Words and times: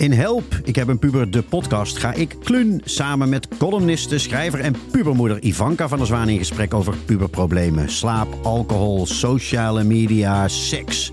In 0.00 0.12
Help, 0.12 0.60
ik 0.64 0.76
heb 0.76 0.88
een 0.88 0.98
puber, 0.98 1.30
de 1.30 1.42
podcast, 1.42 1.98
ga 1.98 2.12
ik 2.12 2.36
Klun 2.42 2.80
samen 2.84 3.28
met 3.28 3.48
columniste, 3.58 4.18
schrijver 4.18 4.60
en 4.60 4.74
pubermoeder 4.90 5.42
Ivanka 5.42 5.88
van 5.88 5.98
der 5.98 6.06
Zwaan 6.06 6.28
in 6.28 6.38
gesprek 6.38 6.74
over 6.74 6.96
puberproblemen. 6.96 7.90
Slaap, 7.90 8.28
alcohol, 8.42 9.06
sociale 9.06 9.84
media, 9.84 10.48
seks. 10.48 11.12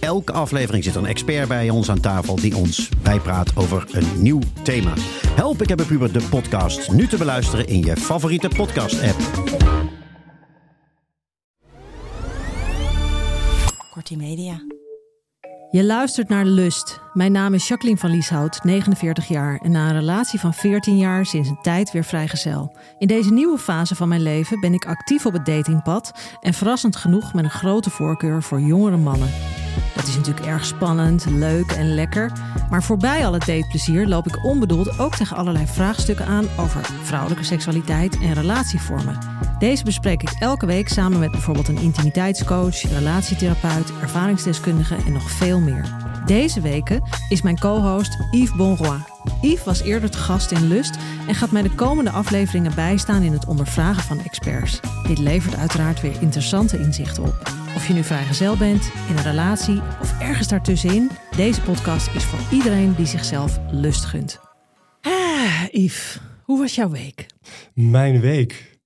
Elke 0.00 0.32
aflevering 0.32 0.84
zit 0.84 0.94
een 0.94 1.06
expert 1.06 1.48
bij 1.48 1.70
ons 1.70 1.90
aan 1.90 2.00
tafel 2.00 2.36
die 2.36 2.56
ons 2.56 2.88
bijpraat 3.02 3.56
over 3.56 3.86
een 3.92 4.22
nieuw 4.22 4.40
thema. 4.62 4.92
Help, 5.28 5.62
ik 5.62 5.68
heb 5.68 5.80
een 5.80 5.86
puber, 5.86 6.12
de 6.12 6.26
podcast. 6.30 6.92
Nu 6.92 7.06
te 7.06 7.16
beluisteren 7.16 7.66
in 7.66 7.80
je 7.80 7.96
favoriete 7.96 8.48
podcast-app. 8.48 9.18
Kortie 13.90 14.16
Media. 14.16 14.60
Je 15.70 15.84
luistert 15.84 16.28
naar 16.28 16.44
Lust. 16.44 17.04
Mijn 17.16 17.32
naam 17.32 17.54
is 17.54 17.68
Jacqueline 17.68 18.00
van 18.00 18.10
Lieshout, 18.10 18.64
49 18.64 19.28
jaar 19.28 19.60
en 19.62 19.70
na 19.70 19.88
een 19.88 19.94
relatie 19.94 20.40
van 20.40 20.54
14 20.54 20.96
jaar 20.96 21.26
sinds 21.26 21.48
een 21.48 21.58
tijd 21.62 21.92
weer 21.92 22.04
vrijgezel. 22.04 22.72
In 22.98 23.06
deze 23.06 23.32
nieuwe 23.32 23.58
fase 23.58 23.94
van 23.94 24.08
mijn 24.08 24.22
leven 24.22 24.60
ben 24.60 24.74
ik 24.74 24.86
actief 24.86 25.26
op 25.26 25.32
het 25.32 25.46
datingpad 25.46 26.12
en 26.40 26.54
verrassend 26.54 26.96
genoeg 26.96 27.34
met 27.34 27.44
een 27.44 27.50
grote 27.50 27.90
voorkeur 27.90 28.42
voor 28.42 28.60
jongere 28.60 28.96
mannen. 28.96 29.28
Dat 29.94 30.06
is 30.06 30.16
natuurlijk 30.16 30.46
erg 30.46 30.64
spannend, 30.64 31.24
leuk 31.30 31.70
en 31.70 31.94
lekker, 31.94 32.32
maar 32.70 32.82
voorbij 32.82 33.26
al 33.26 33.32
het 33.32 33.46
dateplezier 33.46 34.06
loop 34.06 34.26
ik 34.26 34.44
onbedoeld 34.44 34.98
ook 34.98 35.14
tegen 35.14 35.36
allerlei 35.36 35.66
vraagstukken 35.66 36.26
aan 36.26 36.46
over 36.58 36.80
vrouwelijke 37.02 37.44
seksualiteit 37.44 38.18
en 38.18 38.34
relatievormen. 38.34 39.18
Deze 39.58 39.84
bespreek 39.84 40.22
ik 40.22 40.36
elke 40.38 40.66
week 40.66 40.88
samen 40.88 41.18
met 41.18 41.30
bijvoorbeeld 41.30 41.68
een 41.68 41.82
intimiteitscoach, 41.82 42.82
relatietherapeut, 42.82 43.92
ervaringsdeskundige 44.00 44.96
en 45.06 45.12
nog 45.12 45.30
veel 45.30 45.60
meer. 45.60 46.05
Deze 46.26 46.60
weken 46.60 47.02
is 47.28 47.42
mijn 47.42 47.58
co-host 47.58 48.16
Yves 48.30 48.56
Bonroy. 48.56 48.98
Yves 49.42 49.64
was 49.64 49.82
eerder 49.82 50.10
te 50.10 50.18
gast 50.18 50.50
in 50.50 50.66
Lust 50.68 50.96
en 51.28 51.34
gaat 51.34 51.50
mij 51.50 51.62
de 51.62 51.74
komende 51.74 52.10
afleveringen 52.10 52.74
bijstaan 52.74 53.22
in 53.22 53.32
het 53.32 53.46
ondervragen 53.46 54.02
van 54.02 54.18
experts. 54.20 54.80
Dit 55.06 55.18
levert 55.18 55.56
uiteraard 55.56 56.00
weer 56.00 56.22
interessante 56.22 56.78
inzichten 56.78 57.22
op. 57.22 57.42
Of 57.76 57.86
je 57.88 57.94
nu 57.94 58.02
vrijgezel 58.04 58.56
bent, 58.56 58.90
in 59.08 59.16
een 59.16 59.22
relatie 59.22 59.80
of 60.00 60.20
ergens 60.20 60.48
daartussenin, 60.48 61.10
deze 61.36 61.62
podcast 61.62 62.14
is 62.14 62.24
voor 62.24 62.56
iedereen 62.56 62.94
die 62.94 63.06
zichzelf 63.06 63.58
lust 63.70 64.04
gunt. 64.04 64.40
Ah, 65.00 65.62
Yves, 65.70 66.20
hoe 66.42 66.58
was 66.58 66.74
jouw 66.74 66.90
week? 66.90 67.26
Mijn 67.74 68.20
week. 68.20 68.78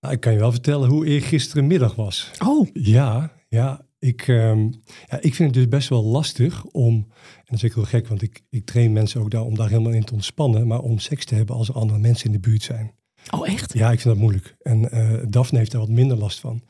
Nou, 0.00 0.14
ik 0.14 0.20
kan 0.20 0.32
je 0.32 0.38
wel 0.38 0.50
vertellen 0.52 0.88
hoe 0.88 1.06
eergisterenmiddag 1.06 1.94
was. 1.94 2.30
Oh, 2.44 2.68
Ja, 2.72 3.30
ja. 3.48 3.85
Ik, 3.98 4.28
ehm, 4.28 4.62
ja, 5.06 5.20
ik 5.20 5.34
vind 5.34 5.38
het 5.38 5.52
dus 5.54 5.68
best 5.68 5.88
wel 5.88 6.04
lastig 6.04 6.64
om, 6.64 6.94
en 6.94 7.44
dat 7.44 7.62
is 7.62 7.64
ook 7.64 7.74
heel 7.74 7.84
gek, 7.84 8.08
want 8.08 8.22
ik, 8.22 8.42
ik 8.50 8.64
train 8.64 8.92
mensen 8.92 9.20
ook 9.20 9.30
daar 9.30 9.44
om 9.44 9.54
daar 9.54 9.68
helemaal 9.68 9.92
in 9.92 10.04
te 10.04 10.12
ontspannen, 10.12 10.66
maar 10.66 10.80
om 10.80 10.98
seks 10.98 11.24
te 11.24 11.34
hebben 11.34 11.56
als 11.56 11.68
er 11.68 11.74
andere 11.74 11.98
mensen 11.98 12.26
in 12.26 12.32
de 12.32 12.40
buurt 12.40 12.62
zijn. 12.62 12.92
oh 13.30 13.48
echt? 13.48 13.72
Ja, 13.72 13.92
ik 13.92 14.00
vind 14.00 14.14
dat 14.14 14.22
moeilijk. 14.22 14.56
En 14.62 14.90
eh 14.90 15.24
Daphne 15.28 15.58
heeft 15.58 15.70
daar 15.70 15.80
wat 15.80 15.90
minder 15.90 16.16
last 16.16 16.40
van. 16.40 16.62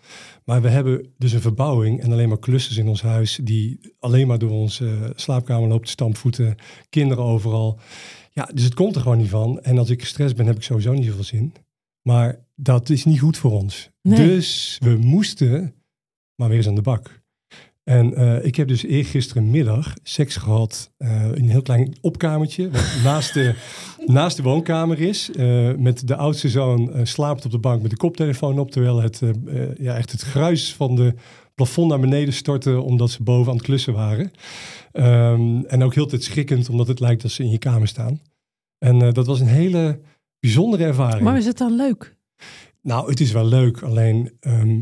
Maar 0.44 0.62
we 0.62 0.68
hebben 0.68 1.12
dus 1.18 1.32
een 1.32 1.40
verbouwing 1.40 2.00
en 2.00 2.12
alleen 2.12 2.28
maar 2.28 2.38
klussers 2.38 2.76
in 2.76 2.88
ons 2.88 3.02
huis 3.02 3.38
die 3.42 3.94
alleen 3.98 4.26
maar 4.26 4.38
door 4.38 4.50
onze 4.50 4.86
eh, 4.86 5.10
slaapkamer 5.14 5.68
loopt, 5.68 5.88
stampvoeten, 5.88 6.56
kinderen 6.88 7.24
overal. 7.24 7.80
Ja, 8.30 8.48
dus 8.54 8.64
het 8.64 8.74
komt 8.74 8.94
er 8.94 9.00
gewoon 9.00 9.18
niet 9.18 9.28
van. 9.28 9.60
En 9.60 9.78
als 9.78 9.90
ik 9.90 10.00
gestrest 10.00 10.36
ben, 10.36 10.46
heb 10.46 10.56
ik 10.56 10.62
sowieso 10.62 10.92
niet 10.92 11.06
zoveel 11.06 11.24
zin. 11.24 11.52
Maar 12.02 12.46
dat 12.54 12.90
is 12.90 13.04
niet 13.04 13.20
goed 13.20 13.36
voor 13.36 13.52
ons. 13.52 13.90
Nee. 14.02 14.26
Dus 14.26 14.78
we 14.80 14.96
moesten 14.96 15.74
maar 16.36 16.48
weer 16.48 16.56
eens 16.56 16.68
aan 16.68 16.74
de 16.74 16.82
bak. 16.82 17.24
En 17.88 18.14
eh, 18.14 18.44
ik 18.44 18.56
heb 18.56 18.68
dus 18.68 18.82
eergisterenmiddag 18.82 19.94
seks 20.02 20.36
gehad 20.36 20.90
eh, 20.96 21.24
in 21.24 21.42
een 21.42 21.50
heel 21.50 21.62
klein 21.62 21.94
opkamertje, 22.00 22.70
wat 22.70 22.96
naast 23.04 23.34
de, 23.34 23.54
naast 24.06 24.36
de 24.36 24.42
woonkamer 24.42 25.00
is. 25.00 25.30
Eh, 25.30 25.74
met 25.74 26.08
de 26.08 26.16
oudste 26.16 26.48
zoon 26.48 26.90
slaapt 27.02 27.44
op 27.44 27.50
de 27.50 27.58
bank 27.58 27.82
met 27.82 27.90
de 27.90 27.96
koptelefoon 27.96 28.58
op, 28.58 28.70
terwijl 28.70 29.00
het, 29.00 29.22
ja, 29.78 29.96
echt 29.96 30.12
het 30.12 30.20
gruis 30.20 30.74
van 30.74 30.96
de 30.96 31.14
plafond 31.54 31.88
naar 31.88 32.00
beneden 32.00 32.34
stortte, 32.34 32.80
omdat 32.80 33.10
ze 33.10 33.22
boven 33.22 33.50
aan 33.50 33.56
het 33.56 33.66
klussen 33.66 33.92
waren. 33.92 34.30
Ehm, 34.92 35.60
en 35.64 35.82
ook 35.82 35.94
heel 35.94 36.04
de 36.04 36.10
tijd 36.10 36.24
schrikkend, 36.24 36.68
omdat 36.68 36.88
het 36.88 37.00
lijkt 37.00 37.22
dat 37.22 37.30
ze 37.30 37.42
in 37.42 37.50
je 37.50 37.58
kamer 37.58 37.88
staan. 37.88 38.20
En 38.78 39.12
dat 39.12 39.26
was 39.26 39.40
een 39.40 39.46
hele 39.46 40.00
bijzondere 40.40 40.84
ervaring. 40.84 41.22
Maar 41.22 41.36
is 41.36 41.46
het 41.46 41.58
dan 41.58 41.76
leuk? 41.76 42.16
Nou, 42.82 43.10
het 43.10 43.20
is 43.20 43.32
wel 43.32 43.46
leuk, 43.46 43.82
alleen 43.82 44.36
ehm 44.40 44.80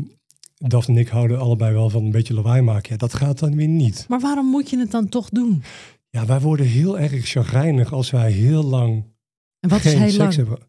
Daphne 0.69 0.93
en 0.93 0.99
ik 0.99 1.07
houden 1.07 1.39
allebei 1.39 1.73
wel 1.73 1.89
van 1.89 2.05
een 2.05 2.11
beetje 2.11 2.33
lawaai 2.33 2.61
maken. 2.61 2.91
Ja, 2.91 2.97
dat 2.97 3.13
gaat 3.13 3.39
dan 3.39 3.55
weer 3.55 3.67
niet. 3.67 4.05
Maar 4.09 4.19
waarom 4.19 4.45
moet 4.45 4.69
je 4.69 4.79
het 4.79 4.91
dan 4.91 5.09
toch 5.09 5.29
doen? 5.29 5.63
Ja, 6.09 6.25
wij 6.25 6.39
worden 6.39 6.65
heel 6.65 6.99
erg 6.99 7.27
chagrijnig 7.27 7.93
als 7.93 8.09
wij 8.11 8.31
heel 8.31 8.63
lang 8.63 9.03
En 9.59 9.69
wat 9.69 9.85
is 9.85 9.91
geen 9.91 10.01
heel 10.01 10.09
seks 10.09 10.17
lang? 10.19 10.35
hebben. 10.35 10.59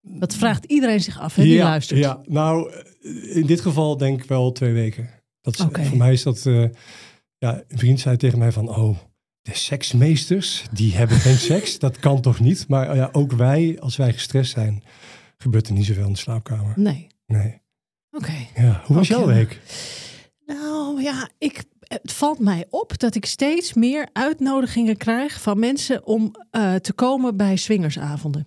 Dat 0.00 0.34
vraagt 0.34 0.64
iedereen 0.64 1.00
zich 1.00 1.20
af, 1.20 1.34
hè, 1.34 1.42
die 1.42 1.52
ja, 1.52 1.64
luistert. 1.64 2.00
Ja, 2.00 2.20
nou, 2.24 2.72
in 3.32 3.46
dit 3.46 3.60
geval 3.60 3.96
denk 3.96 4.22
ik 4.22 4.28
wel 4.28 4.52
twee 4.52 4.72
weken. 4.72 5.08
Dat 5.40 5.58
is. 5.58 5.86
Voor 5.88 5.96
mij 5.96 6.12
is 6.12 6.22
dat, 6.22 6.46
eh, 6.46 6.64
ja, 7.38 7.62
een 7.68 7.78
vriend 7.78 8.00
zei 8.00 8.16
tegen 8.16 8.38
mij 8.38 8.52
van, 8.52 8.68
oh, 8.68 8.98
de 9.42 9.54
seksmeesters, 9.54 10.64
die 10.72 10.94
hebben 10.94 11.16
geen 11.16 11.38
seks. 11.52 11.78
Dat 11.78 11.98
kan 11.98 12.20
toch 12.20 12.40
niet? 12.40 12.68
Maar 12.68 12.96
ja, 12.96 13.08
ook 13.12 13.32
wij, 13.32 13.76
als 13.80 13.96
wij 13.96 14.12
gestrest 14.12 14.52
zijn, 14.52 14.82
gebeurt 15.36 15.68
er 15.68 15.74
niet 15.74 15.86
zoveel 15.86 16.06
in 16.06 16.12
de 16.12 16.18
slaapkamer. 16.18 16.72
Nee, 16.76 17.06
Nee. 17.26 17.64
Oké. 18.16 18.46
Ja, 18.56 18.82
hoe 18.86 18.96
was 18.96 19.08
jouw 19.08 19.26
week? 19.26 19.60
Nou 20.46 21.02
ja, 21.02 21.28
ik, 21.38 21.64
het 21.80 22.12
valt 22.12 22.38
mij 22.38 22.64
op 22.70 22.98
dat 22.98 23.14
ik 23.14 23.26
steeds 23.26 23.74
meer 23.74 24.08
uitnodigingen 24.12 24.96
krijg 24.96 25.40
van 25.40 25.58
mensen 25.58 26.06
om 26.06 26.30
eh, 26.50 26.74
te 26.74 26.92
komen 26.92 27.36
bij 27.36 27.56
swingersavonden. 27.56 28.46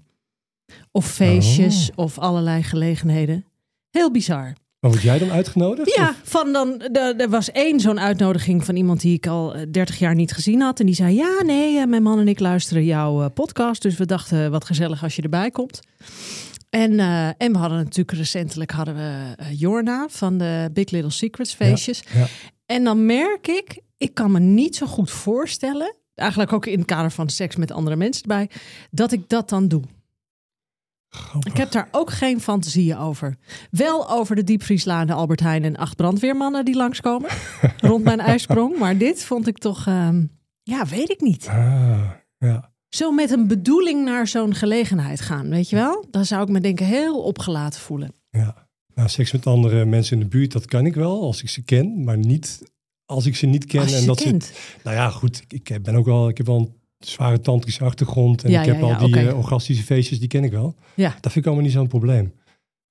Of 0.91 1.12
feestjes 1.12 1.90
of 1.96 2.18
allerlei 2.18 2.63
gelegenheden. 2.63 3.46
Heel 3.90 4.12
bizar. 4.12 4.53
Maar 4.79 4.91
word 4.91 5.03
jij 5.03 5.18
dan 5.18 5.31
uitgenodigd? 5.31 5.96
Ja, 5.96 6.09
Of- 6.09 6.19
van 6.24 6.53
dan, 6.53 6.81
er 6.96 7.29
was 7.29 7.52
één 7.52 7.79
zo'n 7.79 8.00
uitnodiging 8.00 8.66
van 8.66 8.75
iemand 8.75 9.02
die 9.02 9.13
ik 9.13 9.28
al 9.28 9.53
eh, 9.56 9.62
30 9.72 10.00
jaar 10.00 10.16
niet 10.16 10.31
gezien 10.31 10.62
had. 10.62 10.79
En 10.79 10.85
die 10.85 10.96
zei, 10.96 11.16
ja 11.16 11.44
nee, 11.46 11.78
eh, 11.79 11.85
mijn 11.88 12.03
man 12.03 12.19
en 12.19 12.28
ik 12.28 12.40
luisteren 12.40 12.85
jouw 12.85 13.22
eh, 13.24 13.29
podcast. 13.34 13.81
Dus 13.81 13.97
we 13.97 14.06
dachten, 14.06 14.52
wat 14.52 14.66
gezellig 14.66 15.03
als 15.03 15.16
je 15.16 15.22
erbij 15.22 15.52
komt. 15.52 15.79
En, 16.69 17.00
eh, 17.00 17.28
en 17.28 17.52
we 17.52 17.57
hadden 17.57 17.78
natuurlijk 17.78 18.18
recentelijk 18.18 18.72
hadden 18.72 18.96
we 18.96 19.34
eh, 19.35 19.59
Jorna 19.59 20.07
van 20.09 20.38
de 20.38 20.69
Big 20.74 20.90
Little 20.90 21.12
Secrets 21.12 21.53
feestjes. 21.53 22.03
Ja. 22.13 22.28
En 22.66 22.84
dan 22.84 23.06
merk 23.06 23.47
ik, 23.47 23.81
ik 23.97 24.13
kan 24.13 24.31
me 24.31 24.40
niet 24.40 24.75
zo 24.75 24.85
goed 24.85 25.12
voorstellen, 25.12 25.96
eigenlijk 26.16 26.53
ook 26.53 26.66
in 26.66 26.78
het 26.78 26.88
kader 26.88 27.12
van 27.12 27.29
seks 27.29 27.56
met 27.56 27.72
andere 27.72 27.96
mensen 27.96 28.22
erbij, 28.22 28.50
dat 28.91 29.12
ik 29.12 29.29
dat 29.29 29.50
dan 29.50 29.68
doe. 29.68 29.84
Grappig. 31.09 31.52
Ik 31.52 31.58
heb 31.58 31.72
daar 31.72 31.88
ook 31.91 32.12
geen 32.12 32.41
fantasieën 32.41 32.97
over. 32.97 33.38
Wel 33.72 34.09
over 34.09 34.35
de 34.35 34.44
diepvrieslaan, 34.44 35.08
de 35.08 35.13
Albert 35.13 35.40
Heijn 35.40 35.63
en 35.63 35.78
acht 35.78 35.96
brandweermannen 35.96 36.66
die 36.66 36.75
langskomen 36.75 37.29
rond 37.78 38.03
mijn 38.03 38.19
ijsprong. 38.19 38.78
Maar 38.78 38.97
dit 38.97 39.24
vond 39.24 39.47
ik 39.47 39.58
toch, 39.58 39.88
ehm, 39.88 40.25
ja, 40.63 40.85
weet 40.85 41.09
ik 41.09 41.22
niet. 41.22 41.47
Ah, 41.47 42.12
ja. 42.38 42.69
Zo 42.89 43.11
met 43.11 43.31
een 43.31 43.47
bedoeling 43.47 44.05
naar 44.05 44.27
zo'n 44.27 44.55
gelegenheid 44.55 45.22
gaan, 45.22 45.50
weet 45.50 45.69
je 45.69 45.75
wel? 45.75 46.05
Dan 46.11 46.25
zou 46.25 46.44
ik 46.44 46.50
me 46.50 46.59
denk 46.59 46.79
ik 46.79 46.85
heel 46.85 47.22
opgelaten 47.22 47.79
voelen. 47.79 48.13
Ja, 48.29 48.67
nou, 48.95 49.09
seks 49.09 49.31
met 49.31 49.47
andere 49.47 49.85
mensen 49.85 50.17
in 50.17 50.23
de 50.23 50.29
buurt, 50.29 50.51
dat 50.51 50.66
kan 50.66 50.85
ik 50.85 50.95
wel 50.95 51.22
als 51.22 51.41
ik 51.41 51.49
ze 51.49 51.63
ken, 51.63 52.03
maar 52.03 52.17
niet 52.17 52.61
als 53.05 53.25
ik 53.25 53.35
ze 53.35 53.45
niet 53.45 53.66
ken. 53.66 53.81
Als 53.81 53.94
en 53.94 54.05
dat 54.05 54.22
kent. 54.22 54.44
Ze, 54.44 54.53
nou 54.83 54.95
ja, 54.95 55.09
goed, 55.09 55.44
ik, 55.47 55.78
ben 55.81 55.95
ook 55.95 56.05
wel, 56.05 56.29
ik 56.29 56.38
heb 56.38 56.45
wel 56.45 56.57
een 56.57 56.73
zware 56.99 57.41
tantrische 57.41 57.83
achtergrond 57.83 58.44
en 58.44 58.51
Ja, 58.51 58.59
ik 58.59 58.66
heb 58.66 58.75
ja, 58.75 58.81
al 58.81 59.05
die 59.05 59.17
oké. 59.17 59.28
eh, 59.28 59.38
orgastische 59.38 59.83
feestjes, 59.83 60.19
die 60.19 60.28
ken 60.28 60.44
ik 60.44 60.51
wel. 60.51 60.75
Ja. 60.95 61.09
Dat 61.09 61.31
vind 61.31 61.35
ik 61.35 61.45
allemaal 61.45 61.63
niet 61.63 61.73
zo'n 61.73 61.88
probleem. 61.88 62.33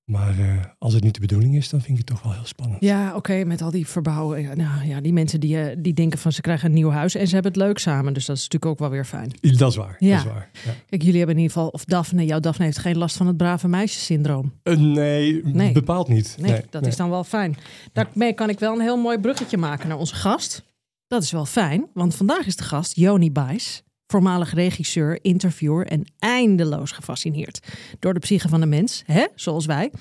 Maar 0.08 0.38
eh, 0.38 0.64
als 0.78 0.92
het 0.94 1.02
niet 1.02 1.14
de 1.14 1.20
bedoeling 1.20 1.56
is, 1.56 1.68
dan 1.68 1.80
vind 1.80 1.98
ik 1.98 2.06
het 2.06 2.06
toch 2.06 2.22
wel 2.22 2.32
heel 2.32 2.44
spannend. 2.46 2.80
Ja, 2.80 3.14
oké, 3.16 3.44
met 3.44 3.62
al 3.62 3.70
die 3.70 3.86
verbouwen. 3.86 4.40
ja, 4.42 4.54
Nou 4.54 4.86
ja, 4.86 5.00
die 5.00 5.12
mensen 5.12 5.40
die, 5.40 5.60
eh, 5.60 5.76
die 5.78 5.92
denken 5.94 6.18
van 6.18 6.32
ze 6.32 6.40
krijgen 6.40 6.68
een 6.68 6.74
nieuw 6.74 6.90
huis 6.90 7.14
en 7.14 7.26
ze 7.28 7.34
hebben 7.34 7.52
het 7.52 7.60
leuk 7.60 7.78
samen. 7.78 8.12
Dus 8.12 8.26
dat 8.26 8.36
is 8.36 8.42
natuurlijk 8.42 8.72
ook 8.72 8.78
wel 8.78 8.90
weer 8.90 9.04
fijn. 9.04 9.30
Dat 9.40 9.70
is 9.70 9.76
waar. 9.76 9.96
Ja. 9.98 10.16
Dat 10.16 10.24
is 10.26 10.32
waar. 10.32 10.50
Ja. 10.64 10.72
Kijk, 10.86 11.02
jullie 11.02 11.18
hebben 11.18 11.36
in 11.36 11.42
ieder 11.42 11.56
geval, 11.56 11.68
of 11.72 11.84
Daphne, 11.84 12.24
jouw 12.24 12.40
Daphne 12.40 12.64
heeft 12.64 12.78
geen 12.78 12.98
last 12.98 13.16
van 13.16 13.26
het 13.26 13.36
brave 13.36 13.68
meisjessyndroom. 13.68 14.52
Eh, 14.62 14.76
nee, 14.76 15.40
Nee. 15.44 15.72
bepaald 15.72 16.08
niet. 16.08 16.36
Nee, 16.40 16.62
dat 16.70 16.86
is 16.86 16.96
dan 16.96 17.10
wel 17.10 17.24
fijn. 17.24 17.56
Daarmee 17.92 18.32
kan 18.32 18.48
ik 18.48 18.58
wel 18.58 18.72
een 18.74 18.80
heel 18.80 18.96
mooi 19.02 19.18
bruggetje 19.18 19.56
maken 19.56 19.88
naar 19.88 19.98
onze 19.98 20.14
gast. 20.14 20.64
Dat 21.06 21.22
is 21.22 21.30
wel 21.32 21.46
fijn, 21.46 21.86
want 21.94 22.14
vandaag 22.14 22.46
is 22.46 22.56
de 22.56 22.64
gast 22.64 22.96
Joni 22.96 23.32
Bijs. 23.32 23.82
Voormalig 24.10 24.54
regisseur, 24.54 25.18
interviewer 25.22 25.86
en 25.86 26.04
eindeloos 26.18 26.92
gefascineerd 26.92 27.60
door 27.98 28.14
de 28.14 28.20
psyche 28.20 28.48
van 28.48 28.60
de 28.60 28.66
mens, 28.66 29.02
hè? 29.06 29.26
zoals 29.34 29.66
wij. 29.66 29.92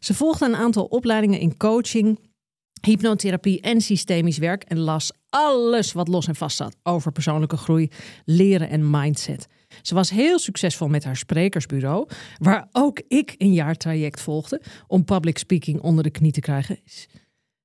Ze 0.00 0.14
volgde 0.14 0.44
een 0.44 0.56
aantal 0.56 0.84
opleidingen 0.84 1.40
in 1.40 1.56
coaching, 1.56 2.18
hypnotherapie 2.80 3.60
en 3.60 3.80
systemisch 3.80 4.38
werk 4.38 4.62
en 4.62 4.78
las 4.78 5.12
alles 5.28 5.92
wat 5.92 6.08
los 6.08 6.26
en 6.26 6.36
vast 6.36 6.56
zat 6.56 6.76
over 6.82 7.12
persoonlijke 7.12 7.56
groei, 7.56 7.90
leren 8.24 8.68
en 8.68 8.90
mindset. 8.90 9.46
Ze 9.82 9.94
was 9.94 10.10
heel 10.10 10.38
succesvol 10.38 10.88
met 10.88 11.04
haar 11.04 11.16
sprekersbureau, 11.16 12.08
waar 12.38 12.68
ook 12.72 13.02
ik 13.08 13.34
een 13.38 13.52
jaar 13.52 13.74
traject 13.74 14.20
volgde 14.20 14.62
om 14.86 15.04
public 15.04 15.38
speaking 15.38 15.80
onder 15.80 16.04
de 16.04 16.10
knie 16.10 16.32
te 16.32 16.40
krijgen. 16.40 16.78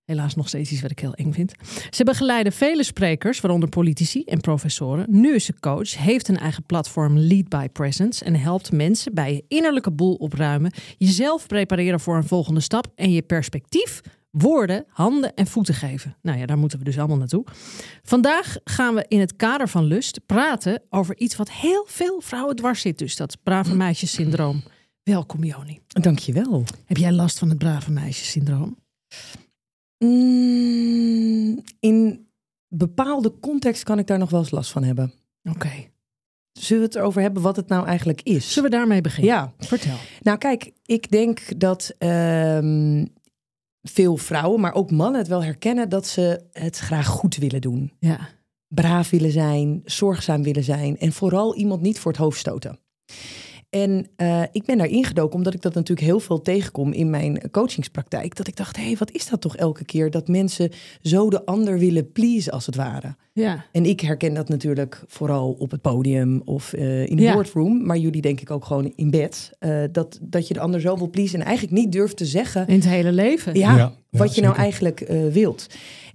Helaas 0.05 0.35
nog 0.35 0.47
steeds 0.47 0.71
iets 0.71 0.81
wat 0.81 0.91
ik 0.91 0.99
heel 0.99 1.13
eng 1.13 1.31
vind. 1.31 1.53
Ze 1.89 2.03
begeleiden 2.03 2.51
vele 2.51 2.83
sprekers, 2.83 3.39
waaronder 3.39 3.69
politici 3.69 4.23
en 4.23 4.39
professoren. 4.39 5.05
Nu 5.09 5.35
is 5.35 5.45
ze 5.45 5.59
coach, 5.59 5.97
heeft 5.97 6.27
een 6.27 6.37
eigen 6.37 6.63
platform 6.63 7.17
Lead 7.17 7.49
by 7.49 7.67
Presence 7.67 8.25
en 8.25 8.35
helpt 8.35 8.71
mensen 8.71 9.13
bij 9.13 9.33
je 9.33 9.43
innerlijke 9.47 9.91
boel 9.91 10.13
opruimen, 10.13 10.71
jezelf 10.97 11.47
prepareren 11.47 11.99
voor 11.99 12.15
een 12.15 12.27
volgende 12.27 12.59
stap 12.59 12.91
en 12.95 13.11
je 13.11 13.21
perspectief 13.21 14.01
woorden, 14.31 14.85
handen 14.87 15.33
en 15.33 15.47
voeten 15.47 15.73
geven. 15.73 16.17
Nou 16.21 16.37
ja, 16.37 16.45
daar 16.45 16.57
moeten 16.57 16.77
we 16.77 16.83
dus 16.83 16.97
allemaal 16.97 17.17
naartoe. 17.17 17.45
Vandaag 18.03 18.55
gaan 18.63 18.95
we 18.95 19.05
in 19.07 19.19
het 19.19 19.35
kader 19.35 19.69
van 19.69 19.83
lust 19.83 20.25
praten 20.25 20.81
over 20.89 21.17
iets 21.17 21.35
wat 21.35 21.51
heel 21.51 21.85
veel 21.87 22.21
vrouwen 22.21 22.55
dwars 22.55 22.81
zit. 22.81 22.97
Dus 22.97 23.15
dat 23.15 23.37
brave 23.43 23.75
meisjessyndroom. 23.75 24.63
Welkom 25.03 25.43
Joni. 25.43 25.79
Dankjewel. 25.87 26.63
Heb 26.85 26.97
jij 26.97 27.11
last 27.11 27.39
van 27.39 27.49
het 27.49 27.57
brave 27.57 27.91
meisjessyndroom? 27.91 28.77
Mm, 30.03 31.63
in 31.79 32.27
bepaalde 32.67 33.39
context 33.39 33.83
kan 33.83 33.99
ik 33.99 34.07
daar 34.07 34.17
nog 34.17 34.29
wel 34.29 34.39
eens 34.39 34.51
last 34.51 34.71
van 34.71 34.83
hebben. 34.83 35.13
Oké. 35.49 35.69
Zullen 36.51 36.81
we 36.81 36.87
het 36.87 36.95
erover 36.95 37.21
hebben 37.21 37.43
wat 37.43 37.55
het 37.55 37.67
nou 37.67 37.85
eigenlijk 37.85 38.21
is? 38.21 38.53
Zullen 38.53 38.69
we 38.69 38.75
daarmee 38.75 39.01
beginnen? 39.01 39.33
Ja. 39.33 39.53
Vertel. 39.57 39.95
Nou 40.21 40.37
kijk, 40.37 40.71
ik 40.85 41.11
denk 41.11 41.59
dat 41.59 41.95
ehm, 41.97 43.05
veel 43.81 44.17
vrouwen, 44.17 44.59
maar 44.59 44.73
ook 44.73 44.91
mannen 44.91 45.19
het 45.19 45.29
wel 45.29 45.43
herkennen 45.43 45.89
dat 45.89 46.07
ze 46.07 46.43
het 46.51 46.77
graag 46.77 47.07
goed 47.07 47.35
willen 47.35 47.61
doen. 47.61 47.93
Ja. 47.99 48.29
Braaf 48.67 49.09
willen 49.09 49.31
zijn, 49.31 49.81
zorgzaam 49.85 50.43
willen 50.43 50.63
zijn 50.63 50.97
en 50.97 51.11
vooral 51.11 51.55
iemand 51.55 51.81
niet 51.81 51.99
voor 51.99 52.11
het 52.11 52.21
hoofd 52.21 52.39
stoten. 52.39 52.79
En 53.71 54.07
uh, 54.17 54.43
ik 54.51 54.65
ben 54.65 54.77
daar 54.77 54.87
ingedoken 54.87 55.35
omdat 55.35 55.53
ik 55.53 55.61
dat 55.61 55.73
natuurlijk 55.73 56.07
heel 56.07 56.19
veel 56.19 56.41
tegenkom 56.41 56.91
in 56.91 57.09
mijn 57.09 57.51
coachingspraktijk. 57.51 58.35
Dat 58.35 58.47
ik 58.47 58.55
dacht, 58.55 58.75
hé, 58.75 58.83
hey, 58.83 58.95
wat 58.99 59.11
is 59.11 59.29
dat 59.29 59.41
toch 59.41 59.55
elke 59.55 59.85
keer? 59.85 60.11
Dat 60.11 60.27
mensen 60.27 60.71
zo 61.01 61.29
de 61.29 61.45
ander 61.45 61.79
willen 61.79 62.11
pleasen 62.11 62.51
als 62.51 62.65
het 62.65 62.75
ware. 62.75 63.15
Ja. 63.33 63.65
En 63.71 63.85
ik 63.85 63.99
herken 63.99 64.33
dat 64.33 64.49
natuurlijk 64.49 65.03
vooral 65.07 65.55
op 65.59 65.71
het 65.71 65.81
podium 65.81 66.41
of 66.45 66.73
uh, 66.73 67.05
in 67.07 67.15
de 67.15 67.21
Ja. 67.21 67.33
boardroom. 67.33 67.85
Maar 67.85 67.97
jullie 67.97 68.21
denk 68.21 68.41
ik 68.41 68.51
ook 68.51 68.65
gewoon 68.65 68.93
in 68.95 69.09
bed. 69.09 69.51
Uh, 69.59 69.83
dat, 69.91 70.19
dat 70.21 70.47
je 70.47 70.53
de 70.53 70.59
ander 70.59 70.81
zo 70.81 70.97
wil 70.97 71.09
pleasen 71.09 71.39
en 71.39 71.45
eigenlijk 71.45 71.77
niet 71.77 71.91
durft 71.91 72.17
te 72.17 72.25
zeggen... 72.25 72.67
In 72.67 72.75
het 72.75 72.87
hele 72.87 73.11
leven. 73.11 73.53
Ja, 73.55 73.71
Ja, 73.71 73.77
ja, 73.77 73.93
wat 74.09 74.35
je 74.35 74.41
nou 74.41 74.55
eigenlijk 74.55 75.09
uh, 75.09 75.27
wilt. 75.27 75.67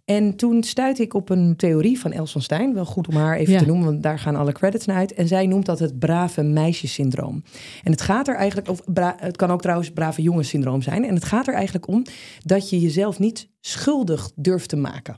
En 0.06 0.36
toen 0.36 0.62
stuitte 0.62 1.02
ik 1.02 1.14
op 1.14 1.28
een 1.28 1.56
theorie 1.56 1.98
van 2.00 2.12
Els 2.12 2.32
van 2.32 2.42
Stein. 2.42 2.74
Wel 2.74 2.84
goed 2.84 3.08
om 3.08 3.14
haar 3.16 3.36
even 3.36 3.52
Ja. 3.52 3.58
te 3.58 3.66
noemen, 3.66 3.84
want 3.86 4.02
daar 4.02 4.18
gaan 4.18 4.36
alle 4.36 4.52
credits 4.52 4.86
naar 4.86 4.96
uit. 4.96 5.14
En 5.14 5.28
zij 5.28 5.46
noemt 5.46 5.66
dat 5.66 5.78
het 5.78 5.98
brave 5.98 6.42
meisjessyndroom. 6.42 7.42
En 7.82 7.90
het 7.92 8.00
gaat 8.00 8.28
er 8.28 8.34
eigenlijk, 8.36 8.68
of 8.68 8.80
het 9.16 9.36
kan 9.36 9.50
ook 9.50 9.60
trouwens 9.62 9.90
brave 9.90 10.22
jongenssyndroom 10.22 10.82
zijn. 10.82 11.04
En 11.04 11.14
het 11.14 11.24
gaat 11.24 11.46
er 11.48 11.54
eigenlijk 11.54 11.88
om 11.88 12.02
dat 12.44 12.70
je 12.70 12.80
jezelf 12.80 13.18
niet 13.18 13.48
schuldig 13.60 14.30
durft 14.34 14.68
te 14.68 14.76
maken. 14.76 15.16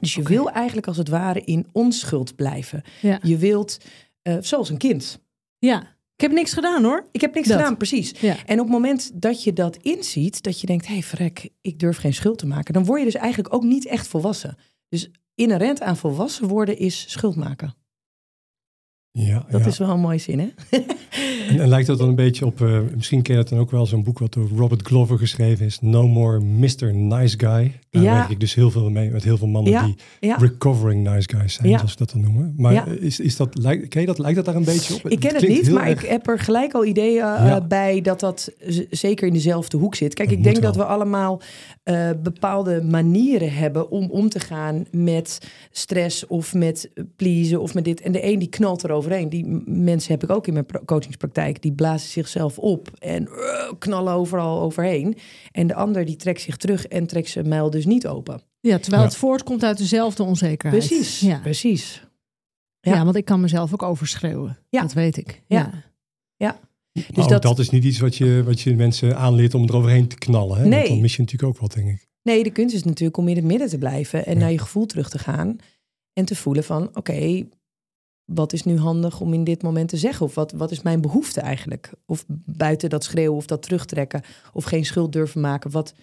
Dus 0.00 0.14
je 0.14 0.22
wil 0.22 0.50
eigenlijk 0.50 0.86
als 0.86 0.96
het 0.96 1.08
ware 1.08 1.40
in 1.40 1.66
onschuld 1.72 2.36
blijven. 2.36 2.82
Ja. 3.02 3.18
Je 3.22 3.36
wilt, 3.36 3.78
eh, 4.22 4.36
zoals 4.40 4.68
een 4.70 4.76
kind. 4.78 5.20
ja. 5.58 5.96
Ik 6.18 6.24
heb 6.24 6.32
niks 6.32 6.52
gedaan 6.52 6.84
hoor. 6.84 7.08
Ik 7.12 7.20
heb 7.20 7.34
niks 7.34 7.48
Dat. 7.48 7.56
gedaan, 7.56 7.76
precies. 7.76 8.14
Ja. 8.20 8.36
En 8.46 8.58
op 8.58 8.64
het 8.64 8.74
moment 8.74 9.10
dat 9.14 9.44
je 9.44 9.52
dat 9.52 9.76
inziet, 9.76 10.42
dat 10.42 10.60
je 10.60 10.66
denkt, 10.66 10.86
hé 10.86 10.92
hey, 10.92 11.02
vrek, 11.02 11.48
ik 11.60 11.78
durf 11.78 11.96
geen 11.96 12.14
schuld 12.14 12.38
te 12.38 12.46
maken, 12.46 12.74
dan 12.74 12.84
word 12.84 12.98
je 12.98 13.04
dus 13.04 13.14
eigenlijk 13.14 13.54
ook 13.54 13.62
niet 13.62 13.86
echt 13.86 14.06
volwassen. 14.06 14.56
Dus 14.88 15.10
inherent 15.34 15.80
aan 15.80 15.96
volwassen 15.96 16.48
worden 16.48 16.78
is 16.78 17.04
schuld 17.10 17.36
maken. 17.36 17.74
Ja, 19.10 19.46
Dat 19.50 19.60
ja. 19.60 19.66
is 19.66 19.78
wel 19.78 19.88
een 19.88 20.00
mooie 20.00 20.18
zin, 20.18 20.38
hè? 20.38 20.48
En, 21.48 21.60
en 21.60 21.68
lijkt 21.68 21.86
dat 21.86 21.98
dan 21.98 22.08
een 22.08 22.14
beetje 22.14 22.46
op, 22.46 22.60
eh, 22.60 22.80
misschien 22.94 23.22
ken 23.22 23.34
je 23.34 23.40
dat 23.40 23.48
dan 23.50 23.58
ook 23.58 23.70
wel, 23.70 23.86
zo'n 23.86 24.02
boek 24.02 24.18
wat 24.18 24.32
door 24.32 24.48
Robert 24.48 24.82
Glover 24.86 25.18
geschreven 25.18 25.66
is, 25.66 25.80
No 25.80 26.08
More 26.08 26.40
Mr. 26.40 26.94
Nice 26.94 27.38
Guy. 27.38 27.78
Daar 27.90 28.02
Ja. 28.02 28.14
werk 28.14 28.30
ik 28.30 28.40
dus 28.40 28.54
heel 28.54 28.70
veel 28.70 28.90
mee 28.90 29.10
met 29.10 29.24
heel 29.24 29.36
veel 29.36 29.46
mannen 29.46 29.72
Ja, 29.72 29.84
die 29.84 29.94
ja. 30.20 30.36
recovering 30.36 31.08
nice 31.08 31.28
guys 31.36 31.54
zijn, 31.54 31.68
zoals 31.78 31.92
we 31.92 31.98
dat 31.98 32.10
dan 32.10 32.20
noemen. 32.20 32.54
Maar 32.56 32.88
is, 32.88 33.20
is 33.20 33.36
dat, 33.36 33.58
lijkt, 33.58 33.88
ken 33.88 34.00
je 34.00 34.06
dat, 34.06 34.18
lijkt 34.18 34.36
dat 34.36 34.44
daar 34.44 34.54
een 34.54 34.64
beetje 34.64 34.94
op? 34.94 35.08
Ik 35.08 35.20
ken 35.20 35.34
het 35.34 35.48
niet, 35.48 35.70
maar 35.70 35.86
erg- 35.88 36.02
ik 36.02 36.08
heb 36.10 36.28
er 36.28 36.38
gelijk 36.38 36.72
al 36.74 36.84
ideeën 36.84 37.22
eh, 37.22 37.56
bij 37.68 38.00
dat 38.00 38.20
dat 38.20 38.52
zeker 38.90 39.26
in 39.26 39.32
dezelfde 39.32 39.76
hoek 39.76 39.94
zit. 39.94 40.14
Kijk, 40.14 40.28
Dat 40.28 40.38
ik 40.38 40.44
denk 40.44 40.62
dat 40.62 40.76
we 40.76 40.84
allemaal 40.84 41.40
eh, 41.82 42.10
bepaalde 42.22 42.82
manieren 42.82 43.52
hebben 43.52 43.90
om 43.90 44.10
om 44.10 44.28
te 44.28 44.40
gaan 44.40 44.84
met 44.90 45.38
stress 45.70 46.26
of 46.26 46.54
met 46.54 46.90
pleasen 47.16 47.60
of 47.60 47.74
met 47.74 47.84
dit. 47.84 48.00
En 48.00 48.12
de 48.12 48.24
een 48.24 48.38
die 48.38 48.48
knalt 48.48 48.84
eroverheen. 48.84 49.28
Die 49.28 49.62
mensen 49.66 50.12
heb 50.12 50.22
ik 50.22 50.30
ook 50.30 50.46
in 50.46 50.52
mijn 50.52 50.66
coachingspraktijk. 50.84 51.62
Die 51.62 51.72
blazen 51.72 52.08
zichzelf 52.08 52.58
op 52.58 52.88
en 52.98 53.26
eh, 53.28 53.72
knallen 53.78 54.12
overal 54.12 54.60
overheen. 54.60 55.16
En 55.52 55.66
de 55.66 55.74
ander 55.74 56.04
die 56.04 56.16
trekt 56.16 56.40
zich 56.40 56.56
terug 56.56 56.86
en 56.86 57.06
trekt 57.06 57.28
zijn 57.28 57.48
mijl 57.48 57.70
dus 57.78 57.86
niet 57.94 58.06
open. 58.06 58.40
Ja, 58.60 58.78
terwijl 58.78 59.02
Ja. 59.02 59.08
het 59.08 59.16
voortkomt 59.16 59.62
uit 59.64 59.78
dezelfde 59.78 60.22
onzekerheid. 60.22 60.86
Precies, 60.86 61.20
Ja. 61.20 61.38
precies. 61.38 62.06
Ja. 62.80 62.94
Ja. 62.94 63.04
want 63.04 63.16
ik 63.16 63.24
kan 63.24 63.40
mezelf 63.40 63.72
ook 63.72 63.82
overschreeuwen. 63.82 64.58
Ja. 64.68 64.80
Dat 64.82 64.92
weet 64.92 65.16
ik. 65.16 65.42
Ja. 65.46 65.70
Ja. 66.36 66.60
Dus 66.92 67.06
Maar 67.14 67.24
ook 67.24 67.30
dat- 67.30 67.42
dat... 67.42 67.58
is 67.58 67.70
niet 67.70 67.84
iets 67.84 67.98
wat 67.98 68.16
je, 68.16 68.42
wat 68.44 68.60
je 68.60 68.74
mensen 68.76 69.16
aanleert 69.16 69.54
om 69.54 69.62
eroverheen 69.64 70.08
te 70.08 70.16
knallen. 70.18 70.54
Hè? 70.56 70.62
Want 70.62 70.74
Nee. 70.74 70.88
dan 70.88 71.00
mis 71.00 71.16
je 71.16 71.22
natuurlijk 71.22 71.52
ook 71.54 71.58
wat, 71.60 71.72
denk 71.72 71.88
ik. 71.88 72.06
Nee, 72.22 72.42
de 72.42 72.50
kunst 72.50 72.74
is 72.74 72.82
natuurlijk 72.84 73.16
om 73.18 73.28
in 73.28 73.36
het 73.36 73.44
midden 73.44 73.68
te 73.68 73.78
blijven 73.78 74.26
en 74.26 74.32
Ja. 74.34 74.38
naar 74.38 74.50
je 74.50 74.58
gevoel 74.58 74.86
terug 74.86 75.08
te 75.10 75.18
gaan. 75.18 75.56
En 76.12 76.24
te 76.24 76.34
voelen 76.36 76.64
van, 76.64 76.90
oké, 76.96 77.46
wat 78.24 78.52
is 78.52 78.62
nu 78.64 78.78
handig 78.78 79.20
om 79.20 79.32
in 79.32 79.44
dit 79.44 79.62
moment 79.62 79.88
te 79.88 79.96
zeggen? 79.96 80.26
Of 80.26 80.34
wat, 80.34 80.52
wat 80.52 80.70
is 80.70 80.82
mijn 80.82 81.00
behoefte 81.00 81.40
eigenlijk? 81.40 81.92
Of 82.06 82.24
buiten 82.44 82.90
dat 82.90 83.04
schreeuwen 83.04 83.36
of 83.36 83.46
dat 83.46 83.62
terugtrekken 83.62 84.22
of 84.52 84.64
geen 84.64 84.84
schuld 84.84 85.12
durven 85.12 85.40
maken. 85.40 85.70
Wat, 85.70 85.94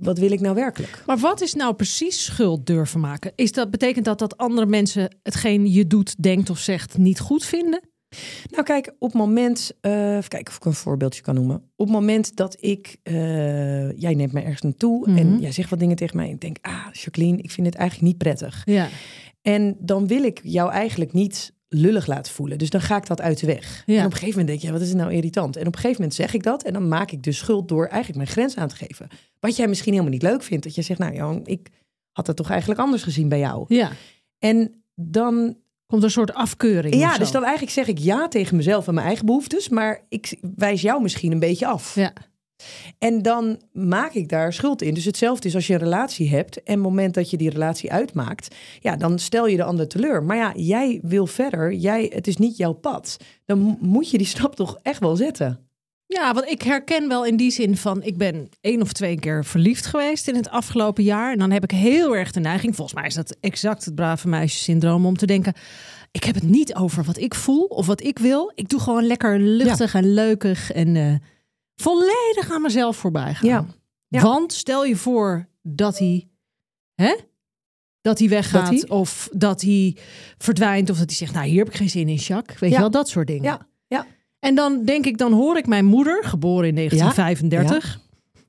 wat 0.00 0.18
wil 0.18 0.30
ik 0.32 0.40
nou 0.40 0.54
werkelijk? 0.54 1.02
Maar 1.06 1.18
wat 1.18 1.40
is 1.40 1.54
nou 1.54 1.74
precies 1.74 2.24
schuld 2.24 2.66
durven 2.66 3.00
maken? 3.00 3.32
Is 3.34 3.52
dat, 3.52 3.70
betekent 3.70 4.04
dat 4.04 4.18
dat 4.18 4.36
andere 4.36 4.66
mensen 4.66 5.16
hetgeen 5.22 5.72
je 5.72 5.86
doet, 5.86 6.22
denkt 6.22 6.50
of 6.50 6.58
zegt 6.58 6.98
niet 6.98 7.20
goed 7.20 7.44
vinden? 7.44 7.80
Nou 8.50 8.64
kijk, 8.64 8.94
op 8.98 9.08
het 9.12 9.18
moment, 9.20 9.72
eh 9.80 10.16
even 10.16 10.28
kijken 10.28 10.48
of 10.52 10.56
ik 10.56 10.64
een 10.64 10.72
voorbeeldje 10.72 11.22
kan 11.22 11.34
noemen. 11.34 11.56
Op 11.76 11.86
het 11.86 11.94
moment 11.94 12.36
dat 12.36 12.56
ik, 12.60 12.96
eh, 13.02 13.92
jij 13.98 14.14
neemt 14.14 14.32
mij 14.32 14.42
ergens 14.42 14.60
naartoe 14.62 15.08
Mhm. 15.08 15.18
en 15.18 15.38
jij 15.40 15.52
zegt 15.52 15.70
wat 15.70 15.78
dingen 15.78 15.96
tegen 15.96 16.16
mij. 16.16 16.26
En 16.26 16.32
ik 16.34 16.40
denk, 16.40 16.56
ah 16.60 16.86
Jacqueline, 16.92 17.38
ik 17.42 17.50
vind 17.50 17.66
het 17.66 17.76
eigenlijk 17.76 18.08
niet 18.08 18.18
prettig. 18.18 18.62
Ja. 18.64 18.88
En 19.42 19.76
dan 19.78 20.06
wil 20.06 20.22
ik 20.22 20.40
jou 20.42 20.70
eigenlijk 20.70 21.12
niet 21.12 21.52
lullig 21.74 22.06
laten 22.06 22.32
voelen. 22.32 22.58
Dus 22.58 22.70
dan 22.70 22.80
ga 22.80 22.96
ik 22.96 23.06
dat 23.06 23.20
uit 23.20 23.40
de 23.40 23.46
weg. 23.46 23.82
Ja. 23.86 23.98
En 23.98 24.04
op 24.06 24.10
een 24.12 24.18
gegeven 24.18 24.28
moment 24.40 24.46
denk 24.48 24.60
je, 24.60 24.66
ja, 24.66 24.72
wat 24.72 24.82
is 24.82 24.88
het 24.88 24.96
nou 24.96 25.12
irritant? 25.12 25.56
En 25.56 25.66
op 25.66 25.74
een 25.74 25.80
gegeven 25.80 25.96
moment 26.00 26.14
zeg 26.14 26.34
ik 26.34 26.42
dat. 26.42 26.62
En 26.62 26.72
dan 26.72 26.88
maak 26.88 27.10
ik 27.10 27.22
dus 27.22 27.38
schuld 27.38 27.68
door 27.68 27.86
eigenlijk 27.86 28.16
mijn 28.16 28.28
grens 28.28 28.56
aan 28.56 28.68
te 28.68 28.76
geven. 28.76 29.08
Wat 29.40 29.56
jij 29.56 29.66
misschien 29.68 29.92
helemaal 29.92 30.12
niet 30.12 30.22
leuk 30.22 30.42
vindt. 30.42 30.64
Dat 30.64 30.74
je 30.74 30.82
zegt, 30.82 30.98
nou 31.00 31.14
Johan, 31.14 31.40
ik 31.44 31.68
had 32.12 32.26
het 32.26 32.36
toch 32.36 32.50
eigenlijk 32.50 32.80
anders 32.80 33.02
gezien 33.02 33.28
bij 33.28 33.38
jou. 33.38 33.64
ja. 33.68 33.90
En 34.38 34.84
dan, 34.94 35.56
Komt 35.86 36.02
er 36.02 36.08
een 36.08 36.10
soort 36.14 36.34
afkeuring. 36.34 36.94
ja, 36.94 37.18
dus 37.18 37.30
dan 37.30 37.42
eigenlijk 37.42 37.72
zeg 37.72 37.86
ik 37.86 37.98
ja 37.98 38.28
tegen 38.28 38.56
mezelf 38.56 38.88
en 38.88 38.94
mijn 38.94 39.06
eigen 39.06 39.26
behoeftes. 39.26 39.68
Maar 39.68 40.06
ik 40.08 40.38
wijs 40.56 40.80
jou 40.80 41.02
misschien 41.02 41.32
een 41.32 41.38
beetje 41.38 41.66
af. 41.66 41.94
Ja. 41.94 42.12
En 42.98 43.22
dan 43.22 43.60
maak 43.72 44.12
ik 44.12 44.28
daar 44.28 44.52
schuld 44.52 44.82
in. 44.82 44.94
Dus 44.94 45.04
hetzelfde 45.04 45.48
is 45.48 45.54
als 45.54 45.66
je 45.66 45.72
een 45.72 45.78
relatie 45.78 46.30
hebt. 46.30 46.62
En 46.62 46.72
het 46.72 46.82
moment 46.82 47.14
dat 47.14 47.30
je 47.30 47.36
die 47.36 47.50
relatie 47.50 47.92
uitmaakt, 47.92 48.54
ja, 48.80 48.96
dan 48.96 49.18
stel 49.18 49.46
je 49.46 49.56
de 49.56 49.64
ander 49.64 49.88
teleur. 49.88 50.22
Maar 50.22 50.36
ja, 50.36 50.52
jij 50.56 51.00
wil 51.02 51.26
verder. 51.26 51.72
Jij, 51.72 52.10
het 52.14 52.26
is 52.26 52.36
niet 52.36 52.56
jouw 52.56 52.72
pad. 52.72 53.16
Dan 53.44 53.58
mo- 53.58 53.78
moet 53.80 54.10
je 54.10 54.18
die 54.18 54.26
stap 54.26 54.54
toch 54.54 54.78
echt 54.82 55.00
wel 55.00 55.16
zetten. 55.16 55.66
Ja, 56.12 56.34
want 56.34 56.48
ik 56.48 56.62
herken 56.62 57.08
wel 57.08 57.26
in 57.26 57.36
die 57.36 57.50
zin 57.50 57.76
van... 57.76 58.02
ik 58.02 58.16
ben 58.16 58.48
één 58.60 58.82
of 58.82 58.92
twee 58.92 59.18
keer 59.18 59.44
verliefd 59.44 59.86
geweest 59.86 60.28
in 60.28 60.34
het 60.34 60.50
afgelopen 60.50 61.04
jaar. 61.04 61.32
En 61.32 61.38
dan 61.38 61.50
heb 61.50 61.62
ik 61.62 61.70
heel 61.70 62.16
erg 62.16 62.30
de 62.30 62.40
neiging... 62.40 62.74
volgens 62.74 62.96
mij 62.96 63.06
is 63.06 63.14
dat 63.14 63.36
exact 63.40 63.84
het 63.84 63.94
brave 63.94 64.28
meisjessyndroom... 64.28 65.06
om 65.06 65.16
te 65.16 65.26
denken, 65.26 65.52
ik 66.10 66.24
heb 66.24 66.34
het 66.34 66.44
niet 66.44 66.74
over 66.74 67.04
wat 67.04 67.18
ik 67.18 67.34
voel 67.34 67.64
of 67.64 67.86
wat 67.86 68.02
ik 68.02 68.18
wil. 68.18 68.52
Ik 68.54 68.68
doe 68.68 68.80
gewoon 68.80 69.06
lekker 69.06 69.38
luchtig 69.38 69.94
en 69.94 70.14
leukig... 70.14 70.72
en 70.72 70.96
eh, 70.96 71.14
volledig 71.76 72.50
aan 72.50 72.62
mezelf 72.62 72.96
voorbij 72.96 73.34
gaan. 73.34 73.48
Ja. 73.48 73.66
Ja. 74.08 74.22
Want 74.22 74.52
stel 74.52 74.84
je 74.84 74.96
voor 74.96 75.48
dat 75.62 75.98
hij... 75.98 76.28
Hè? 76.94 77.16
Dat 78.00 78.18
hij 78.18 78.28
weggaat 78.28 78.70
Dat 78.70 78.80
hij- 78.80 78.88
of 78.98 79.28
dat 79.32 79.60
hij 79.62 79.96
verdwijnt... 80.38 80.90
of 80.90 80.98
dat 80.98 81.06
hij 81.06 81.16
zegt, 81.16 81.32
nou 81.34 81.46
hier 81.46 81.58
heb 81.58 81.68
ik 81.68 81.74
geen 81.76 81.90
zin 81.90 82.08
in, 82.08 82.14
Jacques. 82.14 82.58
Weet 82.58 82.70
Ja. 82.70 82.76
je 82.76 82.82
wel, 82.82 82.90
dat 82.90 83.08
soort 83.08 83.26
dingen. 83.26 83.42
Ja, 83.42 83.66
ja. 83.86 84.06
En 84.38 84.54
dan 84.54 84.84
denk 84.84 85.06
ik, 85.06 85.18
dan 85.18 85.32
hoor 85.32 85.56
ik 85.56 85.66
mijn 85.66 85.84
moeder, 85.84 86.24
geboren 86.24 86.68
in 86.68 86.74
1935, 86.74 88.00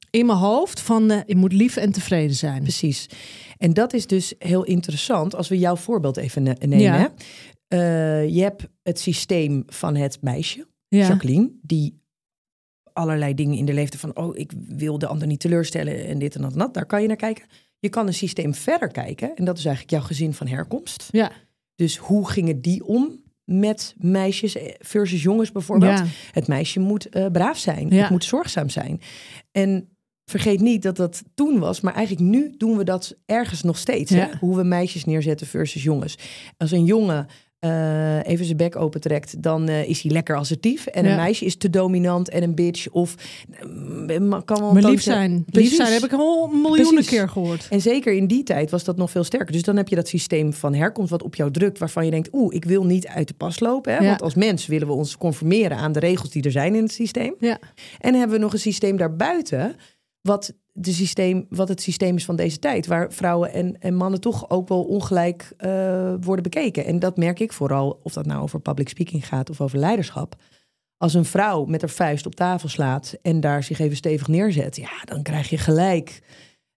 in 0.09 0.25
mijn 0.25 0.37
hoofd 0.37 0.79
van 0.79 1.11
eh, 1.11 1.19
ik 1.25 1.35
moet 1.35 1.53
lief 1.53 1.75
en 1.75 1.91
tevreden 1.91 2.35
zijn. 2.35 2.61
Precies. 2.61 3.09
En 3.57 3.73
dat 3.73 3.93
is 3.93 4.07
dus 4.07 4.33
heel 4.39 4.63
interessant 4.63 5.35
als 5.35 5.47
we 5.47 5.57
jouw 5.59 5.75
voorbeeld 5.75 6.17
even 6.17 6.43
ne- 6.43 6.55
nemen. 6.59 6.79
Ja. 6.79 6.93
Hè? 6.97 7.07
Eh, 7.67 8.29
je 8.35 8.41
hebt 8.41 8.63
het 8.83 8.99
systeem 8.99 9.63
van 9.67 9.95
het 9.95 10.17
meisje, 10.21 10.67
Ja. 10.87 11.07
Jacqueline, 11.07 11.51
die 11.61 12.01
allerlei 12.93 13.33
dingen 13.33 13.57
in 13.57 13.65
de 13.65 13.73
leefde 13.73 13.97
van, 13.97 14.17
oh, 14.17 14.37
ik 14.37 14.51
wil 14.67 14.97
de 14.97 15.07
ander 15.07 15.27
niet 15.27 15.39
teleurstellen 15.39 16.07
en 16.07 16.19
dit 16.19 16.35
en 16.35 16.41
dat 16.41 16.51
en 16.51 16.57
dat. 16.57 16.73
Daar 16.73 16.85
kan 16.85 17.01
je 17.01 17.07
naar 17.07 17.15
kijken. 17.15 17.45
Je 17.79 17.89
kan 17.89 18.07
een 18.07 18.13
systeem 18.13 18.53
verder 18.53 18.87
kijken 18.87 19.35
en 19.35 19.45
dat 19.45 19.57
is 19.57 19.65
eigenlijk 19.65 19.95
jouw 19.95 20.07
gezin 20.07 20.33
van 20.33 20.47
herkomst. 20.47 21.07
Ja. 21.11 21.31
Dus 21.75 21.97
hoe 21.97 22.29
gingen 22.29 22.61
die 22.61 22.85
om 22.85 23.21
met 23.43 23.95
meisjes 23.97 24.57
versus 24.79 25.23
jongens 25.23 25.51
bijvoorbeeld? 25.51 25.97
Ja. 25.97 26.05
Het 26.31 26.47
meisje 26.47 26.79
moet 26.79 27.09
eh, 27.09 27.25
braaf 27.31 27.57
zijn, 27.57 27.89
Ja. 27.89 28.01
het 28.01 28.09
moet 28.09 28.23
zorgzaam 28.23 28.69
zijn. 28.69 29.01
En 29.51 29.87
vergeet 30.25 30.59
niet 30.59 30.81
dat 30.81 30.95
dat 30.95 31.23
toen 31.33 31.59
was, 31.59 31.81
maar 31.81 31.93
eigenlijk 31.93 32.27
nu 32.27 32.53
doen 32.57 32.77
we 32.77 32.83
dat 32.83 33.15
ergens 33.25 33.63
nog 33.63 33.77
steeds. 33.77 34.11
Hè? 34.11 34.27
Hoe 34.39 34.55
we 34.55 34.63
meisjes 34.63 35.05
neerzetten 35.05 35.47
versus 35.47 35.83
jongens. 35.83 36.17
Als 36.57 36.71
een 36.71 36.85
jongen 36.85 37.27
eh, 37.63 38.17
even 38.31 38.45
zijn 38.45 38.57
bek 38.57 38.75
opentrekt, 38.75 39.41
dan 39.43 39.67
eh, 39.67 39.89
is 39.89 40.01
hij 40.01 40.11
lekker 40.11 40.35
assertief. 40.35 40.85
En 40.87 41.03
Ja. 41.03 41.09
een 41.09 41.15
meisje 41.15 41.45
is 41.45 41.55
te 41.55 41.69
dominant 41.69 42.29
en 42.29 42.43
een 42.43 42.55
bitch. 42.55 42.87
Of 42.89 43.15
ma- 44.19 44.41
kan 44.45 44.59
wel 44.59 44.73
Maar 44.73 44.83
lief 44.83 45.01
zijn. 45.01 45.31
Lief 45.31 45.45
Precies. 45.45 45.75
zijn 45.75 45.93
heb 45.93 46.03
ik 46.03 46.13
al 46.13 46.47
miljoenen 46.47 46.93
Precies. 46.93 47.07
keer 47.09 47.29
gehoord. 47.29 47.67
En 47.69 47.81
zeker 47.81 48.13
in 48.13 48.27
die 48.27 48.43
tijd 48.43 48.71
was 48.71 48.83
dat 48.83 48.97
nog 48.97 49.11
veel 49.11 49.23
sterker. 49.23 49.51
Dus 49.51 49.61
dan 49.63 49.77
heb 49.77 49.87
je 49.87 49.95
dat 49.95 50.07
systeem 50.07 50.53
van 50.53 50.73
herkomst 50.73 51.09
wat 51.11 51.23
op 51.23 51.35
jou 51.35 51.51
drukt, 51.51 51.77
waarvan 51.79 52.05
je 52.05 52.11
denkt, 52.11 52.29
oeh, 52.31 52.55
ik 52.55 52.65
wil 52.65 52.85
niet 52.85 53.07
uit 53.07 53.27
de 53.27 53.33
pas 53.33 53.59
lopen. 53.59 53.93
Hè? 53.93 53.99
Ja. 53.99 54.07
Want 54.07 54.21
als 54.21 54.35
mens 54.35 54.65
willen 54.67 54.87
we 54.87 54.93
ons 54.93 55.17
conformeren 55.17 55.77
aan 55.77 55.91
de 55.91 55.99
regels 55.99 56.29
die 56.29 56.43
er 56.43 56.51
zijn 56.51 56.75
in 56.75 56.83
het 56.83 56.91
systeem. 56.93 57.35
Ja. 57.39 57.59
En 57.99 58.13
hebben 58.13 58.35
we 58.37 58.43
nog 58.43 58.53
een 58.53 58.59
systeem 58.59 58.97
daarbuiten, 58.97 59.75
wat, 60.23 60.53
de 60.71 60.93
systeem, 60.93 61.45
wat 61.49 61.67
het 61.67 61.81
systeem 61.81 62.15
is 62.15 62.25
van 62.25 62.35
deze 62.35 62.59
tijd, 62.59 62.87
waar 62.87 63.11
vrouwen 63.11 63.53
en, 63.53 63.79
en 63.79 63.95
mannen 63.95 64.21
toch 64.21 64.49
ook 64.49 64.67
wel 64.67 64.83
ongelijk 64.83 65.53
eh, 65.57 66.13
worden 66.21 66.43
bekeken. 66.43 66.85
En 66.85 66.99
dat 66.99 67.17
merk 67.17 67.39
ik 67.39 67.53
vooral, 67.53 67.99
of 68.03 68.13
dat 68.13 68.25
nou 68.25 68.41
over 68.41 68.59
public 68.59 68.89
speaking 68.89 69.27
gaat 69.27 69.49
of 69.49 69.61
over 69.61 69.77
leiderschap. 69.77 70.35
Als 70.97 71.13
een 71.13 71.25
vrouw 71.25 71.65
met 71.65 71.81
haar 71.81 71.89
vuist 71.89 72.25
op 72.25 72.35
tafel 72.35 72.69
slaat 72.69 73.15
en 73.21 73.39
daar 73.39 73.63
zich 73.63 73.79
even 73.79 73.97
stevig 73.97 74.27
neerzet, 74.27 74.75
ja, 74.75 75.03
dan 75.05 75.21
krijg 75.21 75.49
je 75.49 75.57
gelijk 75.57 76.21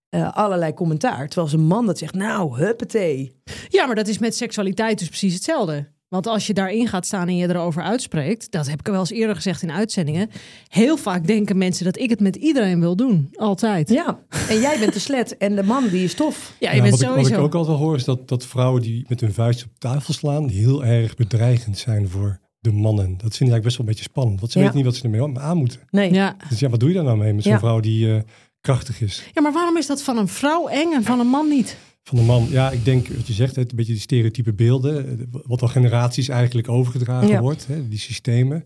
eh, 0.08 0.32
allerlei 0.32 0.74
commentaar. 0.74 1.26
Terwijl 1.26 1.46
als 1.46 1.52
een 1.52 1.66
man 1.66 1.86
dat 1.86 1.98
zegt, 1.98 2.14
nou, 2.14 2.58
huppatee. 2.58 3.40
Ja, 3.68 3.86
maar 3.86 3.94
dat 3.94 4.08
is 4.08 4.18
met 4.18 4.36
seksualiteit 4.36 4.98
dus 4.98 5.08
precies 5.08 5.34
hetzelfde. 5.34 5.94
Want 6.16 6.28
als 6.28 6.46
je 6.46 6.54
daarin 6.54 6.88
gaat 6.88 7.06
staan 7.06 7.28
en 7.28 7.36
je 7.36 7.48
erover 7.48 7.82
uitspreekt, 7.82 8.50
dat 8.50 8.68
heb 8.68 8.78
ik 8.80 8.86
wel 8.86 8.98
eens 9.00 9.10
eerder 9.10 9.34
gezegd 9.36 9.62
in 9.62 9.72
uitzendingen. 9.72 10.30
Heel 10.68 10.96
vaak 10.96 11.26
denken 11.26 11.58
mensen 11.58 11.84
dat 11.84 11.98
ik 11.98 12.10
het 12.10 12.20
met 12.20 12.36
iedereen 12.36 12.80
wil 12.80 12.96
doen. 12.96 13.28
Altijd. 13.34 13.88
Ja, 13.88 14.18
en 14.48 14.60
jij 14.60 14.78
bent 14.78 14.92
de 14.92 14.98
slet 14.98 15.36
en 15.36 15.56
de 15.56 15.62
man 15.62 15.88
die 15.88 16.04
is 16.04 16.14
tof. 16.14 16.52
Ja, 16.60 16.70
je 16.70 16.76
Ja, 16.76 16.82
bent 16.82 16.92
wat, 16.92 17.00
ik, 17.02 17.06
wat 17.08 17.16
sowieso. 17.16 17.34
ik 17.38 17.44
ook 17.46 17.54
altijd 17.54 17.76
wel 17.78 17.86
hoor 17.86 17.96
is 17.96 18.04
dat, 18.04 18.28
dat 18.28 18.46
vrouwen 18.46 18.82
die 18.82 19.04
met 19.08 19.20
hun 19.20 19.32
vuist 19.32 19.64
op 19.64 19.70
tafel 19.78 20.14
slaan 20.14 20.48
heel 20.48 20.84
erg 20.84 21.14
bedreigend 21.16 21.78
zijn 21.78 22.08
voor 22.08 22.38
de 22.60 22.72
mannen. 22.72 23.06
Dat 23.08 23.18
vind 23.18 23.24
ik 23.24 23.38
eigenlijk 23.40 23.62
best 23.64 23.76
wel 23.76 23.86
een 23.86 23.92
beetje 23.92 24.08
spannend. 24.10 24.40
Want 24.40 24.52
ze 24.52 24.58
Ja. 24.58 24.64
weten 24.64 24.78
niet 24.80 24.86
wat 24.88 24.96
ze 24.96 25.02
ermee 25.04 25.38
aan 25.44 25.56
moeten. 25.56 25.80
Nee. 25.90 26.12
Ja. 26.12 26.36
Dus 26.48 26.58
ja, 26.58 26.68
wat 26.68 26.80
doe 26.80 26.88
je 26.88 26.94
daar 26.94 27.04
nou 27.04 27.18
mee 27.18 27.32
met 27.32 27.42
zo'n 27.42 27.52
Ja. 27.52 27.58
vrouw 27.58 27.80
die 27.80 28.14
eh, 28.14 28.20
krachtig 28.60 29.00
is? 29.00 29.22
ja, 29.34 29.42
maar 29.42 29.52
waarom 29.52 29.76
is 29.76 29.86
dat 29.86 30.02
van 30.02 30.18
een 30.18 30.28
vrouw 30.28 30.66
eng 30.68 30.92
en 30.92 31.02
van 31.04 31.20
een 31.20 31.26
man 31.28 31.48
niet? 31.48 31.76
Van 32.08 32.18
de 32.18 32.24
man, 32.24 32.46
ja, 32.50 32.70
ik 32.70 32.84
denk 32.84 33.08
wat 33.08 33.26
je 33.26 33.32
zegt, 33.32 33.56
hè, 33.56 33.60
een 33.62 33.76
beetje 33.76 33.92
die 33.92 34.00
stereotype 34.00 34.52
beelden, 34.52 35.08
eh, 35.08 35.26
wat 35.46 35.62
al 35.62 35.68
generaties 35.68 36.28
eigenlijk 36.28 36.68
overgedragen 36.68 37.28
Ja. 37.28 37.40
wordt, 37.40 37.66
hè, 37.66 37.88
die 37.88 37.98
systemen. 37.98 38.64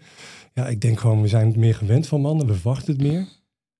Ja, 0.54 0.66
ik 0.68 0.80
denk 0.80 1.00
gewoon, 1.00 1.22
we 1.22 1.28
zijn 1.28 1.46
het 1.46 1.56
meer 1.56 1.74
gewend 1.74 2.06
van 2.06 2.20
mannen, 2.20 2.46
we 2.46 2.54
verwachten 2.54 2.92
het 2.92 3.02
meer. 3.02 3.18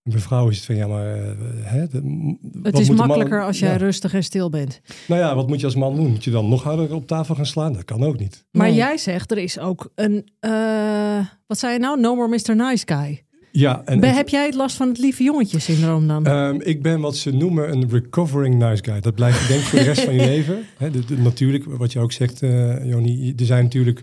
En 0.02 0.12
bij 0.12 0.20
vrouwen 0.20 0.50
is 0.52 0.56
het 0.56 0.66
van, 0.66 0.76
ja, 0.76 0.86
maar... 0.86 1.14
eh, 1.14 1.30
hè, 1.62 1.86
de- 1.88 2.00
m- 2.02 2.38
wat 2.40 2.64
Het 2.72 2.78
is 2.78 2.88
makkelijker 2.88 3.28
mannen- 3.28 3.46
als 3.46 3.58
jij 3.58 3.70
ja. 3.70 3.76
rustig 3.76 4.14
en 4.14 4.24
stil 4.24 4.50
bent. 4.50 4.80
Nou 5.08 5.20
ja, 5.20 5.34
wat 5.34 5.48
moet 5.48 5.60
je 5.60 5.66
als 5.66 5.74
man 5.74 5.94
doen? 5.96 6.10
Moet 6.10 6.24
je 6.24 6.30
dan 6.30 6.48
nog 6.48 6.62
harder 6.62 6.94
op 6.94 7.06
tafel 7.06 7.34
gaan 7.34 7.46
slaan? 7.46 7.72
Dat 7.72 7.84
kan 7.84 8.02
ook 8.02 8.18
niet. 8.18 8.44
Maar 8.50 8.66
Nee. 8.66 8.76
jij 8.76 8.96
zegt, 8.96 9.30
er 9.30 9.38
is 9.38 9.58
ook 9.58 9.92
een... 9.94 10.28
eh, 10.40 11.26
wat 11.46 11.58
zei 11.58 11.72
je 11.72 11.78
nou? 11.78 12.00
No 12.00 12.14
more 12.14 12.28
Mr. 12.28 12.56
Nice 12.56 12.84
Guy. 12.86 13.24
Ja, 13.52 13.82
en 13.84 14.00
Ben- 14.00 14.14
heb 14.14 14.28
jij 14.28 14.46
het 14.46 14.54
last 14.54 14.76
van 14.76 14.88
het 14.88 14.98
lieve 14.98 15.22
jongetje 15.22 15.58
syndroom 15.58 16.06
dan? 16.06 16.26
Ehm, 16.26 16.60
ik 16.60 16.82
ben 16.82 17.00
wat 17.00 17.16
ze 17.16 17.30
noemen 17.30 17.72
een 17.72 17.88
recovering 17.90 18.54
nice 18.54 18.84
guy. 18.84 19.00
Dat 19.00 19.14
blijf 19.14 19.40
je 19.42 19.48
denk 19.48 19.60
ik 19.60 19.66
voor 19.66 19.78
de 19.78 19.84
rest 19.84 20.00
van 20.04 20.14
je 20.14 20.24
leven. 20.34 20.64
Hè, 20.76 20.90
de- 20.90 21.04
de- 21.04 21.18
natuurlijk, 21.18 21.64
wat 21.64 21.92
je 21.92 21.98
ook 21.98 22.12
zegt, 22.12 22.42
eh 22.42 22.84
Joni, 22.88 23.32
er 23.36 23.44
zijn 23.46 23.62
natuurlijk... 23.64 24.00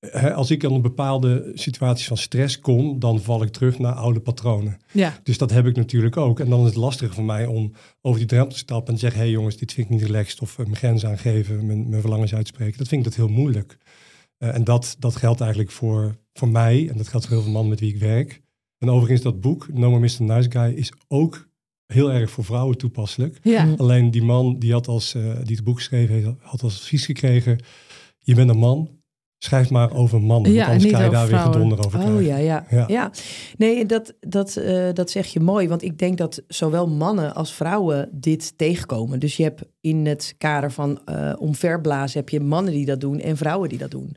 eh, 0.00 0.34
als 0.34 0.50
ik 0.50 0.64
aan 0.64 0.82
bepaalde 0.82 1.50
situaties 1.54 2.06
van 2.06 2.16
stress 2.16 2.60
kom, 2.60 2.98
dan 2.98 3.20
val 3.22 3.42
ik 3.42 3.48
terug 3.50 3.78
naar 3.78 3.92
oude 3.92 4.20
patronen. 4.20 4.76
ja. 4.92 5.18
Dus 5.22 5.38
dat 5.38 5.50
heb 5.50 5.66
ik 5.66 5.76
natuurlijk 5.76 6.16
ook. 6.16 6.40
En 6.40 6.48
dan 6.50 6.60
is 6.60 6.66
het 6.66 6.74
lastig 6.76 7.14
voor 7.14 7.24
mij 7.24 7.46
om 7.46 7.72
over 8.00 8.18
die 8.18 8.28
drempel 8.28 8.52
te 8.52 8.58
stappen 8.58 8.88
en 8.88 8.94
te 8.94 9.00
zeggen: 9.00 9.18
hé 9.20 9.24
hey 9.26 9.34
jongens, 9.34 9.56
dit 9.56 9.72
vind 9.72 9.86
ik 9.90 9.92
niet 9.92 10.02
relaxed. 10.06 10.40
Of 10.40 10.52
eh, 10.58 10.64
mijn 10.64 10.76
grenzen 10.76 11.08
aangeven, 11.08 11.66
mijn, 11.66 11.88
mijn 11.88 12.00
verlangens 12.00 12.34
uitspreken. 12.34 12.78
Dat 12.78 12.88
vind 12.88 13.06
ik 13.06 13.06
dat 13.06 13.26
heel 13.26 13.34
moeilijk. 13.34 13.78
En 14.38 14.64
dat, 14.64 14.96
dat 14.98 15.16
geldt 15.16 15.40
eigenlijk 15.40 15.70
voor, 15.70 16.16
voor 16.32 16.48
mij. 16.48 16.88
En 16.90 16.96
dat 16.96 17.08
geldt 17.08 17.26
voor 17.26 17.34
heel 17.34 17.44
veel 17.44 17.52
mannen 17.52 17.70
met 17.70 17.80
wie 17.80 17.94
ik 17.94 18.00
werk. 18.00 18.42
En 18.84 18.90
overigens, 18.90 19.22
dat 19.22 19.40
boek, 19.40 19.68
No 19.72 19.90
More 19.90 20.00
Mr. 20.00 20.22
Nice 20.22 20.50
Guy, 20.50 20.72
is 20.72 20.92
ook 21.08 21.48
heel 21.86 22.12
erg 22.12 22.30
voor 22.30 22.44
vrouwen 22.44 22.76
toepasselijk. 22.76 23.38
Ja. 23.42 23.64
Mm. 23.64 23.74
Alleen 23.76 24.10
die 24.10 24.22
man 24.22 24.58
die, 24.58 24.72
had 24.72 24.88
als, 24.88 25.14
eh, 25.14 25.22
die 25.42 25.56
het 25.56 25.64
boek 25.64 25.80
schreef, 25.80 26.08
heeft- 26.08 26.26
had 26.40 26.62
als 26.62 26.80
advies 26.80 27.04
gekregen: 27.04 27.58
je 28.18 28.34
bent 28.34 28.50
een 28.50 28.58
man, 28.58 28.88
schrijf 29.38 29.70
maar 29.70 29.94
over 29.94 30.22
mannen. 30.22 30.52
Ja, 30.52 30.58
want 30.58 30.70
anders 30.70 31.04
je 31.04 31.10
daar 31.10 31.28
weer 31.28 31.38
gedonder 31.38 31.78
over 31.78 31.98
krijgen. 31.98 32.16
Oh 32.16 32.22
ja, 32.22 32.36
ja. 32.36 32.66
Ja. 32.70 32.84
ja. 32.88 33.10
Nee, 33.56 33.86
dat, 33.86 34.14
dat, 34.20 34.56
eh, 34.56 34.92
dat 34.92 35.10
zeg 35.10 35.26
je 35.26 35.40
mooi. 35.40 35.68
Want 35.68 35.82
ik 35.82 35.98
denk 35.98 36.18
dat 36.18 36.42
zowel 36.48 36.88
mannen 36.88 37.34
als 37.34 37.54
vrouwen 37.54 38.08
dit 38.12 38.58
tegenkomen. 38.58 39.20
Dus 39.20 39.36
je 39.36 39.42
hebt 39.42 39.62
in 39.80 40.06
het 40.06 40.34
kader 40.38 40.72
van 40.72 41.04
eh 41.04 41.32
omverblazen... 41.38 42.18
heb 42.18 42.28
je 42.28 42.40
mannen 42.40 42.72
die 42.72 42.86
dat 42.86 43.00
doen 43.00 43.20
en 43.20 43.36
vrouwen 43.36 43.68
die 43.68 43.78
dat 43.78 43.90
doen. 43.90 44.16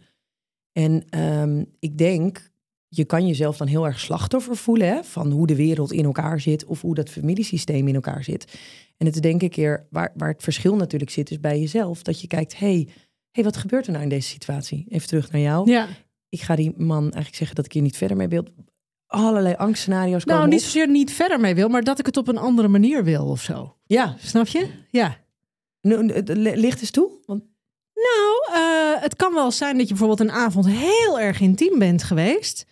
En 0.71 1.03
ehm, 1.09 1.63
ik 1.79 1.97
denk, 1.97 2.51
je 2.89 3.05
kan 3.05 3.27
jezelf 3.27 3.57
dan 3.57 3.67
heel 3.67 3.85
erg 3.85 3.99
slachtoffer 3.99 4.55
voelen... 4.57 4.87
Hè, 4.87 5.03
van 5.03 5.31
hoe 5.31 5.47
de 5.47 5.55
wereld 5.55 5.91
in 5.91 6.05
elkaar 6.05 6.39
zit... 6.39 6.65
of 6.65 6.81
hoe 6.81 6.95
dat 6.95 7.09
familiesysteem 7.09 7.87
in 7.87 7.95
elkaar 7.95 8.23
zit. 8.23 8.57
En 8.97 9.05
het 9.05 9.15
is 9.15 9.21
denk 9.21 9.41
ik 9.41 9.51
keer 9.51 9.87
waar, 9.89 10.13
waar 10.15 10.29
het 10.29 10.43
verschil 10.43 10.75
natuurlijk 10.75 11.11
zit... 11.11 11.31
is 11.31 11.39
bij 11.39 11.59
jezelf. 11.59 12.01
Dat 12.01 12.21
je 12.21 12.27
kijkt, 12.27 12.59
hey, 12.59 12.87
hey, 13.31 13.43
wat 13.43 13.57
gebeurt 13.57 13.85
er 13.85 13.91
nou 13.91 14.03
in 14.03 14.09
deze 14.09 14.27
situatie? 14.29 14.85
Even 14.89 15.07
terug 15.07 15.31
naar 15.31 15.41
jou 15.41 15.69
ja. 15.71 15.87
ik 16.29 16.41
ga 16.41 16.55
die 16.55 16.73
man 16.77 17.01
eigenlijk 17.01 17.35
zeggen 17.35 17.55
dat 17.55 17.65
ik 17.65 17.71
hier 17.73 17.81
niet 17.81 17.97
verder 17.97 18.17
mee 18.17 18.27
wil. 18.27 18.43
Allerlei 19.07 19.55
angstscenario's 19.55 20.23
Nou, 20.25 20.37
komen 20.39 20.53
niet 20.53 20.63
op. 20.63 20.65
zozeer 20.65 20.89
niet 20.89 21.11
verder 21.13 21.39
mee 21.39 21.55
wil, 21.55 21.69
maar 21.69 21.83
dat 21.83 21.99
ik 21.99 22.05
het 22.05 22.17
op 22.17 22.27
een 22.27 22.37
andere 22.37 22.67
manier 22.67 23.03
wil 23.03 23.25
of 23.25 23.41
zo. 23.41 23.75
Ja, 23.85 24.15
Snap 24.19 24.47
je? 24.47 24.67
Ja. 24.89 25.17
nu- 25.81 26.03
nu- 26.03 26.13
het 26.13 26.29
li- 26.29 26.55
ligt 26.55 26.81
eens 26.81 26.91
toe. 26.91 27.09
Want, 27.25 27.43
Nou, 27.93 28.59
eh, 28.61 29.01
het 29.01 29.15
kan 29.15 29.33
wel 29.33 29.51
zijn 29.51 29.73
dat 29.77 29.81
je 29.87 29.95
bijvoorbeeld 29.95 30.19
een 30.29 30.35
avond 30.35 30.67
heel 30.67 31.19
erg 31.19 31.39
intiem 31.39 31.79
bent 31.79 32.03
geweest. 32.03 32.65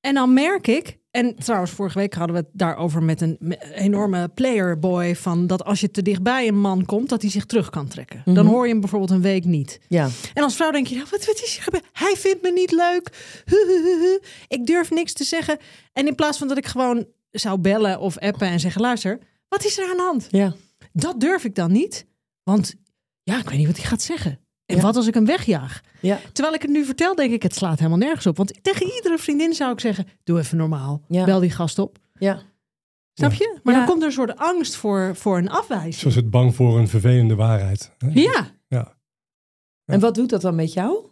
En 0.00 0.14
dan 0.14 0.32
merk 0.32 0.66
ik, 0.66 0.98
en 1.10 1.34
trouwens 1.36 1.70
vorige 1.72 1.98
week 1.98 2.14
hadden 2.14 2.36
we 2.36 2.42
het 2.42 2.50
daarover 2.52 3.02
met 3.02 3.20
een 3.20 3.36
me- 3.40 3.74
enorme 3.74 4.28
playerboy... 4.28 5.16
van 5.16 5.46
dat 5.46 5.64
als 5.64 5.80
je 5.80 5.90
te 5.90 6.02
dichtbij 6.02 6.48
een 6.48 6.60
man 6.60 6.84
komt, 6.84 7.08
dat 7.08 7.22
hij 7.22 7.30
zich 7.30 7.44
terug 7.46 7.70
kan 7.70 7.88
trekken. 7.88 8.22
Dan 8.24 8.34
Mhm. 8.44 8.46
hoor 8.54 8.64
je 8.66 8.70
hem 8.72 8.80
bijvoorbeeld 8.80 9.10
een 9.10 9.22
week 9.22 9.44
niet. 9.44 9.80
ja, 9.88 10.08
En 10.34 10.42
als 10.42 10.56
vrouw 10.56 10.70
denk 10.70 10.86
je, 10.86 10.94
nou, 10.94 11.06
wat, 11.10 11.24
wat 11.26 11.42
is 11.42 11.56
er 11.56 11.62
gebeurd? 11.62 11.84
Hij 11.92 12.14
vindt 12.16 12.42
me 12.42 12.52
niet 12.52 12.70
leuk. 12.72 13.10
Hu, 13.44 13.56
hu, 13.66 13.82
hu, 13.82 14.00
hu. 14.00 14.18
Ik 14.48 14.66
durf 14.66 14.90
niks 14.90 15.12
te 15.12 15.24
zeggen. 15.24 15.58
En 15.92 16.06
in 16.06 16.14
plaats 16.14 16.38
van 16.38 16.48
dat 16.48 16.58
ik 16.58 16.66
gewoon 16.66 17.06
zou 17.30 17.58
bellen 17.58 18.00
of 18.00 18.18
appen 18.18 18.48
en 18.48 18.60
zeggen... 18.60 18.80
luister, 18.80 19.18
wat 19.48 19.64
is 19.64 19.78
er 19.78 19.84
aan 19.90 19.96
de 19.96 20.02
hand? 20.02 20.26
ja, 20.30 20.54
Dat 20.92 21.20
durf 21.20 21.44
ik 21.44 21.54
dan 21.54 21.72
niet. 21.72 22.06
Want 22.42 22.74
ja, 23.22 23.38
ik 23.38 23.48
weet 23.48 23.58
niet 23.58 23.66
wat 23.66 23.76
hij 23.76 23.86
gaat 23.86 24.02
zeggen. 24.02 24.40
En 24.68 24.76
Ja. 24.76 24.82
wat 24.82 24.96
als 24.96 25.06
ik 25.06 25.14
hem 25.14 25.24
wegjaag? 25.26 25.80
ja, 26.00 26.18
Terwijl 26.32 26.54
ik 26.54 26.62
het 26.62 26.70
nu 26.70 26.84
vertel, 26.84 27.14
denk 27.14 27.32
ik, 27.32 27.42
het 27.42 27.54
slaat 27.54 27.78
helemaal 27.78 27.98
nergens 27.98 28.26
op. 28.26 28.36
Want 28.36 28.62
tegen 28.62 28.86
iedere 28.94 29.18
vriendin 29.18 29.54
zou 29.54 29.72
ik 29.72 29.80
zeggen, 29.80 30.06
doe 30.24 30.38
even 30.38 30.56
normaal. 30.56 31.02
Ja. 31.08 31.24
Bel 31.24 31.40
die 31.40 31.50
gast 31.50 31.78
op. 31.78 31.98
ja. 32.18 32.42
Snap 33.12 33.32
je? 33.32 33.58
Maar 33.62 33.74
Ja. 33.74 33.80
dan 33.80 33.88
komt 33.88 34.00
er 34.02 34.06
een 34.08 34.12
soort 34.14 34.36
angst 34.36 34.76
voor, 34.76 35.16
voor 35.16 35.38
een 35.38 35.50
afwijzing. 35.50 35.94
Zoals 35.94 36.14
het 36.16 36.30
bang 36.30 36.54
voor 36.54 36.78
een 36.78 36.88
vervelende 36.88 37.34
waarheid. 37.34 37.92
hè? 37.98 38.08
Ja, 38.12 38.50
ja. 38.66 38.96
En 39.84 40.00
wat 40.00 40.14
doet 40.14 40.28
dat 40.30 40.40
dan 40.40 40.54
met 40.54 40.72
jou? 40.72 41.06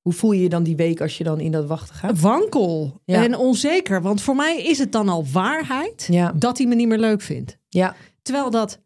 Hoe 0.00 0.12
voel 0.12 0.32
je 0.32 0.42
je 0.42 0.48
dan 0.48 0.62
die 0.62 0.76
week 0.76 1.00
als 1.00 1.18
je 1.18 1.24
dan 1.24 1.40
in 1.40 1.52
dat 1.52 1.66
wachten 1.66 1.94
gaat? 1.94 2.20
wankel 2.20 3.00
Ja. 3.04 3.22
en 3.24 3.36
onzeker. 3.36 4.02
Want 4.02 4.20
voor 4.22 4.36
mij 4.36 4.62
is 4.62 4.78
het 4.78 4.92
dan 4.92 5.08
al 5.08 5.26
waarheid 5.32 6.06
Ja, 6.10 6.32
dat 6.32 6.58
hij 6.58 6.66
me 6.66 6.74
niet 6.74 6.88
meer 6.88 6.98
leuk 6.98 7.20
vindt. 7.20 7.58
ja, 7.68 7.96
Terwijl 8.22 8.50
dat 8.50 8.80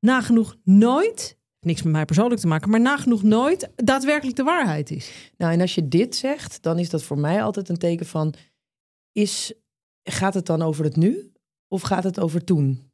nagenoeg 0.00 0.56
nooit, 0.64 1.35
niks 1.66 1.82
met 1.82 1.92
mij 1.92 2.04
persoonlijk 2.04 2.40
te 2.40 2.46
maken, 2.46 2.70
maar 2.70 2.80
nagenoeg 2.80 3.22
nooit 3.22 3.70
daadwerkelijk 3.76 4.36
de 4.36 4.42
waarheid 4.42 4.90
is. 4.90 5.30
nou 5.36 5.52
en 5.52 5.60
als 5.60 5.74
je 5.74 5.88
dit 5.88 6.16
zegt, 6.16 6.62
dan 6.62 6.78
is 6.78 6.90
dat 6.90 7.02
voor 7.02 7.18
mij 7.18 7.42
altijd 7.42 7.68
een 7.68 7.78
teken 7.78 8.06
van... 8.06 8.34
Is, 9.12 9.52
gaat 10.02 10.34
het 10.34 10.46
dan 10.46 10.62
over 10.62 10.84
het 10.84 10.96
nu 10.96 11.32
of 11.68 11.82
gaat 11.82 12.04
het 12.04 12.20
over 12.20 12.44
toen? 12.44 12.90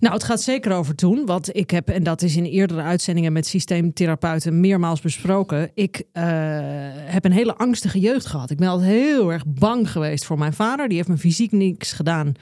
Nou, 0.00 0.14
het 0.14 0.24
gaat 0.24 0.40
zeker 0.40 0.72
over 0.72 0.94
toen. 0.94 1.26
Want 1.26 1.56
ik 1.56 1.70
heb, 1.70 1.88
en 1.88 2.02
dat 2.02 2.22
is 2.22 2.36
in 2.36 2.44
eerdere 2.44 2.80
uitzendingen 2.80 3.32
met 3.32 3.46
systeemtherapeuten 3.46 4.60
meermaals 4.60 5.00
besproken. 5.00 5.70
Ik 5.74 6.02
eh, 6.12 6.24
heb 6.92 7.24
een 7.24 7.32
hele 7.32 7.56
angstige 7.56 8.00
jeugd 8.00 8.26
gehad. 8.26 8.50
Ik 8.50 8.56
ben 8.56 8.68
altijd 8.68 8.90
heel 8.90 9.32
erg 9.32 9.46
bang 9.46 9.90
geweest 9.90 10.24
voor 10.24 10.38
mijn 10.38 10.52
vader. 10.52 10.88
Die 10.88 10.96
heeft 10.96 11.08
me 11.08 11.18
fysiek 11.18 11.52
niks 11.52 11.92
gedaan, 11.92 12.32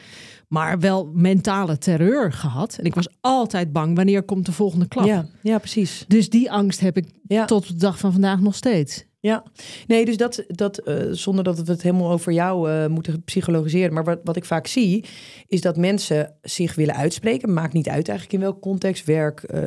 maar 0.48 0.78
wel 0.78 1.10
mentale 1.14 1.78
terreur 1.78 2.32
gehad. 2.32 2.76
En 2.78 2.84
ik 2.84 2.94
was 2.94 3.08
altijd 3.20 3.72
bang 3.72 3.96
wanneer 3.96 4.22
komt 4.22 4.46
de 4.46 4.52
volgende 4.52 4.88
klap. 4.88 5.06
Ja, 5.06 5.26
ja, 5.42 5.58
precies. 5.58 6.04
Dus 6.08 6.30
die 6.30 6.50
angst 6.50 6.80
heb 6.80 6.96
ik 6.96 7.06
Ja. 7.22 7.44
tot 7.44 7.68
de 7.68 7.74
dag 7.76 7.98
van 7.98 8.12
vandaag 8.12 8.40
nog 8.40 8.54
steeds. 8.54 9.06
Ja, 9.20 9.42
nee, 9.86 10.04
dus 10.04 10.16
dat, 10.16 10.44
dat 10.48 10.78
eh, 10.78 10.96
zonder 11.10 11.44
dat 11.44 11.60
we 11.60 11.72
het 11.72 11.82
helemaal 11.82 12.10
over 12.10 12.32
jou 12.32 12.70
eh, 12.70 12.86
moeten 12.86 13.22
psychologiseren. 13.24 13.92
Maar 13.92 14.04
wat, 14.04 14.20
wat 14.24 14.36
ik 14.36 14.44
vaak 14.44 14.66
zie, 14.66 15.04
is 15.46 15.60
dat 15.60 15.76
mensen 15.76 16.34
zich 16.42 16.74
willen 16.74 16.94
uitspreken. 16.94 17.52
Maakt 17.52 17.72
niet 17.72 17.88
uit 17.88 18.08
eigenlijk 18.08 18.32
in 18.32 18.48
welk 18.48 18.60
context, 18.60 19.04
werk, 19.04 19.42
eh, 19.42 19.60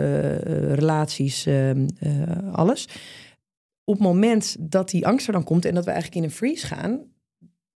relaties, 0.73 1.45
eh, 1.45 1.69
eh, 1.69 1.77
alles. 2.51 2.87
Op 3.83 3.93
het 3.93 4.03
moment 4.03 4.55
dat 4.59 4.89
die 4.89 5.07
angst 5.07 5.27
er 5.27 5.33
dan 5.33 5.43
komt 5.43 5.65
en 5.65 5.73
dat 5.75 5.85
we 5.85 5.91
eigenlijk 5.91 6.21
in 6.21 6.29
een 6.29 6.35
freeze 6.35 6.67
gaan, 6.67 6.99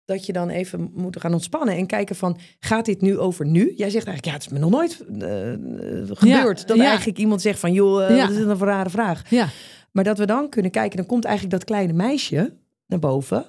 dat 0.05 0.25
je 0.25 0.33
dan 0.33 0.49
even 0.49 0.91
moet 0.93 1.19
gaan 1.19 1.33
ontspannen 1.33 1.75
en 1.75 1.85
kijken 1.85 2.15
van, 2.15 2.37
gaat 2.59 2.85
dit 2.85 3.01
nu 3.01 3.17
over 3.17 3.45
nu? 3.45 3.73
Jij 3.75 3.89
zegt 3.89 4.07
eigenlijk, 4.07 4.25
ja, 4.25 4.31
het 4.31 4.41
is 4.41 4.49
me 4.49 4.59
nog 4.59 4.69
nooit 4.69 5.05
uh, 5.09 6.15
gebeurd. 6.15 6.67
dat 6.67 6.79
eigenlijk 6.79 7.17
iemand 7.17 7.41
zegt 7.41 7.59
van, 7.59 7.73
joh, 7.73 8.09
uh, 8.09 8.21
wat 8.21 8.29
is 8.29 8.37
een 8.37 8.57
rare 8.57 8.89
vraag? 8.89 9.29
Ja. 9.29 9.49
Maar 9.91 10.03
dat 10.03 10.17
we 10.17 10.25
dan 10.25 10.49
kunnen 10.49 10.71
kijken, 10.71 10.97
dan 10.97 11.05
komt 11.05 11.25
eigenlijk 11.25 11.55
dat 11.55 11.63
kleine 11.63 11.93
meisje 11.93 12.53
naar 12.87 12.99
boven. 12.99 13.45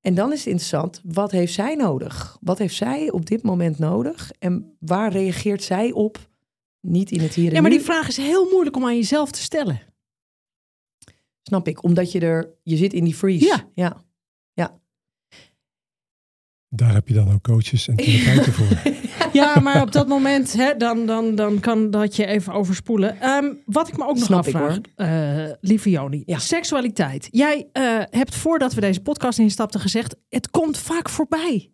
En 0.00 0.14
dan 0.14 0.32
is 0.32 0.38
het 0.38 0.46
interessant, 0.46 1.00
wat 1.04 1.30
heeft 1.30 1.52
zij 1.52 1.74
nodig? 1.74 2.38
Wat 2.40 2.58
heeft 2.58 2.74
zij 2.74 3.10
op 3.10 3.26
dit 3.26 3.42
moment 3.42 3.78
nodig? 3.78 4.32
En 4.38 4.76
waar 4.78 5.12
reageert 5.12 5.62
zij 5.62 5.92
op? 5.92 6.28
Niet 6.80 7.10
in 7.10 7.20
het 7.20 7.34
hier 7.34 7.48
en 7.48 7.54
Ja, 7.54 7.60
maar 7.60 7.70
nu. 7.70 7.76
die 7.76 7.84
vraag 7.84 8.08
is 8.08 8.16
heel 8.16 8.50
moeilijk 8.50 8.76
om 8.76 8.84
aan 8.84 8.96
jezelf 8.96 9.30
te 9.30 9.40
stellen. 9.40 9.80
Snap 11.42 11.68
ik, 11.68 11.82
omdat 11.82 12.12
je 12.12 12.20
er, 12.20 12.54
je 12.62 12.76
zit 12.76 12.92
in 12.92 13.04
die 13.04 13.14
freeze. 13.14 13.44
Ja. 13.44 13.68
ja. 13.74 14.04
Daar 16.68 16.94
heb 16.94 17.08
je 17.08 17.14
dan 17.14 17.32
ook 17.32 17.42
coaches 17.42 17.88
en 17.88 17.96
therapeuten 17.96 18.52
voor. 18.52 18.66
Ja, 19.32 19.60
maar 19.60 19.82
op 19.82 19.92
dat 19.92 20.08
moment, 20.08 20.52
hè, 20.52 20.76
dan, 20.76 21.06
dan, 21.06 21.34
dan 21.34 21.60
kan 21.60 21.90
dat 21.90 22.16
je 22.16 22.26
even 22.26 22.52
overspoelen. 22.52 23.20
Ehm, 23.20 23.52
wat 23.64 23.88
ik 23.88 23.96
me 23.96 24.06
ook 24.06 24.14
nog 24.14 24.24
Snap 24.24 24.38
afvraag, 24.38 24.78
eh, 24.94 25.52
lieve 25.60 25.90
Joni. 25.90 26.22
Ja. 26.26 26.38
Seksualiteit. 26.38 27.28
Jij 27.30 27.68
eh, 27.72 27.82
hebt 28.10 28.34
voordat 28.34 28.74
we 28.74 28.80
deze 28.80 29.00
podcast 29.00 29.38
instapten 29.38 29.80
gezegd, 29.80 30.16
het 30.28 30.50
komt 30.50 30.78
vaak 30.78 31.08
voorbij. 31.08 31.70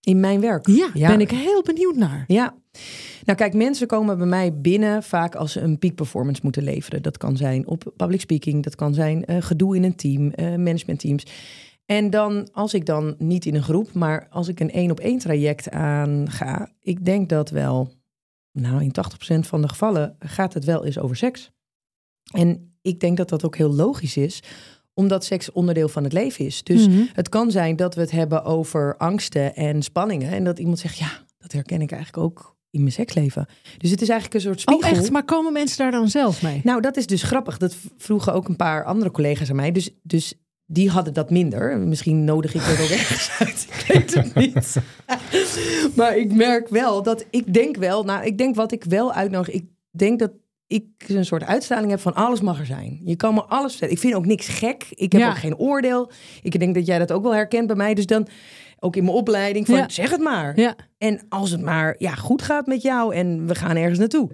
In 0.00 0.20
mijn 0.20 0.40
werk. 0.40 0.66
Ja, 0.66 0.90
ben 0.92 1.20
ik 1.20 1.30
heel 1.30 1.62
benieuwd 1.62 1.96
naar. 1.96 2.24
Ja. 2.26 2.54
Nou 3.24 3.38
kijk, 3.38 3.54
mensen 3.54 3.86
komen 3.86 4.18
bij 4.18 4.26
mij 4.26 4.54
binnen 4.54 5.02
vaak 5.02 5.34
als 5.34 5.52
ze 5.52 5.60
een 5.60 5.78
peak 5.78 5.94
performance 5.94 6.40
moeten 6.42 6.62
leveren. 6.62 7.02
Dat 7.02 7.16
kan 7.16 7.36
zijn 7.36 7.66
op 7.66 7.92
public 7.96 8.20
speaking, 8.20 8.62
dat 8.62 8.74
kan 8.74 8.94
zijn 8.94 9.24
eh, 9.24 9.42
gedoe 9.42 9.76
in 9.76 9.84
een 9.84 9.96
team, 9.96 10.30
eh 10.30 10.46
managementteams. 10.46 11.26
En 11.86 12.10
dan, 12.10 12.48
als 12.52 12.74
ik 12.74 12.86
dan 12.86 13.14
niet 13.18 13.46
in 13.46 13.54
een 13.54 13.62
groep, 13.62 13.92
maar 13.92 14.26
als 14.30 14.48
ik 14.48 14.60
een 14.60 14.70
één 14.70 14.90
op 14.90 15.00
één 15.00 15.18
traject 15.18 15.70
aanga, 15.70 16.68
ik 16.80 17.04
denk 17.04 17.28
dat 17.28 17.50
wel, 17.50 17.92
nou 18.52 18.82
in 18.82 18.92
80% 18.92 19.46
van 19.46 19.62
de 19.62 19.68
gevallen 19.68 20.16
gaat 20.18 20.54
het 20.54 20.64
wel 20.64 20.84
eens 20.84 20.98
over 20.98 21.16
seks. 21.16 21.50
En 22.32 22.76
ik 22.82 23.00
denk 23.00 23.16
dat 23.16 23.28
dat 23.28 23.44
ook 23.44 23.56
heel 23.56 23.72
logisch 23.74 24.16
is, 24.16 24.42
omdat 24.94 25.24
seks 25.24 25.52
onderdeel 25.52 25.88
van 25.88 26.04
het 26.04 26.12
leven 26.12 26.44
is. 26.44 26.62
Dus 26.62 26.88
Mhm. 26.88 27.02
het 27.12 27.28
kan 27.28 27.50
zijn 27.50 27.76
dat 27.76 27.94
we 27.94 28.00
het 28.00 28.10
hebben 28.10 28.44
over 28.44 28.96
angsten 28.96 29.54
en 29.54 29.82
spanningen. 29.82 30.30
En 30.32 30.44
dat 30.44 30.58
iemand 30.58 30.78
zegt, 30.78 30.98
ja, 30.98 31.10
dat 31.38 31.52
herken 31.52 31.80
ik 31.80 31.92
eigenlijk 31.92 32.24
ook 32.24 32.56
in 32.70 32.80
mijn 32.80 32.92
seksleven. 32.92 33.46
Dus 33.78 33.90
het 33.90 34.02
is 34.02 34.08
eigenlijk 34.08 34.34
een 34.44 34.54
soort 34.54 34.68
Oh 34.68 34.74
spiegel. 34.78 34.98
echt, 35.02 35.10
maar 35.10 35.24
komen 35.24 35.52
mensen 35.52 35.78
daar 35.78 35.90
dan 35.90 36.08
zelf 36.08 36.42
mee? 36.42 36.60
Nou, 36.64 36.80
dat 36.80 36.96
is 36.96 37.06
dus 37.06 37.22
grappig. 37.22 37.58
Dat 37.58 37.76
vroegen 37.96 38.32
ook 38.34 38.48
een 38.48 38.56
paar 38.56 38.84
andere 38.84 39.10
collega's 39.10 39.50
aan 39.50 39.56
mij. 39.56 39.72
Dus, 39.72 39.90
dus 40.02 40.34
die 40.66 40.90
hadden 40.90 41.14
dat 41.14 41.30
minder. 41.30 41.78
Misschien 41.78 42.24
nodig 42.24 42.54
ik 42.54 42.60
er 42.60 42.82
ook 42.82 42.88
ergens 42.88 43.30
uit. 43.38 43.66
Ik 43.70 43.84
weet 43.94 44.14
het 44.14 44.34
niet. 44.34 44.76
maar 45.96 46.16
ik 46.16 46.32
merk 46.32 46.68
wel 46.68 47.02
dat 47.02 47.24
ik 47.30 47.54
denk 47.54 47.76
wel... 47.76 48.04
Nou, 48.04 48.24
ik 48.24 48.38
denk 48.38 48.54
wat 48.54 48.72
ik 48.72 48.84
wel 48.84 49.12
uitnodig... 49.12 49.50
Ik 49.54 49.64
denk 49.90 50.18
dat 50.18 50.30
ik 50.66 50.84
een 51.06 51.24
soort 51.24 51.44
uitstraling 51.44 51.90
heb 51.90 52.00
van 52.00 52.14
alles 52.14 52.40
mag 52.40 52.58
er 52.58 52.66
zijn. 52.66 53.00
Je 53.04 53.16
kan 53.16 53.34
me 53.34 53.42
alles 53.44 53.70
vertellen. 53.70 53.94
Ik 53.94 54.00
vind 54.00 54.14
ook 54.14 54.26
niks 54.26 54.48
gek. 54.48 54.86
Ik 54.90 55.12
heb 55.12 55.20
Ja. 55.20 55.28
ook 55.28 55.38
geen 55.38 55.56
oordeel. 55.56 56.10
Ik 56.42 56.58
denk 56.58 56.74
dat 56.74 56.86
jij 56.86 56.98
dat 56.98 57.12
ook 57.12 57.22
wel 57.22 57.34
herkent 57.34 57.66
bij 57.66 57.76
mij. 57.76 57.94
Dus 57.94 58.06
dan 58.06 58.26
ook 58.84 58.96
in 58.96 59.04
mijn 59.04 59.16
opleiding 59.16 59.66
van 59.66 59.76
Ja. 59.76 59.88
zeg 59.88 60.10
het 60.10 60.20
maar. 60.20 60.60
Ja. 60.60 60.74
En 60.98 61.20
als 61.28 61.50
het 61.50 61.60
maar 61.60 61.94
ja, 61.98 62.14
goed 62.14 62.42
gaat 62.42 62.66
met 62.66 62.82
jou 62.82 63.14
en 63.14 63.46
we 63.46 63.54
gaan 63.54 63.76
ergens 63.76 63.98
naartoe. 63.98 64.30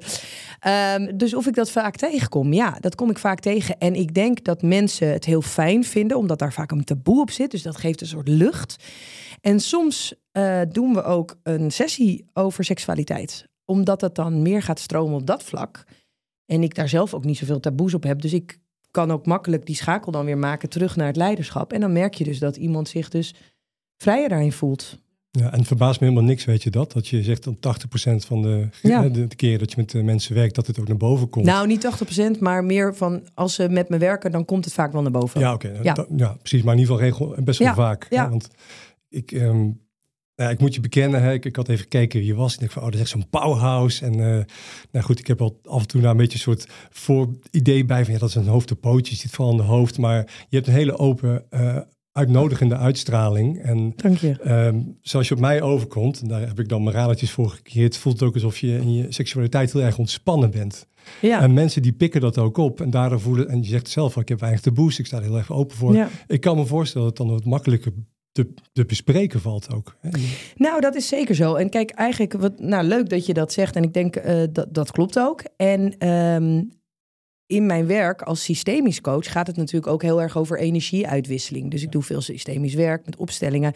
Ehm, 0.61 1.17
dus 1.17 1.35
of 1.35 1.47
ik 1.47 1.55
dat 1.55 1.71
vaak 1.71 1.97
tegenkom, 1.97 2.53
ja, 2.53 2.77
dat 2.81 2.95
kom 2.95 3.11
ik 3.11 3.19
vaak 3.19 3.41
tegen. 3.41 3.79
En 3.79 3.95
ik 3.95 4.15
denk 4.15 4.45
dat 4.45 4.63
mensen 4.63 5.13
het 5.13 5.25
heel 5.25 5.43
fijn 5.43 5.85
vinden, 5.85 6.17
omdat 6.17 6.39
daar 6.39 6.53
vaak 6.53 6.71
een 6.71 6.85
taboe 6.85 7.21
op 7.21 7.31
zit. 7.31 7.51
Dus 7.51 7.63
dat 7.63 7.77
geeft 7.77 8.01
een 8.01 8.07
soort 8.07 8.29
lucht. 8.29 8.77
En 9.41 9.61
soms 9.61 10.15
eh, 10.33 10.61
doen 10.71 10.95
we 10.95 11.03
ook 11.03 11.39
een 11.43 11.71
sessie 11.71 12.27
over 12.33 12.65
seksualiteit, 12.65 13.49
omdat 13.65 14.01
het 14.01 14.15
dan 14.15 14.43
meer 14.43 14.63
gaat 14.63 14.81
stromen 14.81 15.15
op 15.15 15.27
dat 15.27 15.43
vlak. 15.43 15.85
En 16.47 16.63
ik 16.63 16.75
daar 16.75 16.89
zelf 16.89 17.15
ook 17.15 17.25
niet 17.25 17.39
zoveel 17.39 17.61
taboes 17.61 17.95
op 17.95 18.03
heb. 18.03 18.21
Dus 18.21 18.33
ik 18.33 18.59
kan 18.91 19.11
ook 19.11 19.27
makkelijk 19.27 19.67
die 19.67 19.77
schakel 19.77 20.13
dan 20.13 20.25
weer 20.25 20.39
maken 20.39 20.69
terug 20.69 20.97
naar 20.97 21.07
het 21.07 21.17
leiderschap. 21.17 21.73
En 21.73 21.81
dan 21.81 21.93
merk 21.93 22.15
je 22.15 22.25
dus 22.25 22.39
dat 22.39 22.57
iemand 22.57 22.89
zich 22.89 23.09
dus 23.09 23.35
vrijer 24.03 24.29
daarin 24.29 24.53
voelt. 24.53 24.99
Ja, 25.31 25.53
en 25.53 25.59
het 25.59 25.67
verbaast 25.67 26.01
me 26.01 26.07
helemaal 26.07 26.29
niks, 26.29 26.45
weet 26.45 26.63
je 26.63 26.71
dat? 26.71 26.93
Dat 26.93 27.09
je 27.09 27.23
zegt 27.23 27.45
dat 27.45 27.55
80% 27.61 28.27
van 28.27 28.43
de, 28.43 28.69
Ja. 28.83 29.09
de, 29.09 29.27
de 29.27 29.37
keer 29.37 29.59
dat 29.59 29.71
je 29.71 29.77
met 29.77 29.91
de 29.91 30.03
mensen 30.03 30.35
werkt, 30.35 30.55
dat 30.55 30.67
het 30.67 30.81
ook 30.81 30.89
naar 30.89 30.97
boven 30.97 31.29
komt. 31.29 31.45
Nou, 31.47 31.67
niet 31.67 31.87
80%, 32.37 32.39
maar 32.41 32.65
meer 32.65 32.95
van 32.97 33.29
als 33.35 33.55
ze 33.55 33.69
met 33.69 33.89
me 33.89 33.99
werken, 33.99 34.31
dan 34.31 34.45
komt 34.45 34.65
het 34.65 34.75
vaak 34.75 34.93
wel 34.93 35.03
naar 35.03 35.11
boven. 35.11 35.41
ja, 35.41 35.53
oké. 35.53 35.69
Ja. 35.69 35.81
Ja. 35.83 36.07
ja, 36.17 36.33
precies. 36.33 36.63
Maar 36.63 36.75
in 36.75 36.81
ieder 36.81 36.95
geval 36.95 37.09
regel, 37.11 37.43
best 37.45 37.59
wel 37.59 37.69
Ja, 37.69 37.75
vaak. 37.75 38.07
ja. 38.11 38.31
want 38.31 38.49
ik, 39.09 39.31
ja, 40.35 40.51
ik 40.51 40.59
moet 40.59 40.75
je 40.75 40.81
bekennen, 40.81 41.23
hè, 41.23 41.33
ik, 41.33 41.45
ik 41.45 41.57
had 41.57 41.69
even 41.69 41.83
gekeken 41.83 42.19
wie 42.19 42.29
je 42.29 42.35
was. 42.35 42.55
Ik 42.55 42.61
dacht 42.61 42.73
van, 42.73 42.83
oh, 42.83 42.89
dat 42.89 42.95
is 42.97 43.01
echt 43.01 43.11
zo'n 43.11 43.29
powerhouse. 43.31 44.05
En 44.05 44.13
eh, 44.13 44.45
nou 44.91 45.05
goed, 45.05 45.19
ik 45.19 45.27
heb 45.27 45.41
al 45.41 45.61
af 45.65 45.81
en 45.81 45.87
toe 45.87 46.01
daar 46.01 46.11
een 46.11 46.17
beetje 46.17 46.33
een 46.35 46.39
soort 46.41 46.67
voor 46.91 47.29
idee 47.51 47.85
bij 47.85 48.05
van, 48.05 48.13
ja, 48.13 48.19
dat 48.19 48.29
is 48.29 48.35
een 48.35 48.47
hoofd 48.47 48.71
op 48.71 48.81
pootjes, 48.81 49.21
zit 49.21 49.31
vooral 49.31 49.53
aan 49.53 49.61
de 49.61 49.73
hoofd. 49.73 49.99
Maar 49.99 50.17
je 50.49 50.57
hebt 50.57 50.67
een 50.67 50.73
hele 50.75 50.99
open, 50.99 51.45
eh, 51.51 51.77
uitnodigende 52.13 52.77
uitstraling. 52.77 53.59
En 53.63 53.93
Dank 53.97 54.17
je. 54.17 54.41
Ehm, 54.43 54.81
zoals 55.01 55.29
je 55.29 55.35
op 55.35 55.41
mij 55.41 55.63
overkomt, 55.63 56.21
en 56.21 56.29
daar 56.29 56.47
heb 56.47 56.61
ik 56.61 56.69
dan 56.69 56.83
mijn 56.83 56.97
radertjes 56.97 57.31
voor 57.31 57.49
gecreëerd, 57.49 57.97
voelt 57.97 58.21
het 58.21 58.29
ook 58.29 58.35
alsof 58.35 58.59
je 58.59 58.79
in 58.79 58.95
je 58.95 59.07
seksualiteit 59.09 59.73
heel 59.73 59.83
erg 59.83 59.99
ontspannen 59.99 60.51
bent. 60.51 60.87
Ja. 61.21 61.41
En 61.41 61.55
mensen 61.55 61.83
die 61.83 61.93
pikken 61.93 62.21
dat 62.21 62.39
ook 62.39 62.57
op 62.57 62.81
en 62.81 62.91
daardoor 62.91 63.21
voelen, 63.21 63.49
en 63.49 63.63
je 63.63 63.69
zegt 63.69 63.89
zelf, 63.89 64.17
ik 64.17 64.29
heb 64.29 64.41
weinig 64.41 64.61
taboes, 64.61 64.99
ik 64.99 65.07
sta 65.07 65.17
er 65.17 65.23
heel 65.23 65.37
erg 65.37 65.53
open 65.53 65.77
voor. 65.77 65.95
ja. 65.95 66.09
Ik 66.27 66.41
kan 66.41 66.57
me 66.57 66.67
voorstellen 66.67 67.09
dat 67.09 67.19
het 67.19 67.27
dan 67.27 67.37
wat 67.37 67.47
makkelijker 67.47 67.93
te, 68.33 68.53
te 68.73 68.85
bespreken 68.85 69.41
valt 69.41 69.75
ook. 69.75 69.97
hè. 70.01 70.11
Nou, 70.57 70.81
dat 70.81 70.95
is 70.95 71.09
zeker 71.09 71.35
zo. 71.35 71.55
En 71.55 71.71
kijk, 71.71 71.91
eigenlijk, 71.91 72.33
wat, 72.33 72.61
nou, 72.61 72.85
leuk 72.85 73.09
dat 73.09 73.27
je 73.27 73.35
dat 73.35 73.53
zegt. 73.53 73.77
En 73.77 73.83
ik 73.83 73.93
denk 73.95 74.17
eh, 74.17 74.43
dat 74.53 74.75
dat 74.75 74.91
klopt 74.91 75.19
ook. 75.19 75.43
En 75.57 75.99
ehm, 75.99 76.63
in 77.51 77.67
mijn 77.67 77.87
werk 77.87 78.23
als 78.23 78.45
systemisch 78.45 79.01
coach 79.01 79.33
gaat 79.33 79.47
het 79.47 79.57
natuurlijk 79.57 79.93
ook 79.93 80.03
heel 80.03 80.23
erg 80.23 80.37
over 80.37 80.59
energieuitwisseling. 80.59 81.71
Dus 81.71 81.83
ik 81.83 81.93
doe 81.93 82.03
veel 82.03 82.21
systemisch 82.21 82.75
werk 82.75 83.05
met 83.05 83.17
opstellingen. 83.17 83.75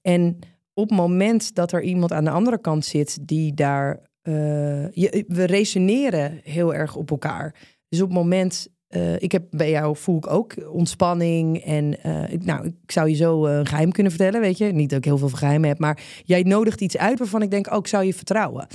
En 0.00 0.38
op 0.74 0.88
het 0.88 0.98
moment 0.98 1.54
dat 1.54 1.72
er 1.72 1.82
iemand 1.82 2.12
aan 2.12 2.24
de 2.24 2.30
andere 2.30 2.60
kant 2.60 2.84
zit 2.84 3.18
die 3.28 3.54
daar. 3.54 4.10
eh, 4.22 4.90
je, 4.90 5.24
we 5.28 5.44
resoneren 5.44 6.40
heel 6.42 6.74
erg 6.74 6.96
op 6.96 7.10
elkaar. 7.10 7.54
Dus 7.88 8.00
op 8.00 8.08
het 8.08 8.18
moment. 8.18 8.68
Eh, 8.92 9.14
ik 9.20 9.32
heb 9.32 9.44
bij 9.50 9.70
jou 9.70 9.96
voel 9.96 10.16
ik 10.16 10.26
ook 10.26 10.54
ontspanning. 10.70 11.58
En 11.64 12.02
eh, 12.02 12.32
ik, 12.32 12.44
nou, 12.44 12.66
ik 12.66 12.92
zou 12.92 13.08
je 13.08 13.14
zo 13.14 13.46
eh, 13.46 13.56
een 13.56 13.66
geheim 13.66 13.92
kunnen 13.92 14.12
vertellen, 14.12 14.40
weet 14.40 14.58
je. 14.58 14.64
Niet 14.64 14.88
dat 14.88 14.98
ik 14.98 15.04
heel 15.04 15.18
veel 15.18 15.28
geheimen 15.28 15.68
heb, 15.68 15.78
maar 15.78 16.02
jij 16.24 16.42
nodigt 16.42 16.80
iets 16.80 16.96
uit 16.96 17.18
waarvan 17.18 17.42
ik 17.42 17.50
denk, 17.50 17.72
ook 17.72 17.86
zou 17.86 18.04
je 18.04 18.14
vertrouwen. 18.14 18.66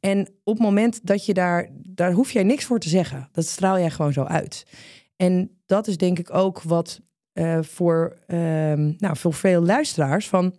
En 0.00 0.28
op 0.42 0.54
het 0.54 0.62
moment 0.62 1.06
dat 1.06 1.26
je 1.26 1.34
daar, 1.34 1.68
daar 1.72 2.12
hoef 2.12 2.30
jij 2.30 2.42
niks 2.42 2.64
voor 2.64 2.78
te 2.78 2.88
zeggen. 2.88 3.28
Dat 3.32 3.46
straal 3.46 3.78
jij 3.78 3.90
gewoon 3.90 4.12
zo 4.12 4.22
uit. 4.22 4.66
En 5.16 5.50
dat 5.66 5.86
is 5.86 5.96
denk 5.96 6.18
ik 6.18 6.34
ook 6.34 6.62
wat 6.62 7.00
voor, 7.60 8.18
ehm, 8.26 8.92
nou, 8.98 9.16
voor 9.16 9.32
veel 9.32 9.62
luisteraars 9.62 10.28
van 10.28 10.54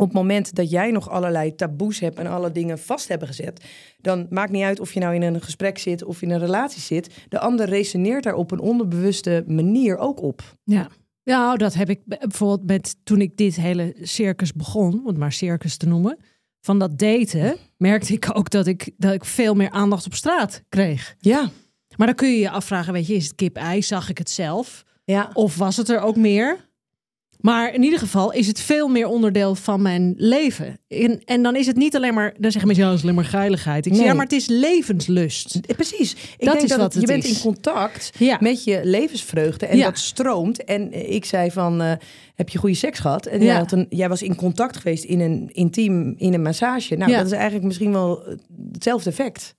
op 0.00 0.06
het 0.06 0.16
moment 0.16 0.54
dat 0.54 0.70
jij 0.70 0.90
nog 0.90 1.10
allerlei 1.10 1.54
taboes 1.54 2.00
hebt 2.00 2.18
en 2.18 2.26
alle 2.26 2.52
dingen 2.52 2.78
vast 2.78 3.08
hebben 3.08 3.28
gezet, 3.28 3.64
dan 3.98 4.26
maakt 4.30 4.52
niet 4.52 4.62
uit 4.62 4.80
of 4.80 4.92
je 4.92 5.00
nou 5.00 5.14
in 5.14 5.22
een 5.22 5.42
gesprek 5.42 5.78
zit 5.78 6.04
of 6.04 6.22
in 6.22 6.30
een 6.30 6.38
relatie 6.38 6.80
zit. 6.80 7.14
De 7.28 7.38
ander 7.38 7.68
resoneert 7.68 8.22
daar 8.22 8.34
op 8.34 8.50
een 8.50 8.60
onderbewuste 8.60 9.44
manier 9.46 9.98
ook 9.98 10.22
op. 10.22 10.42
Ja. 10.64 10.88
Nou, 11.24 11.58
dat 11.58 11.74
heb 11.74 11.90
ik 11.90 12.00
bijvoorbeeld 12.04 12.66
met 12.66 12.96
toen 13.04 13.20
ik 13.20 13.36
dit 13.36 13.56
hele 13.56 13.96
circus 14.02 14.52
begon, 14.52 15.00
om 15.00 15.06
het 15.06 15.16
maar 15.16 15.32
circus 15.32 15.76
te 15.76 15.86
noemen. 15.86 16.18
Van 16.60 16.78
dat 16.78 16.98
daten 16.98 17.56
merkte 17.76 18.12
ik 18.12 18.30
ook 18.32 18.50
dat 18.50 18.66
ik, 18.66 18.90
dat 18.96 19.12
ik 19.12 19.24
veel 19.24 19.54
meer 19.54 19.70
aandacht 19.70 20.06
op 20.06 20.14
straat 20.14 20.62
kreeg. 20.68 21.14
Ja, 21.18 21.50
Maar 21.96 22.06
dan 22.06 22.16
kun 22.16 22.30
je 22.30 22.38
je 22.38 22.50
afvragen, 22.50 22.92
weet 22.92 23.06
je, 23.06 23.14
is 23.14 23.24
het 23.24 23.34
kip-ei? 23.34 23.82
Zag 23.82 24.10
ik 24.10 24.18
het 24.18 24.30
zelf? 24.30 24.84
ja. 25.04 25.30
Of 25.32 25.56
was 25.56 25.76
het 25.76 25.88
er 25.88 26.00
ook 26.00 26.16
meer? 26.16 26.69
Maar 27.40 27.74
in 27.74 27.82
ieder 27.82 27.98
geval 27.98 28.32
is 28.32 28.46
het 28.46 28.60
veel 28.60 28.88
meer 28.88 29.06
onderdeel 29.06 29.54
van 29.54 29.82
mijn 29.82 30.14
leven. 30.16 30.78
En, 30.88 31.24
en 31.24 31.42
dan 31.42 31.56
is 31.56 31.66
het 31.66 31.76
niet 31.76 31.96
alleen 31.96 32.14
maar, 32.14 32.34
dan 32.38 32.50
zeggen 32.50 32.66
mensen, 32.66 32.86
ja, 32.88 32.92
is 32.94 33.02
alleen 33.02 33.14
maar 33.14 33.24
geiligheid. 33.24 33.86
Ik 33.86 33.94
zeg, 33.94 34.04
ja, 34.04 34.12
maar 34.14 34.22
het 34.24 34.32
is 34.32 34.46
levenslust. 34.46 35.60
Precies. 35.76 36.12
Ik 36.12 36.18
Dat 36.38 36.52
denk 36.52 36.60
is 36.62 36.68
dat 36.68 36.78
wat 36.78 36.94
het- 36.94 36.94
je 36.94 36.98
het 37.12 37.20
bent 37.22 37.24
is. 37.24 37.36
in 37.36 37.42
contact 37.42 38.10
Ja. 38.18 38.36
met 38.40 38.64
je 38.64 38.80
levensvreugde 38.84 39.66
en 39.66 39.76
Ja. 39.76 39.84
dat 39.84 39.98
stroomt. 39.98 40.64
En 40.64 41.12
ik 41.12 41.24
zei 41.24 41.50
van, 41.50 41.80
eh, 41.82 41.92
heb 42.34 42.48
je 42.48 42.58
goede 42.58 42.74
seks 42.74 42.98
gehad? 42.98 43.26
En 43.26 43.38
Ja. 43.40 43.44
jij, 43.46 43.56
had 43.56 43.72
een, 43.72 43.86
jij 43.88 44.08
was 44.08 44.22
in 44.22 44.34
contact 44.34 44.76
geweest 44.76 45.04
in 45.04 45.20
een 45.20 45.48
intiem, 45.52 46.14
in 46.18 46.34
een 46.34 46.42
massage. 46.42 46.94
Nou, 46.96 47.12
dat 47.12 47.26
is 47.26 47.32
eigenlijk 47.32 47.64
misschien 47.64 47.92
wel 47.92 48.24
eh, 48.26 48.34
hetzelfde 48.72 49.10
effect. 49.10 49.54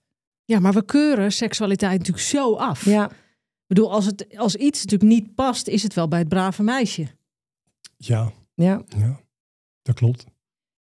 Ja, 0.45 0.59
maar 0.59 0.73
we 0.73 0.85
keuren 0.85 1.31
seksualiteit 1.31 1.97
natuurlijk 1.97 2.25
zo 2.27 2.53
af. 2.55 2.85
Ja, 2.85 3.05
Ik 3.05 3.77
bedoel, 3.77 3.91
als, 3.91 4.05
het, 4.05 4.25
als 4.37 4.55
iets 4.55 4.83
natuurlijk 4.83 5.11
niet 5.11 5.35
past, 5.35 5.67
is 5.67 5.83
het 5.83 5.93
wel 5.93 6.07
bij 6.07 6.19
het 6.19 6.27
brave 6.29 6.63
meisje. 6.63 7.07
Ja, 8.05 8.31
ja. 8.53 8.83
ja, 8.97 9.19
dat 9.81 9.95
klopt. 9.95 10.25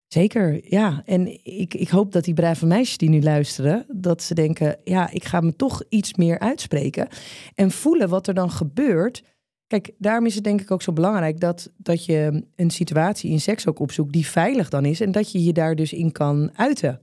Zeker, 0.07 0.71
ja. 0.73 1.01
En 1.05 1.45
ik, 1.45 1.73
ik 1.73 1.89
hoop 1.89 2.11
dat 2.11 2.23
die 2.23 2.33
brave 2.33 2.65
meisjes 2.65 2.97
die 2.97 3.09
nu 3.09 3.21
luisteren, 3.21 3.85
dat 3.93 4.23
ze 4.23 4.33
denken, 4.33 4.77
ja, 4.83 5.09
ik 5.11 5.25
ga 5.25 5.41
me 5.41 5.55
toch 5.55 5.83
iets 5.89 6.13
meer 6.13 6.39
uitspreken. 6.39 7.07
En 7.55 7.71
voelen 7.71 8.09
wat 8.09 8.27
er 8.27 8.33
dan 8.33 8.51
gebeurt. 8.51 9.23
Kijk, 9.67 9.91
daarom 9.97 10.25
is 10.25 10.35
het 10.35 10.43
denk 10.43 10.61
ik 10.61 10.71
ook 10.71 10.81
zo 10.81 10.93
belangrijk 10.93 11.39
dat, 11.39 11.71
dat 11.77 12.05
je 12.05 12.45
een 12.55 12.69
situatie 12.69 13.31
in 13.31 13.41
seks 13.41 13.67
ook 13.67 13.79
opzoekt 13.79 14.13
die 14.13 14.27
veilig 14.27 14.69
dan 14.69 14.85
is 14.85 15.01
en 15.01 15.11
dat 15.11 15.31
je 15.31 15.43
je 15.43 15.53
daar 15.53 15.75
dus 15.75 15.93
in 15.93 16.11
kan 16.11 16.51
uiten. 16.55 17.01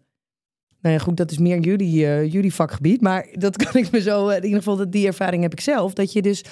Nou 0.80 0.96
ja, 0.96 1.02
goed, 1.02 1.16
dat 1.16 1.30
is 1.30 1.38
meer 1.38 1.60
jullie, 1.60 2.04
uh, 2.04 2.32
jullie 2.32 2.54
vakgebied, 2.54 3.00
maar 3.00 3.26
dat 3.32 3.56
kan 3.64 3.82
ik 3.82 3.90
me 3.90 4.00
zo, 4.00 4.28
in 4.28 4.44
ieder 4.44 4.58
geval 4.58 4.90
die 4.90 5.06
ervaring 5.06 5.42
heb 5.42 5.52
ik 5.52 5.60
zelf, 5.60 5.92
dat 5.92 6.12
je 6.12 6.22
dus 6.22 6.44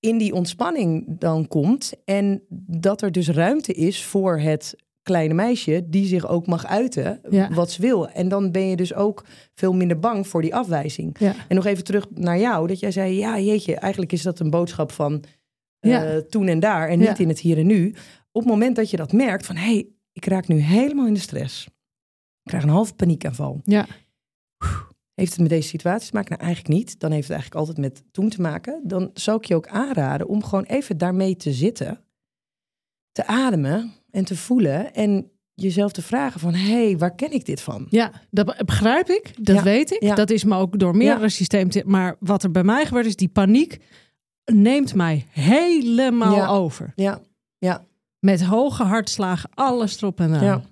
in 0.00 0.18
die 0.18 0.34
ontspanning 0.34 1.04
dan 1.18 1.48
komt 1.48 1.92
en 2.04 2.42
dat 2.66 3.02
er 3.02 3.12
dus 3.12 3.28
ruimte 3.28 3.72
is 3.72 4.04
voor 4.04 4.38
het 4.38 4.74
kleine 5.02 5.34
meisje 5.34 5.84
die 5.88 6.06
zich 6.06 6.28
ook 6.28 6.46
mag 6.46 6.66
uiten 6.66 7.20
Ja. 7.30 7.48
wat 7.54 7.70
ze 7.70 7.80
wil. 7.82 8.08
En 8.08 8.28
dan 8.28 8.52
ben 8.52 8.68
je 8.68 8.76
dus 8.76 8.94
ook 8.94 9.24
veel 9.54 9.72
minder 9.72 9.98
bang 9.98 10.26
voor 10.26 10.42
die 10.42 10.54
afwijzing. 10.54 11.16
Ja. 11.18 11.34
En 11.48 11.56
nog 11.56 11.66
even 11.66 11.84
terug 11.84 12.06
naar 12.14 12.38
jou, 12.38 12.66
dat 12.66 12.80
jij 12.80 12.90
zei, 12.90 13.16
ja 13.18 13.38
jeetje, 13.38 13.74
eigenlijk 13.74 14.12
is 14.12 14.22
dat 14.22 14.40
een 14.40 14.50
boodschap 14.50 14.92
van 14.92 15.24
eh, 15.78 15.90
Ja. 15.90 16.22
toen 16.28 16.46
en 16.48 16.60
daar 16.60 16.88
en 16.88 16.98
niet 16.98 17.18
in 17.18 17.28
het 17.28 17.40
hier 17.40 17.58
en 17.58 17.66
nu. 17.66 17.88
Op 18.32 18.42
het 18.42 18.50
moment 18.52 18.76
dat 18.76 18.90
je 18.90 18.96
dat 18.96 19.12
merkt 19.12 19.46
van, 19.46 19.56
hé, 19.56 19.72
hey, 19.72 19.88
ik 20.12 20.24
raak 20.26 20.48
nu 20.48 20.58
helemaal 20.58 21.06
in 21.06 21.14
de 21.14 21.20
stress. 21.20 21.66
Ik 22.42 22.50
krijg 22.50 22.62
een 22.62 22.68
halve 22.68 22.94
paniekaanval. 22.94 23.60
Ja. 23.64 23.86
Heeft 25.18 25.30
het 25.32 25.40
met 25.40 25.50
deze 25.50 25.68
situatie 25.68 26.08
te 26.10 26.14
maken? 26.16 26.30
Nou, 26.30 26.42
eigenlijk 26.44 26.74
niet. 26.74 27.00
Dan 27.00 27.10
heeft 27.10 27.28
het 27.28 27.36
eigenlijk 27.36 27.66
altijd 27.68 27.86
met 27.86 28.02
toen 28.12 28.28
te 28.28 28.40
maken. 28.40 28.80
Dan 28.84 29.10
zou 29.14 29.36
ik 29.38 29.44
je 29.44 29.54
ook 29.54 29.68
aanraden 29.68 30.28
om 30.28 30.44
gewoon 30.44 30.64
even 30.64 30.98
daarmee 30.98 31.36
te 31.36 31.52
zitten. 31.52 32.00
Te 33.12 33.26
ademen 33.26 33.92
en 34.10 34.24
te 34.24 34.36
voelen. 34.36 34.94
En 34.94 35.30
jezelf 35.54 35.92
te 35.92 36.02
vragen 36.02 36.40
van, 36.40 36.54
hé, 36.54 36.84
hey, 36.84 36.98
waar 36.98 37.14
ken 37.14 37.32
ik 37.32 37.44
dit 37.46 37.60
van? 37.60 37.86
Ja, 37.90 38.12
dat 38.30 38.46
be- 38.46 38.64
begrijp 38.64 39.08
ik. 39.08 39.44
Dat 39.44 39.56
Ja, 39.56 39.62
weet 39.62 39.90
ik. 39.90 40.02
ja. 40.02 40.14
Dat 40.14 40.30
is 40.30 40.44
me 40.44 40.56
ook 40.56 40.78
door 40.78 40.96
meerdere 40.96 41.20
Ja. 41.22 41.28
systemen. 41.28 41.72
Maar 41.90 42.16
wat 42.20 42.42
er 42.42 42.50
bij 42.50 42.64
mij 42.64 42.86
gebeurt 42.86 43.06
is 43.06 43.16
die 43.16 43.28
paniek 43.28 43.78
neemt 44.52 44.94
mij 44.94 45.26
helemaal 45.30 46.46
over. 46.48 46.92
Ja, 46.96 47.20
ja, 47.58 47.86
Met 48.18 48.44
hoge 48.44 48.82
hartslagen, 48.82 49.50
alles 49.54 49.96
erop 50.02 50.20
en 50.20 50.34
eraan. 50.34 50.44
ja. 50.44 50.62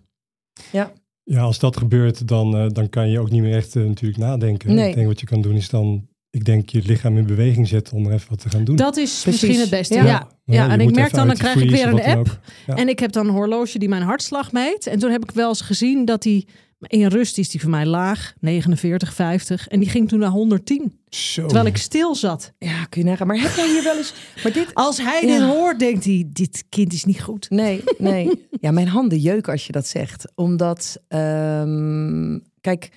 Ja, 0.72 0.92
als 1.34 1.58
dat 1.58 1.76
gebeurt, 1.76 2.28
dan, 2.28 2.56
eh, 2.56 2.66
dan 2.68 2.88
kan 2.88 3.10
je 3.10 3.20
ook 3.20 3.30
niet 3.30 3.42
meer 3.42 3.54
echt 3.54 3.76
eh, 3.76 3.82
natuurlijk 3.82 4.20
nadenken. 4.20 4.74
Nee. 4.74 4.88
Ik 4.88 4.94
denk 4.94 5.06
wat 5.06 5.20
je 5.20 5.26
kan 5.26 5.42
doen 5.42 5.54
is 5.54 5.68
dan, 5.68 6.08
ik 6.30 6.44
denk, 6.44 6.68
je 6.68 6.82
lichaam 6.84 7.16
in 7.16 7.26
beweging 7.26 7.68
zetten 7.68 7.96
om 7.96 8.06
er 8.06 8.12
even 8.12 8.30
wat 8.30 8.40
te 8.40 8.48
gaan 8.48 8.64
doen. 8.64 8.76
Dat 8.76 8.96
is 8.96 9.20
Precies. 9.22 9.26
misschien 9.26 9.60
het 9.60 9.70
beste. 9.70 9.94
Ja. 9.94 10.04
Ja, 10.04 10.28
ja. 10.44 10.68
en 10.68 10.80
ik 10.80 10.94
merk 10.94 11.12
dan, 11.14 11.26
dan 11.26 11.36
krijg 11.36 11.56
ik 11.56 11.70
weer 11.70 11.88
een 11.88 12.02
app. 12.02 12.40
Ja. 12.66 12.74
En 12.74 12.88
ik 12.88 12.98
heb 12.98 13.12
dan 13.12 13.26
een 13.26 13.34
horloge 13.34 13.78
die 13.78 13.88
mijn 13.88 14.02
hartslag 14.02 14.52
meet. 14.52 14.86
En 14.86 14.98
toen 14.98 15.10
heb 15.10 15.22
ik 15.22 15.30
wel 15.30 15.48
eens 15.48 15.60
gezien 15.60 16.04
dat 16.04 16.22
die 16.22 16.46
in 16.80 17.06
rust 17.06 17.38
is 17.38 17.48
die 17.48 17.60
voor 17.60 17.70
mij 17.70 17.86
laag, 17.86 18.34
49, 18.40 19.14
50. 19.14 19.68
En 19.68 19.80
die 19.80 19.88
ging 19.88 20.08
toen 20.08 20.18
naar 20.18 20.30
110. 20.30 21.00
Zo. 21.08 21.44
Terwijl 21.46 21.66
ik 21.66 21.76
stil 21.76 22.14
zat. 22.14 22.52
Ja, 22.58 22.84
kun 22.84 23.02
je 23.02 23.08
nagaan. 23.08 23.26
Maar 23.26 23.40
heb 23.40 23.54
jij 23.54 23.68
hier 23.68 23.82
wel 23.82 23.96
eens... 23.96 24.14
Maar 24.42 24.52
dit... 24.52 24.74
Als 24.74 24.98
hij 24.98 25.26
Ja. 25.26 25.38
dit 25.38 25.46
hoort, 25.48 25.78
denkt 25.78 26.04
hij, 26.04 26.24
dit 26.32 26.64
kind 26.68 26.92
is 26.92 27.04
niet 27.04 27.22
goed. 27.22 27.50
Nee, 27.50 27.82
nee. 27.98 28.30
Ja, 28.60 28.70
mijn 28.70 28.88
handen 28.88 29.18
jeuken 29.18 29.52
als 29.52 29.66
je 29.66 29.72
dat 29.72 29.86
zegt. 29.86 30.32
Omdat, 30.34 30.96
ehm, 31.08 32.38
kijk, 32.60 32.90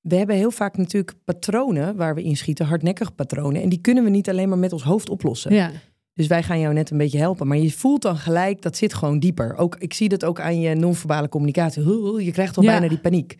we 0.00 0.16
hebben 0.16 0.36
heel 0.36 0.50
vaak 0.50 0.76
natuurlijk 0.76 1.14
patronen 1.24 1.96
waar 1.96 2.14
we 2.14 2.22
inschieten, 2.22 2.66
hardnekkige 2.66 3.10
patronen. 3.10 3.62
En 3.62 3.68
die 3.68 3.80
kunnen 3.80 4.04
we 4.04 4.10
niet 4.10 4.28
alleen 4.28 4.48
maar 4.48 4.58
met 4.58 4.72
ons 4.72 4.82
hoofd 4.82 5.08
oplossen. 5.10 5.54
Ja, 5.54 5.70
Dus 6.20 6.28
wij 6.28 6.42
gaan 6.42 6.60
jou 6.60 6.74
net 6.74 6.90
een 6.90 6.98
beetje 6.98 7.18
helpen. 7.18 7.46
Maar 7.46 7.56
je 7.56 7.72
voelt 7.72 8.02
dan 8.02 8.16
gelijk, 8.16 8.62
dat 8.62 8.76
zit 8.76 8.94
gewoon 8.94 9.18
dieper. 9.18 9.56
Ook, 9.56 9.76
ik 9.76 9.94
zie 9.94 10.08
dat 10.08 10.24
ook 10.24 10.40
aan 10.40 10.60
je 10.60 10.74
non-verbale 10.74 11.28
communicatie. 11.28 11.82
Je 12.24 12.30
krijgt 12.32 12.56
al 12.56 12.62
Ja. 12.62 12.70
bijna 12.70 12.88
die 12.88 12.98
paniek. 13.00 13.36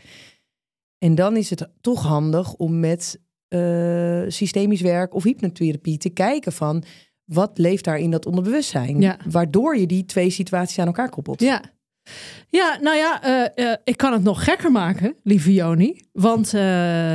En 0.99 1.14
dan 1.14 1.37
is 1.37 1.51
het 1.51 1.69
toch 1.81 2.03
handig 2.03 2.55
om 2.55 2.81
met 2.81 3.21
eh, 3.49 4.23
systemisch 4.29 4.81
werk 4.81 5.14
of 5.14 5.23
hypnotherapie 5.23 5.99
te 5.99 6.09
kijken 6.09 6.53
van... 6.53 6.83
wat 7.25 7.59
leeft 7.59 7.85
daar 7.85 7.99
in 7.99 8.11
dat 8.11 8.27
onderbewustzijn? 8.27 9.01
Ja. 9.01 9.19
Waardoor 9.31 9.77
je 9.77 9.87
die 9.87 10.05
twee 10.05 10.31
situaties 10.31 10.79
aan 10.79 10.87
elkaar 10.87 11.11
koppelt. 11.11 11.40
ja. 11.40 11.62
Ja, 12.49 12.79
nou 12.81 12.96
ja, 12.96 13.23
eh, 13.23 13.70
eh, 13.70 13.77
ik 13.85 13.96
kan 13.96 14.12
het 14.12 14.23
nog 14.23 14.44
gekker 14.44 14.73
maken, 14.73 15.14
lieve 15.23 15.53
Joni. 15.53 16.01
Want 16.12 16.46
eh, 16.46 16.53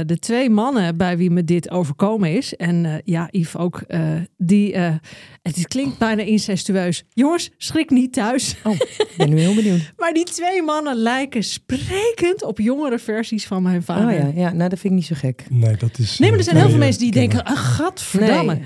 de 0.06 0.18
twee 0.20 0.50
mannen 0.50 0.98
bij 0.98 1.18
wie 1.18 1.32
me 1.32 1.44
dit 1.44 1.72
overkomen 1.72 2.32
is, 2.36 2.56
en 2.56 2.86
eh, 2.86 2.94
ja, 3.04 3.28
Yves 3.32 3.58
ook, 3.58 3.82
eh, 3.88 4.02
die, 4.38 4.74
eh, 4.74 4.94
het 5.42 5.68
klinkt 5.68 5.98
bijna 5.98 6.22
incestueus. 6.22 7.04
Jongens, 7.10 7.52
schrik 7.58 7.90
niet 7.90 8.14
thuis. 8.14 8.56
Oh, 8.64 8.74
ik 8.74 9.14
ben 9.18 9.30
nu 9.30 9.40
heel 9.40 9.56
benieuwd. 9.56 9.94
Maar 9.98 10.14
die 10.14 10.24
twee 10.24 10.62
mannen 10.62 10.96
lijken 10.96 11.44
sprekend 11.44 12.44
op 12.44 12.60
jongere 12.60 13.00
versies 13.00 13.46
van 13.46 13.64
mijn 13.64 13.84
vader. 13.84 14.08
Oh 14.08 14.34
ja, 14.34 14.42
ja, 14.42 14.54
nou 14.54 14.70
dat 14.70 14.80
vind 14.80 14.84
ik 14.94 15.00
niet 15.00 15.06
zo 15.06 15.16
gek. 15.18 15.46
Nee, 15.50 15.76
dat 15.78 16.00
is... 16.00 16.20
Nee, 16.20 16.30
maar 16.30 16.38
er 16.40 16.46
zijn 16.46 16.58
heel 16.58 16.70
veel 16.70 16.78
mensen 16.78 17.02
die 17.02 17.12
ken 17.12 17.20
denken, 17.20 17.44
ah, 17.44 17.58
gadverdamme. 17.58 18.54
Nee. 18.54 18.64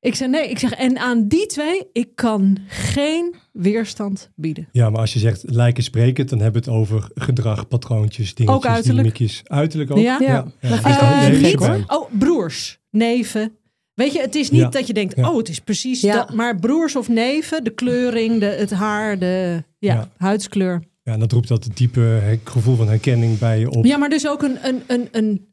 Ik 0.00 0.14
zeg 0.14 0.28
nee, 0.28 0.50
ik 0.50 0.58
zeg, 0.58 0.72
en 0.72 0.98
aan 0.98 1.28
die 1.28 1.46
twee, 1.46 1.82
ik 1.92 2.08
kan 2.14 2.58
geen 2.68 3.34
weerstand 3.52 4.30
bieden. 4.36 4.68
Ja, 4.72 4.90
maar 4.90 5.00
als 5.00 5.12
je 5.12 5.18
zegt 5.18 5.42
lijken 5.46 5.82
sprekend, 5.82 6.28
dan 6.28 6.40
hebben 6.40 6.62
we 6.64 6.70
het 6.70 6.78
over 6.78 7.10
gedrag, 7.14 7.68
patroontjes, 7.68 8.34
dingetjes, 8.34 8.56
Ook 8.64 8.66
uiterlijk. 8.66 9.14
dynamiekjes. 9.14 9.40
Uiterlijk 9.44 9.90
ook? 9.90 9.98
Ja. 9.98 10.16
Ja, 10.20 10.46
dat 10.60 11.40
niet. 11.40 11.90
Oh, 11.90 12.10
broers, 12.18 12.78
neven. 12.90 13.52
Weet 13.94 14.12
je, 14.12 14.20
het 14.20 14.34
is 14.34 14.50
niet 14.50 14.60
Ja. 14.60 14.68
dat 14.68 14.86
je 14.86 14.92
denkt, 14.92 15.16
Ja. 15.16 15.30
oh, 15.30 15.36
het 15.36 15.48
is 15.48 15.58
precies 15.60 16.00
Ja. 16.00 16.14
dat. 16.14 16.34
Maar 16.34 16.56
broers 16.56 16.96
of 16.96 17.08
neven, 17.08 17.64
de 17.64 17.70
kleuring, 17.74 18.40
de, 18.40 18.46
het 18.46 18.70
haar, 18.70 19.18
de 19.18 19.62
ja, 19.78 19.94
Ja. 19.94 20.08
huidskleur. 20.16 20.82
Ja, 21.02 21.12
en 21.12 21.20
dat 21.20 21.32
roept 21.32 21.48
dat 21.48 21.68
diepe 21.74 22.38
gevoel 22.44 22.76
van 22.76 22.88
herkenning 22.88 23.38
bij 23.38 23.58
je 23.58 23.70
op. 23.70 23.84
Ja, 23.84 23.96
maar 23.96 24.08
dus 24.08 24.28
ook 24.28 24.42
een, 24.42 24.56
een, 24.62 24.82
een, 24.86 25.08
een, 25.12 25.47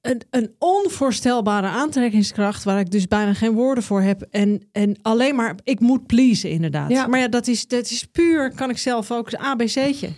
een, 0.00 0.22
een 0.30 0.54
onvoorstelbare 0.58 1.66
aantrekkingskracht 1.66 2.64
waar 2.64 2.78
ik 2.80 2.90
dus 2.90 3.08
bijna 3.08 3.34
geen 3.34 3.52
woorden 3.52 3.84
voor 3.84 4.00
heb. 4.02 4.22
En, 4.30 4.68
en 4.72 4.98
alleen 5.02 5.34
maar, 5.34 5.54
ik 5.64 5.80
moet 5.80 6.06
pleasen 6.06 6.50
inderdaad. 6.50 6.90
Ja. 6.90 7.06
Maar 7.06 7.20
ja, 7.20 7.28
dat 7.28 7.46
is, 7.46 7.66
dat 7.66 7.90
is 7.90 8.04
puur, 8.04 8.54
kan 8.54 8.70
ik 8.70 8.78
zelf 8.78 9.10
ook, 9.10 9.34
ABC'tje. 9.34 10.08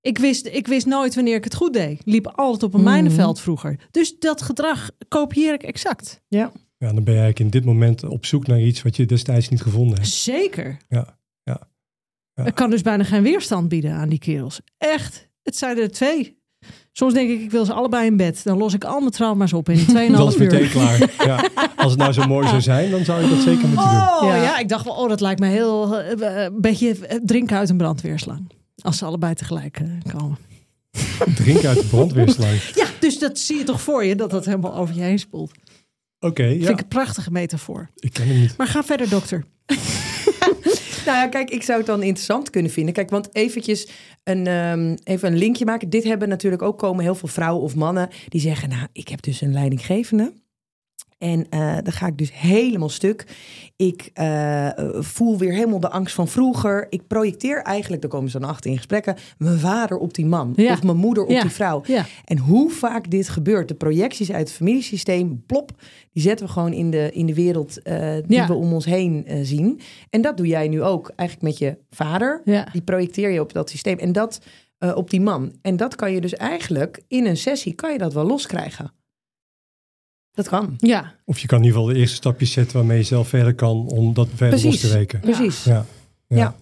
Ik 0.00 0.18
wist, 0.18 0.46
ik 0.46 0.66
wist 0.66 0.86
nooit 0.86 1.14
wanneer 1.14 1.34
ik 1.36 1.44
het 1.44 1.54
goed 1.54 1.72
deed. 1.72 2.00
Liep 2.04 2.26
altijd 2.26 2.62
op 2.62 2.74
een 2.74 2.80
Mhm. 2.80 2.88
mijnenveld 2.90 3.40
vroeger. 3.40 3.78
Dus 3.90 4.18
dat 4.18 4.42
gedrag 4.42 4.90
kopieer 5.08 5.52
ik 5.54 5.62
exact. 5.62 6.20
Ja. 6.28 6.52
Ja, 6.78 6.92
dan 6.92 7.04
ben 7.04 7.14
je 7.14 7.20
eigenlijk 7.20 7.38
in 7.38 7.50
dit 7.50 7.64
moment 7.64 8.04
op 8.04 8.26
zoek 8.26 8.46
naar 8.46 8.60
iets 8.60 8.82
wat 8.82 8.96
je 8.96 9.06
destijds 9.06 9.48
niet 9.48 9.62
gevonden 9.62 9.94
hebt. 9.96 10.08
Zeker. 10.08 10.76
Ja, 10.88 11.18
ja, 11.42 11.68
ja. 12.34 12.44
Ik 12.44 12.54
kan 12.54 12.70
dus 12.70 12.82
bijna 12.82 13.04
geen 13.04 13.22
weerstand 13.22 13.68
bieden 13.68 13.92
aan 13.92 14.08
die 14.08 14.18
kerels. 14.18 14.60
Echt. 14.78 15.28
Het 15.42 15.56
zijn 15.56 15.78
er 15.78 15.90
twee. 15.90 16.38
Soms 16.98 17.12
denk 17.14 17.30
ik, 17.30 17.40
ik 17.40 17.50
wil 17.50 17.64
ze 17.64 17.72
allebei 17.72 18.06
in 18.06 18.16
bed. 18.16 18.40
Dan 18.44 18.58
los 18.58 18.74
ik 18.74 18.84
al 18.84 18.98
mijn 19.00 19.10
trauma's 19.10 19.52
op 19.52 19.68
in 19.68 19.78
2,5 19.78 19.86
Dat 19.86 20.28
is 20.28 20.36
uur. 20.36 20.38
meteen 20.38 20.68
klaar. 20.70 21.10
Ja. 21.26 21.48
Als 21.76 21.90
het 21.90 22.00
nou 22.00 22.12
zo 22.12 22.26
mooi 22.26 22.48
zou 22.48 22.60
zijn, 22.60 22.90
dan 22.90 23.04
zou 23.04 23.22
je 23.22 23.28
dat 23.28 23.38
zeker 23.38 23.68
moeten 23.68 23.90
doen. 23.90 24.00
Oh 24.00 24.22
ja. 24.22 24.36
Ja. 24.36 24.58
ik 24.58 24.68
dacht 24.68 24.84
wel, 24.84 24.94
oh, 24.94 25.08
dat 25.08 25.20
lijkt 25.20 25.40
me 25.40 25.46
heel 25.46 25.98
eh, 26.00 26.42
een 26.44 26.60
beetje 26.60 27.06
eh, 27.06 27.18
drinken 27.24 27.56
uit 27.56 27.68
een 27.68 27.76
brandweerslang. 27.76 28.50
Als 28.82 28.98
ze 28.98 29.04
allebei 29.04 29.34
tegelijk 29.34 29.80
eh, 29.80 30.12
komen. 30.14 30.38
Drink 31.34 31.64
uit 31.64 31.80
de 31.80 31.86
brandweerslang. 31.86 32.60
Ja, 32.74 32.86
dus 33.00 33.18
dat 33.18 33.38
zie 33.38 33.56
je 33.58 33.64
toch 33.64 33.80
voor 33.80 34.04
je, 34.04 34.16
dat 34.16 34.30
dat 34.30 34.44
helemaal 34.44 34.74
over 34.74 34.94
je 34.94 35.00
heen 35.02 35.18
spoelt. 35.18 35.52
Oké, 36.20 36.44
ja. 36.44 36.56
Vind 36.56 36.68
ik 36.68 36.80
een 36.80 36.88
prachtige 36.88 37.30
metafoor. 37.30 37.88
Ik 37.94 38.12
ken 38.12 38.26
hem 38.26 38.40
niet. 38.40 38.56
Maar 38.56 38.66
ga 38.66 38.84
verder, 38.84 39.08
dokter. 39.08 39.44
Nou 41.06 41.18
ja, 41.18 41.28
kijk, 41.28 41.50
ik 41.50 41.62
zou 41.62 41.78
het 41.78 41.86
dan 41.86 42.02
interessant 42.02 42.50
kunnen 42.50 42.70
vinden. 42.70 42.94
Kijk, 42.94 43.10
want 43.10 43.28
eventjes 43.32 43.88
een, 44.24 44.46
ehm, 44.46 44.96
even 45.04 45.32
een 45.32 45.38
linkje 45.38 45.64
maken. 45.64 45.90
Dit 45.90 46.04
hebben 46.04 46.28
natuurlijk 46.28 46.62
ook 46.62 46.78
komen 46.78 47.04
heel 47.04 47.14
veel 47.14 47.28
vrouwen 47.28 47.62
of 47.62 47.74
mannen 47.74 48.08
die 48.28 48.40
zeggen... 48.40 48.68
nou, 48.68 48.86
ik 48.92 49.08
heb 49.08 49.22
dus 49.22 49.40
een 49.40 49.52
leidinggevende. 49.52 50.32
En 51.18 51.46
eh, 51.50 51.74
dan 51.82 51.92
ga 51.92 52.06
ik 52.06 52.18
dus 52.18 52.30
helemaal 52.32 52.88
stuk. 52.88 53.26
Ik 53.76 54.10
eh, 54.14 54.68
voel 54.94 55.38
weer 55.38 55.52
helemaal 55.52 55.80
de 55.80 55.90
angst 55.90 56.14
van 56.14 56.28
vroeger. 56.28 56.86
Ik 56.90 57.06
projecteer 57.06 57.62
eigenlijk, 57.62 58.02
daar 58.02 58.10
komen 58.10 58.30
ze 58.30 58.38
dan 58.38 58.48
achter 58.48 58.70
in 58.70 58.76
gesprekken... 58.76 59.16
mijn 59.38 59.58
vader 59.58 59.98
op 59.98 60.14
die 60.14 60.26
man 60.26 60.52
Ja. 60.56 60.72
of 60.72 60.82
mijn 60.82 60.96
moeder 60.96 61.24
op 61.24 61.30
Ja. 61.30 61.40
die 61.40 61.50
vrouw. 61.50 61.82
Ja. 61.86 62.04
En 62.24 62.38
hoe 62.38 62.70
vaak 62.70 63.10
dit 63.10 63.28
gebeurt, 63.28 63.68
de 63.68 63.74
projecties 63.74 64.32
uit 64.32 64.48
het 64.48 64.56
familiesysteem, 64.56 65.42
plop, 65.46 65.72
die 66.12 66.22
zetten 66.22 66.46
we 66.46 66.52
gewoon 66.52 66.72
in 66.72 66.90
de, 66.90 67.10
in 67.12 67.26
de 67.26 67.34
wereld 67.34 67.82
eh, 67.82 68.14
die 68.26 68.42
we 68.42 68.54
om 68.54 68.72
ons 68.72 68.84
heen 68.84 69.26
zien. 69.42 69.80
En 70.10 70.20
dat 70.20 70.36
doe 70.36 70.46
jij 70.46 70.68
nu 70.68 70.82
ook 70.82 71.12
eigenlijk 71.16 71.50
met 71.50 71.58
je 71.58 71.78
vader. 71.90 72.42
Die 72.72 72.82
projecteer 72.82 73.30
je 73.30 73.40
op 73.40 73.52
dat 73.52 73.70
systeem 73.70 73.98
en 73.98 74.12
dat 74.12 74.40
op 74.94 75.10
die 75.10 75.20
man. 75.20 75.52
En 75.62 75.76
dat 75.76 75.94
kan 75.94 76.12
je 76.12 76.20
dus 76.20 76.34
eigenlijk 76.34 77.02
in 77.08 77.26
een 77.26 77.36
sessie, 77.36 77.74
kan 77.74 77.92
je 77.92 77.98
dat 77.98 78.12
wel 78.12 78.26
loskrijgen. 78.26 78.92
Dat 80.36 80.48
kan. 80.48 80.74
Ja, 80.76 81.14
Of 81.24 81.38
je 81.38 81.46
kan 81.46 81.58
in 81.58 81.64
ieder 81.64 81.78
geval 81.80 81.94
de 81.94 82.00
eerste 82.00 82.16
stapjes 82.16 82.52
zetten 82.52 82.76
waarmee 82.76 82.98
je 82.98 83.04
zelf 83.04 83.28
verder 83.28 83.54
kan 83.54 83.86
om 83.86 84.14
dat 84.14 84.28
verder 84.34 84.48
Precies. 84.60 84.82
los 84.82 84.90
te 84.90 84.96
weken. 84.98 85.20
Precies. 85.20 85.64
Ja. 85.64 85.86
Ja. 86.28 86.36
Ja. 86.36 86.54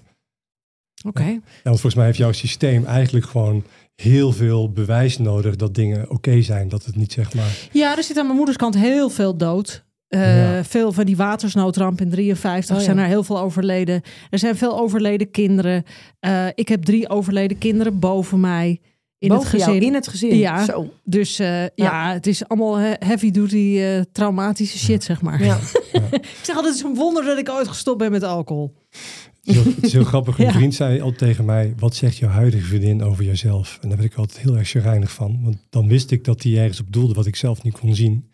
oké. 1.06 1.22
Ja, 1.22 1.40
want 1.62 1.80
volgens 1.80 1.94
mij 1.94 2.04
heeft 2.04 2.18
jouw 2.18 2.32
systeem 2.32 2.84
eigenlijk 2.84 3.26
gewoon 3.26 3.64
heel 3.94 4.32
veel 4.32 4.70
bewijs 4.72 5.18
nodig 5.18 5.56
dat 5.56 5.74
dingen 5.74 6.10
oké 6.10 6.42
zijn. 6.42 6.68
Dat 6.68 6.84
het 6.84 6.96
niet 6.96 7.12
zeg 7.12 7.34
maar... 7.34 7.68
Ja, 7.72 7.96
er 7.96 8.02
zit 8.02 8.16
aan 8.18 8.24
mijn 8.24 8.36
moeders 8.36 8.56
kant 8.58 8.74
heel 8.76 9.10
veel 9.10 9.36
dood. 9.36 9.84
Eh, 10.08 10.20
Ja. 10.54 10.64
Veel 10.64 10.92
van 10.92 11.04
die 11.04 11.16
watersnoodramp 11.16 12.00
in 12.00 12.10
53 12.10 12.70
Oh, 12.74 12.78
ja. 12.80 12.84
zijn 12.86 12.98
er 12.98 13.06
heel 13.06 13.24
veel 13.24 13.38
overleden. 13.38 14.02
Er 14.30 14.38
zijn 14.38 14.56
veel 14.56 14.78
overleden 14.78 15.30
kinderen. 15.30 15.84
Eh, 16.20 16.46
ik 16.54 16.68
heb 16.68 16.82
drie 16.84 17.08
overleden 17.08 17.58
kinderen 17.58 17.98
boven 17.98 18.40
mij 18.40 18.80
in 19.24 19.30
Boven 19.30 19.50
het 19.50 19.60
gezin. 19.60 19.72
jou, 19.74 19.84
in 19.86 19.94
het 19.94 20.08
gezin. 20.08 20.36
Ja. 20.36 20.64
Zo. 20.64 20.92
Dus 21.04 21.38
eh, 21.38 21.66
ja. 21.74 22.12
het 22.12 22.26
is 22.26 22.48
allemaal 22.48 22.76
he- 22.76 22.94
heavy 22.98 23.30
duty 23.30 23.76
eh, 23.78 24.00
traumatische 24.12 24.78
shit, 24.78 25.04
zeg 25.04 25.22
maar. 25.22 25.44
Ja. 25.44 25.58
ik 26.10 26.38
zeg 26.42 26.56
altijd, 26.56 26.74
het 26.74 26.84
is 26.84 26.90
een 26.90 26.94
wonder 26.94 27.24
dat 27.24 27.38
ik 27.38 27.48
ooit 27.50 27.68
gestopt 27.68 27.98
ben 27.98 28.10
met 28.10 28.22
alcohol. 28.22 28.74
Het 29.44 29.54
is 29.56 29.62
heel, 29.62 29.72
het 29.74 29.84
is 29.84 29.92
heel 29.92 30.04
grappig. 30.04 30.38
Een 30.38 30.44
Ja. 30.44 30.52
vriend 30.52 30.74
zei 30.74 31.00
al 31.00 31.12
tegen 31.12 31.44
mij: 31.44 31.74
Wat 31.78 31.94
zegt 31.94 32.16
jouw 32.16 32.30
huidige 32.30 32.64
vriendin 32.66 33.02
over 33.02 33.24
jezelf? 33.24 33.78
En 33.82 33.88
daar 33.88 33.98
werd 33.98 34.10
ik 34.12 34.18
altijd 34.18 34.38
heel 34.38 34.56
erg 34.56 34.68
chagrijnig 34.68 35.12
van. 35.12 35.40
Want 35.42 35.56
dan 35.70 35.88
wist 35.88 36.10
ik 36.10 36.24
dat 36.24 36.42
hij 36.42 36.58
ergens 36.58 36.80
op 36.80 36.86
doelde 36.92 37.14
wat 37.14 37.26
ik 37.26 37.36
zelf 37.36 37.62
niet 37.62 37.78
kon 37.78 37.94
zien. 37.94 38.30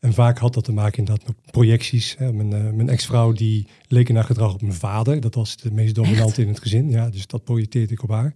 En 0.00 0.12
vaak 0.12 0.38
had 0.38 0.54
dat 0.54 0.64
te 0.64 0.72
maken 0.72 0.98
inderdaad 0.98 1.26
met 1.26 1.36
projecties. 1.50 2.14
Hè. 2.18 2.32
Mijn, 2.32 2.52
eh, 2.52 2.72
mijn 2.72 2.88
ex-vrouw 2.88 3.32
die 3.32 3.66
leek 3.88 4.08
in 4.08 4.14
haar 4.14 4.24
gedrag 4.24 4.54
op 4.54 4.60
mijn 4.62 4.74
vader. 4.74 5.20
Dat 5.20 5.34
was 5.34 5.56
de 5.56 5.72
meest 5.72 5.94
dominante 5.94 6.42
in 6.42 6.48
het 6.48 6.60
gezin. 6.60 6.90
Ja, 6.90 7.10
dus 7.10 7.26
dat 7.26 7.44
projecteerde 7.44 7.92
ik 7.92 8.02
op 8.02 8.10
haar. 8.10 8.34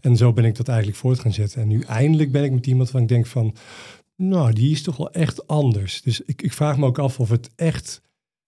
En 0.00 0.16
zo 0.16 0.32
ben 0.32 0.44
ik 0.44 0.56
dat 0.56 0.68
eigenlijk 0.68 0.98
voort 0.98 1.18
gaan 1.18 1.32
zetten. 1.32 1.62
En 1.62 1.68
nu 1.68 1.80
eindelijk 1.80 2.32
ben 2.32 2.44
ik 2.44 2.52
met 2.52 2.66
iemand 2.66 2.90
van 2.90 3.02
ik 3.02 3.08
denk 3.08 3.26
van... 3.26 3.54
Nou, 4.16 4.52
die 4.52 4.70
is 4.70 4.82
toch 4.82 4.96
wel 4.96 5.10
echt 5.12 5.46
anders. 5.46 6.02
Dus 6.02 6.20
ik, 6.20 6.42
ik 6.42 6.52
vraag 6.52 6.78
me 6.78 6.86
ook 6.86 6.98
af 6.98 7.20
of 7.20 7.28
het 7.28 7.50
echt 7.56 8.02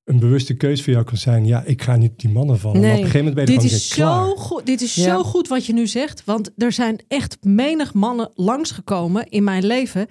een 0.09 0.19
bewuste 0.19 0.55
keuze 0.55 0.83
voor 0.83 0.93
jou 0.93 1.05
kan 1.05 1.17
zijn. 1.17 1.47
Ja, 1.47 1.63
ik 1.65 1.83
ga 1.83 1.97
niet 1.97 2.11
op 2.11 2.19
die 2.21 2.31
mannen 2.31 2.59
vallen. 2.59 2.81
Maar 2.81 2.91
op 2.91 2.97
een 2.97 3.05
gegeven 3.05 3.27
moment 3.27 3.47
ben 3.47 3.55
je 3.55 3.61
Dit 3.61 3.71
is, 3.71 3.93
gewoon 3.93 4.27
zo 4.27 4.33
klaar. 4.33 4.37
goed, 4.45 4.67
dit 4.67 4.81
is 4.81 4.95
Ja. 4.95 5.03
zo 5.05 5.23
goed 5.25 5.49
wat 5.49 5.67
je 5.67 5.73
nu 5.73 5.87
zegt. 5.87 6.23
Want 6.25 6.51
er 6.57 6.73
zijn 6.73 6.99
echt 7.09 7.37
menig 7.41 7.95
mannen 7.95 8.31
langsgekomen 8.35 9.29
in 9.29 9.45
mijn 9.45 9.67
leven. 9.67 10.07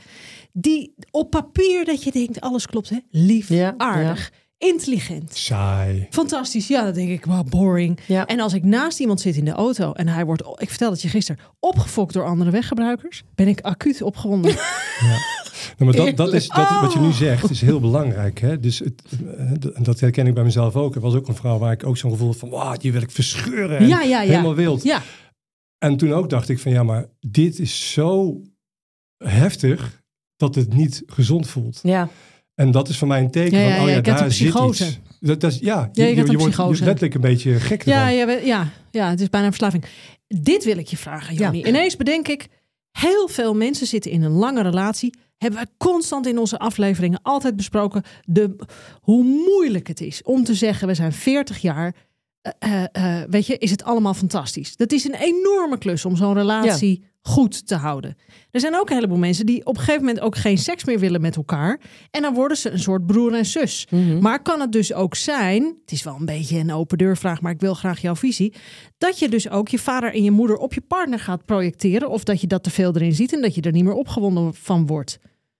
Die 0.53 0.93
op 1.11 1.29
papier 1.31 1.85
dat 1.85 2.03
je 2.03 2.11
denkt, 2.11 2.41
alles 2.41 2.65
klopt 2.65 2.89
hè. 2.89 2.97
Lief, 3.11 3.49
Ja, 3.49 3.73
aardig, 3.77 4.31
intelligent. 4.57 5.35
Saai. 5.35 6.07
Fantastisch. 6.09 6.67
Ja, 6.67 6.83
dan 6.83 6.93
denk 6.93 7.09
ik, 7.09 7.25
wow, 7.25 7.49
boring. 7.49 7.99
Ja. 8.05 8.25
En 8.25 8.39
als 8.39 8.53
ik 8.53 8.63
naast 8.63 8.99
iemand 8.99 9.21
zit 9.21 9.35
in 9.35 9.45
de 9.45 9.51
auto 9.51 9.93
en 9.93 10.07
hij 10.07 10.25
wordt, 10.25 10.41
ik 10.57 10.69
vertelde 10.69 10.93
het 10.93 11.01
je 11.01 11.09
gisteren, 11.09 11.41
opgefokt 11.59 12.13
door 12.13 12.25
andere 12.25 12.49
weggebruikers, 12.51 13.23
ben 13.35 13.47
ik 13.47 13.61
acuut 13.61 14.01
opgewonden. 14.01 14.51
Nou, 15.77 15.91
maar 15.91 16.05
dat, 16.05 16.17
dat 16.17 16.33
is 16.33 16.47
dat, 16.47 16.69
is 16.69 16.79
wat 16.81 16.93
je 16.93 16.99
nu 16.99 17.07
Oh. 17.07 17.13
zegt, 17.13 17.49
is 17.49 17.61
heel 17.61 17.79
belangrijk. 17.79 18.39
Hè? 18.39 18.59
Dus 18.59 18.79
het, 18.79 19.01
eh, 19.37 19.83
dat 19.83 19.99
herken 19.99 20.27
ik 20.27 20.33
bij 20.33 20.43
mezelf 20.43 20.75
ook. 20.75 20.95
Er 20.95 21.01
was 21.01 21.13
ook 21.15 21.27
een 21.27 21.35
vrouw 21.35 21.57
waar 21.57 21.71
ik 21.71 21.85
ook 21.85 21.97
zo'n 21.97 22.11
gevoel 22.11 22.27
had 22.27 22.37
van, 22.37 22.49
wow, 22.49 22.79
die 22.79 22.91
wil 22.91 23.01
ik 23.01 23.11
verscheuren. 23.11 23.77
En 23.77 23.87
ja, 23.87 24.01
ja, 24.01 24.21
ja. 24.21 24.29
Helemaal 24.29 24.55
wild. 24.55 24.83
Ja, 24.83 25.01
En 25.77 25.97
toen 25.97 26.13
ook 26.13 26.29
dacht 26.29 26.49
ik 26.49 26.59
van, 26.59 26.71
ja, 26.71 26.83
maar 26.83 27.05
dit 27.19 27.59
is 27.59 27.91
zo 27.91 28.41
heftig 29.23 30.01
dat 30.35 30.55
het 30.55 30.73
niet 30.73 31.03
gezond 31.05 31.47
voelt. 31.47 31.79
Ja, 31.83 32.09
En 32.55 32.71
dat 32.71 32.89
is 32.89 32.97
voor 32.97 33.07
mij 33.07 33.19
een 33.19 33.31
teken 33.31 33.59
Ja, 33.59 33.75
van, 33.75 33.85
oh 33.85 33.91
ja, 33.91 34.01
daar 34.01 34.21
een 34.21 34.31
zit 34.31 34.55
iets. 34.55 34.99
Dat, 35.19 35.41
dat 35.41 35.51
is, 35.51 35.59
ja, 35.59 35.89
Ja, 35.93 36.05
je, 36.05 36.15
je, 36.15 36.21
een 36.21 36.31
je 36.31 36.37
wordt 36.37 36.79
letterlijk 36.79 37.13
een 37.13 37.21
beetje 37.21 37.53
gek 37.59 37.83
ja, 37.83 38.07
ja, 38.07 38.31
ja, 38.31 38.67
ja, 38.91 39.09
het 39.09 39.19
is 39.21 39.29
bijna 39.29 39.45
een 39.47 39.53
verslaving. 39.53 39.85
Dit 40.27 40.63
wil 40.63 40.77
ik 40.77 40.87
je 40.87 40.97
vragen, 40.97 41.35
Joni. 41.35 41.57
Ja. 41.59 41.65
Ineens 41.67 41.95
bedenk 41.95 42.27
ik, 42.27 42.47
heel 42.99 43.27
veel 43.27 43.55
mensen 43.55 43.87
zitten 43.87 44.11
in 44.11 44.23
een 44.23 44.31
lange 44.31 44.61
relatie. 44.61 45.13
Hebben 45.37 45.59
we 45.59 45.67
constant 45.77 46.27
in 46.27 46.37
onze 46.37 46.59
afleveringen 46.59 47.19
altijd 47.23 47.55
besproken 47.55 48.03
de, 48.25 48.55
hoe 49.01 49.23
moeilijk 49.23 49.87
het 49.87 50.01
is 50.01 50.23
om 50.23 50.43
te 50.43 50.53
zeggen, 50.53 50.87
we 50.87 50.93
zijn 50.93 51.13
40 51.13 51.57
jaar. 51.57 51.95
eh, 52.41 52.83
eh, 52.83 53.21
eh, 53.21 53.29
weet 53.29 53.45
je, 53.45 53.57
is 53.57 53.71
het 53.71 53.83
allemaal 53.83 54.13
fantastisch. 54.13 54.75
Dat 54.75 54.91
is 54.91 55.03
een 55.03 55.15
enorme 55.15 55.77
klus 55.77 56.05
om 56.05 56.15
zo'n 56.15 56.33
relatie 56.33 57.03
goed 57.27 57.67
te 57.67 57.75
houden. 57.75 58.17
Er 58.51 58.59
zijn 58.59 58.75
ook 58.75 58.89
een 58.89 58.95
heleboel 58.95 59.17
mensen 59.17 59.45
die 59.45 59.65
op 59.65 59.75
een 59.75 59.83
gegeven 59.83 60.05
moment 60.05 60.19
ook 60.19 60.35
geen 60.35 60.57
seks 60.57 60.83
meer 60.85 60.99
willen 60.99 61.21
met 61.21 61.35
elkaar. 61.35 61.79
En 62.11 62.21
dan 62.21 62.33
worden 62.33 62.57
ze 62.57 62.69
een 62.69 62.79
soort 62.79 63.05
broer 63.05 63.33
en 63.33 63.45
zus. 63.45 63.87
Maar 64.21 64.41
kan 64.41 64.59
het 64.61 64.71
dus 64.71 64.93
ook 64.93 65.15
zijn, 65.15 65.63
het 65.81 65.91
is 65.91 66.03
wel 66.03 66.15
een 66.19 66.25
beetje 66.25 66.57
een 66.57 66.71
open 66.73 66.97
deurvraag, 66.97 67.41
maar 67.41 67.51
ik 67.51 67.59
wil 67.59 67.73
graag 67.73 67.99
jouw 68.01 68.15
visie. 68.15 68.53
Dat 68.97 69.19
je 69.19 69.29
dus 69.29 69.49
ook 69.49 69.67
je 69.67 69.79
vader 69.79 70.13
en 70.13 70.23
je 70.23 70.31
moeder 70.31 70.57
op 70.57 70.73
je 70.73 70.81
partner 70.81 71.19
gaat 71.19 71.45
projecteren. 71.45 72.09
Of 72.09 72.23
dat 72.23 72.41
je 72.41 72.47
dat 72.47 72.63
te 72.63 72.69
veel 72.69 72.95
erin 72.95 73.13
ziet 73.13 73.33
en 73.33 73.41
dat 73.41 73.55
je 73.55 73.61
er 73.61 73.71
niet 73.71 73.83
meer 73.83 73.93
opgewonden 73.93 74.53
van 74.53 74.85
wordt. 74.85 75.19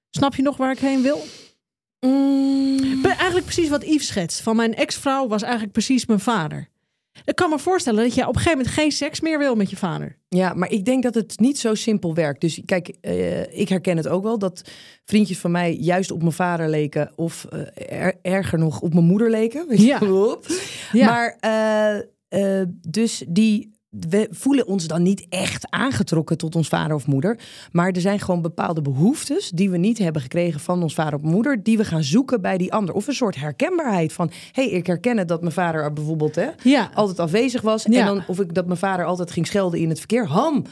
Snap 0.10 0.36
je 0.36 0.42
nog 0.42 0.58
waar 0.58 0.72
ik 0.72 0.80
heen 0.80 1.02
wil? 1.02 1.20
Mm, 2.00 3.06
Eigenlijk 3.06 3.46
precies 3.46 3.70
wat 3.70 3.86
Yves 3.86 4.08
schetst. 4.08 4.42
Van 4.42 4.56
mijn 4.56 4.76
ex-vrouw 4.76 5.28
was 5.28 5.42
eigenlijk 5.42 5.72
precies 5.74 6.06
mijn 6.06 6.20
vader. 6.20 6.70
Ik 7.26 7.36
kan 7.36 7.50
me 7.50 7.60
voorstellen 7.60 8.04
dat 8.04 8.14
je 8.14 8.22
op 8.22 8.28
een 8.28 8.42
gegeven 8.42 8.58
moment 8.58 8.76
geen 8.76 8.92
seks 8.92 9.22
meer 9.22 9.40
wil 9.40 9.56
met 9.56 9.70
je 9.70 9.76
vader. 9.76 10.18
Ja, 10.30 10.54
maar 10.54 10.72
ik 10.72 10.86
denk 10.86 11.04
dat 11.04 11.14
het 11.16 11.40
niet 11.40 11.60
zo 11.60 11.76
simpel 11.76 12.14
werkt. 12.14 12.42
Dus 12.42 12.62
kijk, 12.66 12.88
eh, 13.02 13.60
ik 13.60 13.70
herken 13.70 13.98
het 13.98 14.08
ook 14.08 14.24
wel 14.24 14.40
dat 14.40 14.62
vriendjes 15.06 15.38
van 15.40 15.52
mij 15.52 15.76
juist 15.76 16.12
op 16.12 16.20
mijn 16.22 16.32
vader 16.34 16.70
leken 16.70 17.12
of 17.16 17.46
eh, 17.50 18.02
er- 18.04 18.20
erger 18.22 18.60
nog 18.60 18.82
op 18.82 18.94
mijn 18.94 19.06
moeder 19.06 19.30
leken. 19.30 19.68
Weet 19.68 19.80
je 19.82 19.86
Ja. 19.86 20.00
Ja. 20.92 21.06
Maar 21.06 21.38
eh, 22.30 22.62
dus 22.88 23.24
die 23.28 23.76
we 24.10 24.28
voelen 24.32 24.68
ons 24.68 24.88
dan 24.88 25.02
niet 25.02 25.26
echt 25.30 25.70
aangetrokken 25.70 26.38
tot 26.38 26.56
ons 26.56 26.68
vader 26.68 26.96
of 26.96 27.08
moeder. 27.08 27.40
Maar 27.72 27.92
er 27.92 28.02
zijn 28.02 28.20
gewoon 28.20 28.42
bepaalde 28.42 28.82
behoeftes 28.82 29.50
die 29.50 29.70
we 29.70 29.78
niet 29.78 29.98
hebben 29.98 30.22
gekregen 30.22 30.60
van 30.60 30.82
ons 30.82 30.94
vader 30.94 31.20
of 31.20 31.22
moeder, 31.26 31.64
die 31.64 31.78
we 31.78 31.86
gaan 31.86 32.04
zoeken 32.04 32.42
bij 32.42 32.58
die 32.58 32.74
ander. 32.74 32.96
Of 32.96 33.08
een 33.08 33.14
soort 33.14 33.36
herkenbaarheid 33.36 34.14
van, 34.14 34.32
hé, 34.52 34.64
hey, 34.64 34.72
ik 34.72 34.88
herken 34.88 35.18
het 35.18 35.28
dat 35.28 35.42
mijn 35.42 35.54
vader 35.54 35.84
er 35.84 35.94
bijvoorbeeld 35.94 36.36
hè, 36.36 36.48
Ja. 36.64 36.90
altijd 36.94 37.20
afwezig 37.20 37.62
was. 37.62 37.84
Ja. 37.90 38.00
En 38.00 38.06
dan 38.06 38.24
of 38.28 38.40
ik 38.40 38.54
dat 38.54 38.66
mijn 38.66 38.78
vader 38.80 39.06
altijd 39.06 39.32
ging 39.32 39.48
schelden 39.48 39.80
in 39.80 39.90
het 39.90 39.98
verkeer. 40.00 40.28
Ham, 40.28 40.64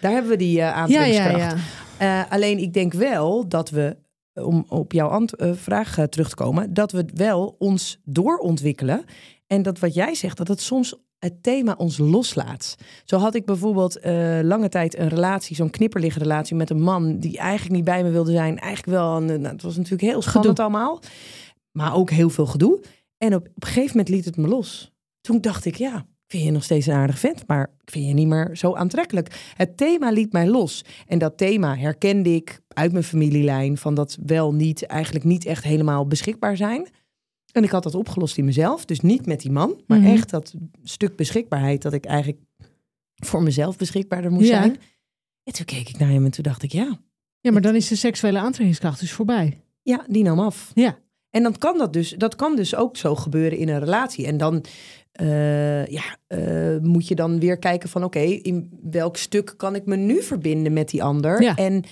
daar 0.00 0.12
hebben 0.12 0.30
we 0.30 0.36
die 0.36 0.60
eh 0.60 0.76
aantrekkingskracht. 0.76 1.38
ja. 1.38 1.56
Eh, 1.98 2.32
alleen 2.32 2.58
ik 2.58 2.72
denk 2.72 2.92
wel 2.92 3.48
dat 3.48 3.70
we, 3.70 3.96
om 4.34 4.64
op 4.68 4.92
jouw 4.92 5.24
eh, 5.26 5.50
vraag 5.54 5.98
eh, 5.98 6.04
terug 6.04 6.28
te 6.28 6.34
komen, 6.34 6.74
dat 6.74 6.92
we 6.92 7.04
wel 7.14 7.56
ons 7.58 8.00
doorontwikkelen. 8.04 9.04
En 9.46 9.62
dat 9.62 9.78
wat 9.78 9.94
jij 9.94 10.14
zegt, 10.14 10.36
dat 10.36 10.48
het 10.48 10.60
soms 10.60 10.94
het 11.22 11.42
thema 11.42 11.74
ons 11.78 11.98
loslaat. 11.98 12.76
Zo 13.04 13.16
had 13.16 13.34
ik 13.34 13.44
bijvoorbeeld 13.44 13.98
eh, 13.98 14.38
lange 14.42 14.68
tijd 14.68 14.98
een 14.98 15.08
relatie, 15.08 15.56
zo'n 15.56 15.70
knipperligrelatie 15.70 16.56
met 16.56 16.70
een 16.70 16.82
man 16.82 17.18
die 17.18 17.38
eigenlijk 17.38 17.74
niet 17.74 17.84
bij 17.84 18.02
me 18.02 18.10
wilde 18.10 18.30
zijn. 18.30 18.58
Eigenlijk 18.58 18.98
wel, 18.98 19.16
een, 19.16 19.24
nou, 19.24 19.52
het 19.52 19.62
was 19.62 19.76
natuurlijk 19.76 20.02
heel 20.02 20.22
spannend 20.22 20.58
allemaal, 20.60 21.00
maar 21.72 21.94
ook 21.94 22.10
heel 22.10 22.30
veel 22.30 22.46
gedoe. 22.46 22.80
En 23.18 23.34
op, 23.34 23.46
op 23.46 23.62
een 23.62 23.68
gegeven 23.68 23.90
moment 23.90 24.08
liet 24.08 24.24
het 24.24 24.36
me 24.36 24.48
los. 24.48 24.92
Toen 25.20 25.40
dacht 25.40 25.64
ik, 25.64 25.74
ja, 25.74 25.96
ik 25.96 26.30
vind 26.38 26.44
je 26.44 26.50
nog 26.50 26.64
steeds 26.64 26.86
een 26.86 26.94
aardig 26.94 27.18
vent, 27.18 27.46
maar 27.46 27.70
ik 27.84 27.90
vind 27.90 28.06
je 28.06 28.14
niet 28.14 28.28
meer 28.28 28.56
zo 28.56 28.74
aantrekkelijk. 28.74 29.52
Het 29.56 29.76
thema 29.76 30.10
liet 30.10 30.32
mij 30.32 30.46
los. 30.46 30.84
En 31.06 31.18
dat 31.18 31.36
thema 31.36 31.76
herkende 31.76 32.34
ik 32.34 32.60
uit 32.68 32.92
mijn 32.92 33.04
familielijn 33.04 33.78
van 33.78 33.94
dat 33.94 34.18
wel 34.26 34.54
niet, 34.54 34.86
eigenlijk 34.86 35.24
niet 35.24 35.44
echt 35.44 35.64
helemaal 35.64 36.06
beschikbaar 36.06 36.56
zijn. 36.56 36.88
En 37.52 37.62
ik 37.64 37.70
had 37.70 37.82
dat 37.82 37.94
opgelost 37.94 38.38
in 38.38 38.44
mezelf. 38.44 38.84
Dus 38.84 39.00
niet 39.00 39.26
met 39.26 39.40
die 39.40 39.50
man, 39.50 39.80
maar 39.86 39.98
Mhm. 39.98 40.06
echt 40.10 40.30
dat 40.30 40.54
stuk 40.82 41.16
beschikbaarheid 41.16 41.82
dat 41.82 41.92
ik 41.92 42.04
eigenlijk 42.04 42.40
voor 43.14 43.42
mezelf 43.42 43.76
beschikbaarder 43.76 44.30
moest 44.30 44.48
Ja. 44.48 44.56
zijn. 44.62 44.76
En 45.44 45.52
toen 45.52 45.64
keek 45.64 45.88
ik 45.88 45.98
naar 45.98 46.08
hem 46.08 46.24
en 46.24 46.30
toen 46.30 46.42
dacht 46.44 46.62
ik, 46.62 46.72
ja, 46.72 47.00
Ja, 47.40 47.52
maar 47.52 47.60
dan 47.62 47.74
is 47.74 47.88
de 47.88 47.96
seksuele 47.96 48.38
aantrekkingskracht 48.38 49.00
dus 49.00 49.12
voorbij. 49.12 49.60
ja, 49.82 50.04
die 50.08 50.22
nam 50.22 50.38
af. 50.38 50.70
Ja. 50.74 50.98
En 51.30 51.42
dan 51.42 51.58
kan 51.58 51.78
dat 51.78 51.92
dus, 51.92 52.10
dat 52.10 52.36
kan 52.36 52.56
dus 52.56 52.74
ook 52.74 52.96
zo 52.96 53.14
gebeuren 53.14 53.58
in 53.58 53.68
een 53.68 53.78
relatie. 53.78 54.26
En 54.26 54.36
dan 54.36 54.64
eh, 55.12 55.86
ja, 55.86 56.16
eh, 56.26 56.76
moet 56.80 57.08
je 57.08 57.14
dan 57.14 57.40
weer 57.40 57.58
kijken 57.58 57.88
van 57.88 58.04
oké, 58.04 58.18
in 58.20 58.78
welk 58.90 59.16
stuk 59.16 59.54
kan 59.56 59.74
ik 59.74 59.86
me 59.86 59.96
nu 59.96 60.22
verbinden 60.22 60.72
met 60.72 60.88
die 60.88 61.02
ander? 61.02 61.42
Ja. 61.42 61.56
En 61.56 61.84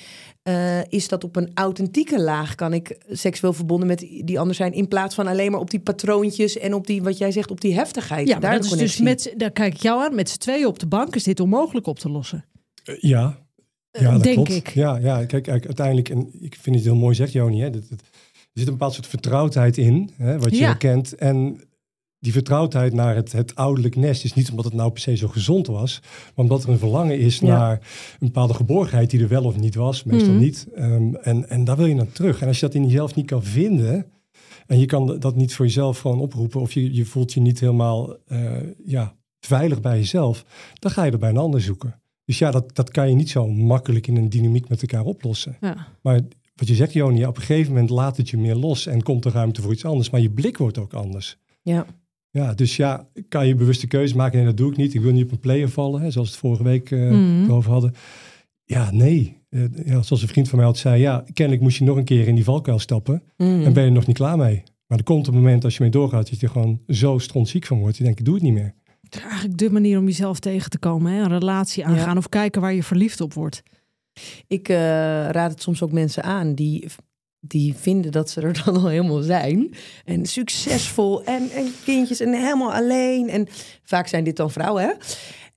eh, 0.43 0.85
is 0.89 1.09
dat 1.09 1.25
op 1.25 1.37
een 1.37 1.51
authentieke 1.55 2.21
laag? 2.21 2.55
Kan 2.55 2.73
ik 2.73 2.99
seksueel 3.09 3.53
verbonden 3.53 3.87
met 3.87 3.99
die 3.99 4.41
ander 4.41 4.55
zijn 4.55 4.73
in 4.73 4.89
plaats 4.89 5.15
van 5.15 5.27
alleen 5.27 5.51
maar 5.51 5.61
op 5.61 5.71
die 5.71 5.81
patroontjes 5.81 6.59
en 6.59 6.75
op 6.75 6.87
die, 6.87 7.03
wat 7.03 7.19
jij 7.19 7.33
zegt, 7.33 7.51
op 7.51 7.61
die 7.61 7.75
heftigheid? 7.75 8.27
Ja, 8.27 8.33
maar 8.33 8.43
Daar 8.43 8.61
dat 8.61 8.65
is 8.65 8.79
dus 8.79 9.01
met, 9.01 9.35
daar 9.37 9.51
kijk 9.51 9.75
ik 9.75 9.81
jou 9.83 10.03
aan, 10.03 10.15
met 10.15 10.29
z'n 10.29 10.39
tweeën 10.39 10.67
op 10.67 10.79
de 10.79 10.87
bank 10.87 11.17
is 11.17 11.25
dit 11.25 11.41
onmogelijk 11.41 11.87
op 11.87 11.99
te 11.99 12.09
lossen. 12.11 12.45
Ja, 12.99 13.39
ja 13.91 14.13
dat 14.13 14.23
denk 14.23 14.35
klopt. 14.35 14.51
ik. 14.51 14.69
Ja, 14.69 14.97
ja, 14.97 15.25
kijk, 15.25 15.43
kijk, 15.43 15.65
uiteindelijk, 15.65 16.09
en 16.09 16.29
ik 16.41 16.57
vind 16.61 16.77
het 16.77 16.85
heel 16.85 16.95
mooi, 16.97 17.15
zegt 17.15 17.33
Joni, 17.33 17.61
hè, 17.61 17.71
dat, 17.71 17.89
dat, 17.89 18.01
er 18.01 18.59
zit 18.59 18.67
een 18.67 18.73
bepaald 18.73 18.95
soort 18.95 19.07
vertrouwdheid 19.07 19.79
in, 19.79 20.11
hè, 20.17 20.39
wat 20.39 20.51
je 20.51 20.57
Ja. 20.57 20.67
herkent. 20.67 21.15
En 21.15 21.61
die 22.21 22.33
vertrouwdheid 22.33 22.93
naar 22.93 23.15
het, 23.15 23.33
het 23.33 23.55
ouderlijk 23.55 23.97
nest 23.97 24.25
is 24.25 24.35
niet 24.35 24.51
omdat 24.51 24.65
het 24.65 24.75
nou 24.75 24.91
per 24.91 25.01
se 25.01 25.17
zo 25.17 25.29
gezond 25.29 25.67
was, 25.67 26.01
maar 26.03 26.45
omdat 26.45 26.63
er 26.63 26.69
een 26.69 26.79
verlangen 26.79 27.19
is 27.19 27.39
Ja. 27.39 27.47
naar 27.47 27.73
een 28.21 28.27
bepaalde 28.27 28.55
geborgenheid 28.55 29.11
die 29.11 29.21
er 29.21 29.29
wel 29.29 29.45
of 29.45 29.57
niet 29.59 29.75
was, 29.75 30.05
meestal 30.05 30.33
Mhm. 30.33 30.43
niet. 30.43 30.67
Ehm, 30.75 31.15
en, 31.15 31.49
en 31.49 31.65
daar 31.65 31.77
wil 31.77 31.87
je 31.87 31.95
naar 31.95 32.13
terug. 32.13 32.41
En 32.41 32.47
als 32.47 32.61
je 32.61 32.67
dat 32.67 32.75
in 32.75 32.85
jezelf 32.85 33.15
niet 33.15 33.27
kan 33.27 33.43
vinden, 33.43 34.07
en 34.67 34.79
je 34.79 34.87
kan 34.87 35.19
dat 35.19 35.37
niet 35.37 35.55
voor 35.55 35.65
jezelf 35.67 35.99
gewoon 35.99 36.21
oproepen, 36.21 36.61
of 36.61 36.73
je, 36.73 36.95
je 36.95 37.05
voelt 37.05 37.33
je 37.33 37.41
niet 37.41 37.61
helemaal 37.61 38.17
eh, 38.27 38.53
ja, 38.85 39.15
veilig 39.41 39.81
bij 39.81 39.99
jezelf, 39.99 40.45
dan 40.79 40.91
ga 40.91 41.05
je 41.05 41.11
er 41.13 41.19
bij 41.19 41.31
een 41.31 41.37
ander 41.37 41.61
zoeken. 41.61 42.01
Dus 42.25 42.39
ja, 42.39 42.51
dat, 42.51 42.75
dat 42.77 42.91
kan 42.91 43.09
je 43.09 43.15
niet 43.15 43.31
zo 43.31 43.49
makkelijk 43.49 44.07
in 44.07 44.17
een 44.17 44.29
dynamiek 44.29 44.69
met 44.69 44.81
elkaar 44.83 45.05
oplossen. 45.05 45.57
Ja. 45.61 45.87
Maar 46.03 46.21
wat 46.55 46.69
je 46.69 46.75
zegt, 46.75 46.93
Joni, 46.93 47.27
op 47.27 47.37
een 47.37 47.43
gegeven 47.43 47.73
moment 47.73 47.91
laat 47.91 48.17
het 48.17 48.29
je 48.31 48.37
meer 48.39 48.55
los 48.55 48.87
en 48.87 49.03
komt 49.03 49.25
er 49.25 49.33
ruimte 49.33 49.63
voor 49.63 49.73
iets 49.73 49.85
anders. 49.85 50.11
Maar 50.11 50.21
je 50.21 50.31
blik 50.31 50.57
wordt 50.59 50.79
ook 50.79 50.93
anders. 50.93 51.39
Ja. 51.63 51.87
Ja, 52.31 52.55
dus 52.55 52.77
ja, 52.77 53.09
kan 53.29 53.47
je 53.47 53.55
bewuste 53.55 53.87
keuze 53.87 54.17
maken? 54.17 54.37
Nee, 54.37 54.47
dat 54.47 54.57
doe 54.57 54.71
ik 54.71 54.77
niet. 54.77 54.95
Ik 54.95 55.01
wil 55.01 55.13
niet 55.13 55.25
op 55.25 55.31
een 55.33 55.41
player 55.41 55.69
vallen, 55.69 56.01
hè, 56.01 56.11
zoals 56.11 56.29
we 56.29 56.33
het 56.35 56.43
vorige 56.45 56.63
week 56.63 56.91
eh 56.91 57.11
Mhm. 57.11 57.51
over 57.53 57.71
hadden. 57.71 57.95
Ja, 58.65 58.91
nee. 58.93 59.39
Eh, 59.49 59.63
ja, 59.85 60.03
zoals 60.03 60.23
een 60.23 60.29
vriend 60.29 60.49
van 60.49 60.59
mij 60.59 60.67
altijd 60.67 60.85
zei, 60.87 61.01
ja, 61.01 61.25
kennelijk 61.33 61.63
moest 61.63 61.79
je 61.79 61.85
nog 61.85 61.97
een 61.97 62.05
keer 62.05 62.29
in 62.29 62.35
die 62.35 62.45
valkuil 62.45 62.79
stappen. 62.79 63.23
Mm. 63.37 63.65
En 63.65 63.73
ben 63.73 63.83
je 63.83 63.89
er 63.89 63.95
nog 63.95 64.07
niet 64.07 64.17
klaar 64.17 64.37
mee. 64.37 64.63
Maar 64.87 64.99
er 64.99 65.05
komt 65.05 65.27
een 65.27 65.35
moment 65.35 65.65
als 65.65 65.77
je 65.77 65.83
mee 65.83 65.91
doorgaat, 65.93 66.31
dat 66.31 66.41
je 66.41 66.47
er 66.47 66.53
gewoon 66.53 66.81
zo 66.89 67.19
strontziek 67.19 67.67
van 67.67 67.79
wordt. 67.79 67.97
Je 67.97 68.05
denkt, 68.05 68.19
ik 68.19 68.25
doe 68.25 68.35
het 68.35 68.43
niet 68.43 68.53
meer. 68.53 68.75
Het 69.03 69.15
is 69.15 69.21
eigenlijk 69.23 69.59
de 69.59 69.71
manier 69.71 69.99
om 69.99 70.05
jezelf 70.05 70.39
tegen 70.41 70.71
te 70.71 70.79
komen. 70.79 71.13
Hè? 71.13 71.23
Een 71.23 71.29
relatie 71.39 71.85
aangaan 71.87 72.17
of 72.17 72.29
kijken 72.29 72.61
waar 72.61 72.75
je 72.75 72.83
verliefd 72.83 73.21
op 73.21 73.35
wordt. 73.35 73.63
Ik 74.47 74.69
eh, 74.69 74.77
raad 75.31 75.51
het 75.51 75.63
soms 75.63 75.83
ook 75.83 75.93
mensen 75.93 76.23
aan 76.23 76.55
die 76.55 76.87
die 77.41 77.75
vinden 77.75 78.13
dat 78.13 78.31
ze 78.31 78.41
er 78.41 78.53
dan 78.65 78.77
al 78.77 78.87
helemaal 78.87 79.23
zijn. 79.23 79.75
En 80.05 80.27
succesvol 80.27 81.25
en, 81.25 81.51
en 81.51 81.73
kindjes 81.85 82.21
en 82.21 82.33
helemaal 82.33 82.73
alleen. 82.73 83.29
En 83.29 83.49
vaak 83.83 84.07
zijn 84.07 84.25
dit 84.25 84.37
dan 84.37 84.51
vrouwen, 84.51 84.83
hè? 84.83 84.93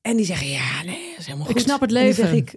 En 0.01 0.17
die 0.17 0.25
zeggen, 0.25 0.47
ja, 0.47 0.83
nee, 0.83 1.09
dat 1.09 1.19
is 1.19 1.25
helemaal 1.25 1.47
Ik 1.49 1.53
goed. 1.53 1.61
snap 1.61 1.81
het 1.81 1.91
leven. 1.91 2.27
zeg 2.27 2.33
ik, 2.33 2.55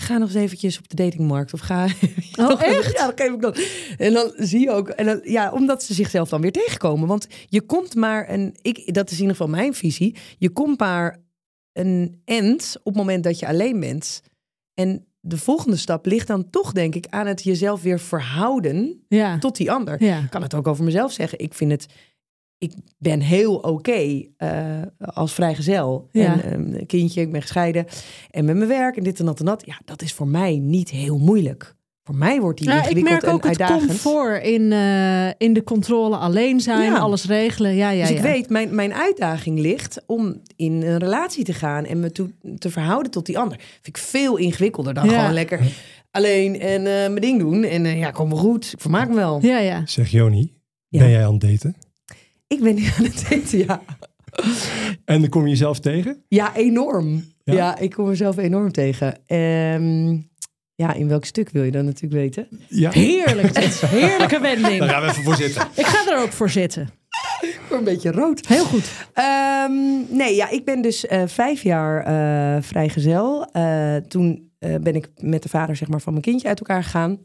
ga 0.00 0.18
nog 0.18 0.28
eens 0.28 0.38
eventjes 0.38 0.78
op 0.78 0.88
de 0.88 0.96
datingmarkt. 0.96 1.52
Of 1.52 1.60
ga... 1.60 1.86
Oh, 2.38 2.62
echt? 2.62 2.92
Ja, 2.92 3.06
dat 3.06 3.20
geef 3.20 3.32
ik 3.32 3.40
dan. 3.40 3.54
En 3.96 4.12
dan 4.12 4.32
zie 4.36 4.60
je 4.60 4.70
ook... 4.70 4.88
En 4.88 5.06
dan, 5.06 5.20
ja, 5.24 5.52
omdat 5.52 5.82
ze 5.82 5.94
zichzelf 5.94 6.28
dan 6.28 6.40
weer 6.40 6.52
tegenkomen. 6.52 7.08
Want 7.08 7.26
je 7.48 7.60
komt 7.60 7.94
maar 7.94 8.30
een... 8.30 8.56
Ik, 8.62 8.94
dat 8.94 9.06
is 9.06 9.16
in 9.16 9.20
ieder 9.20 9.36
geval 9.36 9.50
mijn 9.52 9.74
visie. 9.74 10.16
Je 10.38 10.50
komt 10.50 10.78
maar 10.78 11.22
een 11.72 12.20
end 12.24 12.76
op 12.78 12.84
het 12.84 12.94
moment 12.94 13.24
dat 13.24 13.38
je 13.38 13.46
alleen 13.46 13.80
bent. 13.80 14.22
En 14.74 15.06
de 15.26 15.36
volgende 15.38 15.76
stap 15.76 16.06
ligt 16.06 16.26
dan 16.26 16.50
toch, 16.50 16.72
denk 16.72 16.94
ik, 16.94 17.06
aan 17.10 17.26
het 17.26 17.42
jezelf 17.42 17.82
weer 17.82 18.00
verhouden 18.00 19.04
Ja. 19.08 19.38
tot 19.38 19.56
die 19.56 19.70
ander. 19.72 20.04
Ja. 20.04 20.18
Ik 20.18 20.30
kan 20.30 20.42
het 20.42 20.54
ook 20.54 20.66
over 20.66 20.84
mezelf 20.84 21.12
zeggen. 21.12 21.38
Ik 21.38 21.54
vind 21.54 21.70
het. 21.70 21.86
Ik 22.58 22.72
ben 22.98 23.20
heel 23.20 23.54
oké 23.56 24.22
eh, 24.36 24.82
als 24.98 25.32
vrijgezel. 25.32 26.08
Ja. 26.12 26.42
En 26.42 26.52
ehm, 26.52 26.74
een 26.74 26.86
kindje, 26.86 27.20
ik 27.20 27.32
ben 27.32 27.40
gescheiden. 27.42 27.86
En 28.30 28.44
met 28.44 28.56
mijn 28.56 28.68
werk 28.68 28.96
en 28.96 29.04
dit 29.04 29.18
en 29.18 29.24
dat 29.26 29.38
en 29.38 29.44
dat. 29.46 29.62
Ja, 29.66 29.80
dat 29.84 30.02
is 30.02 30.12
voor 30.12 30.28
mij 30.28 30.58
niet 30.58 30.90
heel 30.90 31.18
moeilijk. 31.18 31.74
Voor 32.06 32.14
mij 32.16 32.40
wordt 32.40 32.58
die 32.58 32.68
Ja, 32.68 32.88
ik 32.88 33.02
merk 33.02 33.26
ook 33.26 33.46
het 33.46 33.62
comfort 33.64 34.42
in, 34.44 34.72
eh, 34.72 35.28
in 35.38 35.52
de 35.52 35.62
controle 35.64 36.16
alleen 36.16 36.60
zijn, 36.60 36.92
Ja. 36.92 36.98
alles 36.98 37.24
regelen. 37.26 37.74
Ja, 37.74 37.90
ja, 37.90 38.00
dus 38.00 38.10
ik 38.10 38.16
ja. 38.16 38.22
weet, 38.22 38.48
mijn, 38.48 38.74
mijn 38.74 38.94
uitdaging 38.94 39.58
ligt 39.58 40.02
om 40.06 40.40
in 40.56 40.72
een 40.72 40.98
relatie 40.98 41.44
te 41.44 41.52
gaan 41.52 41.84
en 41.84 42.00
me 42.00 42.12
toe, 42.12 42.30
te 42.58 42.70
verhouden 42.70 43.10
tot 43.10 43.26
die 43.26 43.38
ander. 43.38 43.56
Vind 43.58 43.86
ik 43.86 43.98
veel 43.98 44.36
ingewikkelder 44.36 44.94
dan 44.94 45.04
Ja. 45.10 45.18
gewoon 45.18 45.32
lekker 45.34 45.60
alleen 46.10 46.60
en 46.60 46.78
eh, 46.78 46.84
mijn 46.92 47.14
ding 47.20 47.38
doen. 47.38 47.64
En 47.64 47.84
eh, 47.86 47.98
ja, 47.98 48.10
kom 48.10 48.28
maar 48.28 48.38
goed. 48.38 48.72
Ik 48.72 48.80
vermaak 48.80 49.08
me 49.08 49.14
wel. 49.14 49.38
Ja, 49.42 49.58
ja. 49.58 49.82
Zeg 49.86 50.10
Joni, 50.10 50.52
Ja. 50.88 50.98
ben 50.98 51.10
jij 51.10 51.26
aan 51.26 51.32
het 51.32 51.40
daten? 51.40 51.76
Ik 52.46 52.60
ben 52.60 52.74
nu 52.74 52.82
aan 52.98 53.04
het 53.04 53.26
daten, 53.30 53.58
ja. 53.58 53.82
En 55.04 55.20
dan 55.20 55.28
kom 55.28 55.42
je 55.42 55.48
jezelf 55.48 55.80
tegen? 55.80 56.22
Ja, 56.28 56.56
enorm. 56.56 57.24
Ja? 57.44 57.54
Ja, 57.54 57.78
ik 57.78 57.90
kom 57.90 58.08
mezelf 58.08 58.36
enorm 58.36 58.72
tegen. 58.72 59.14
Ehm, 59.26 60.16
ja, 60.76 60.92
in 60.92 61.08
welk 61.08 61.24
stuk 61.24 61.50
wil 61.50 61.62
je 61.62 61.70
dan 61.70 61.84
natuurlijk 61.84 62.22
weten? 62.22 62.48
Ja. 62.68 62.90
Heerlijk. 62.90 63.54
dit. 63.54 63.80
Heerlijke 63.86 64.40
wending. 64.40 64.78
Daar 64.78 64.88
gaan 64.88 65.02
we 65.02 65.08
even 65.08 65.22
voor 65.22 65.36
zitten. 65.36 65.68
Ik 65.74 65.86
ga 65.86 66.12
er 66.12 66.22
ook 66.22 66.32
voor 66.32 66.50
zitten. 66.50 66.88
Ik 67.40 67.60
word 67.68 67.78
een 67.78 67.84
beetje 67.84 68.10
rood. 68.10 68.46
Heel 68.46 68.64
goed. 68.64 68.90
Ehm, 69.12 69.72
nee, 70.16 70.34
ja, 70.34 70.50
ik 70.50 70.64
ben 70.64 70.82
dus 70.82 71.06
eh, 71.06 71.22
vijf 71.26 71.62
jaar 71.62 72.04
eh, 72.04 72.62
vrijgezel. 72.62 73.50
Eh, 73.52 73.96
toen 73.96 74.44
ben 74.58 74.94
ik 74.94 75.08
met 75.20 75.42
de 75.42 75.48
vader 75.48 75.76
zeg 75.76 75.88
maar, 75.88 76.00
van 76.00 76.12
mijn 76.12 76.24
kindje 76.24 76.48
uit 76.48 76.58
elkaar 76.58 76.82
gegaan. 76.82 77.18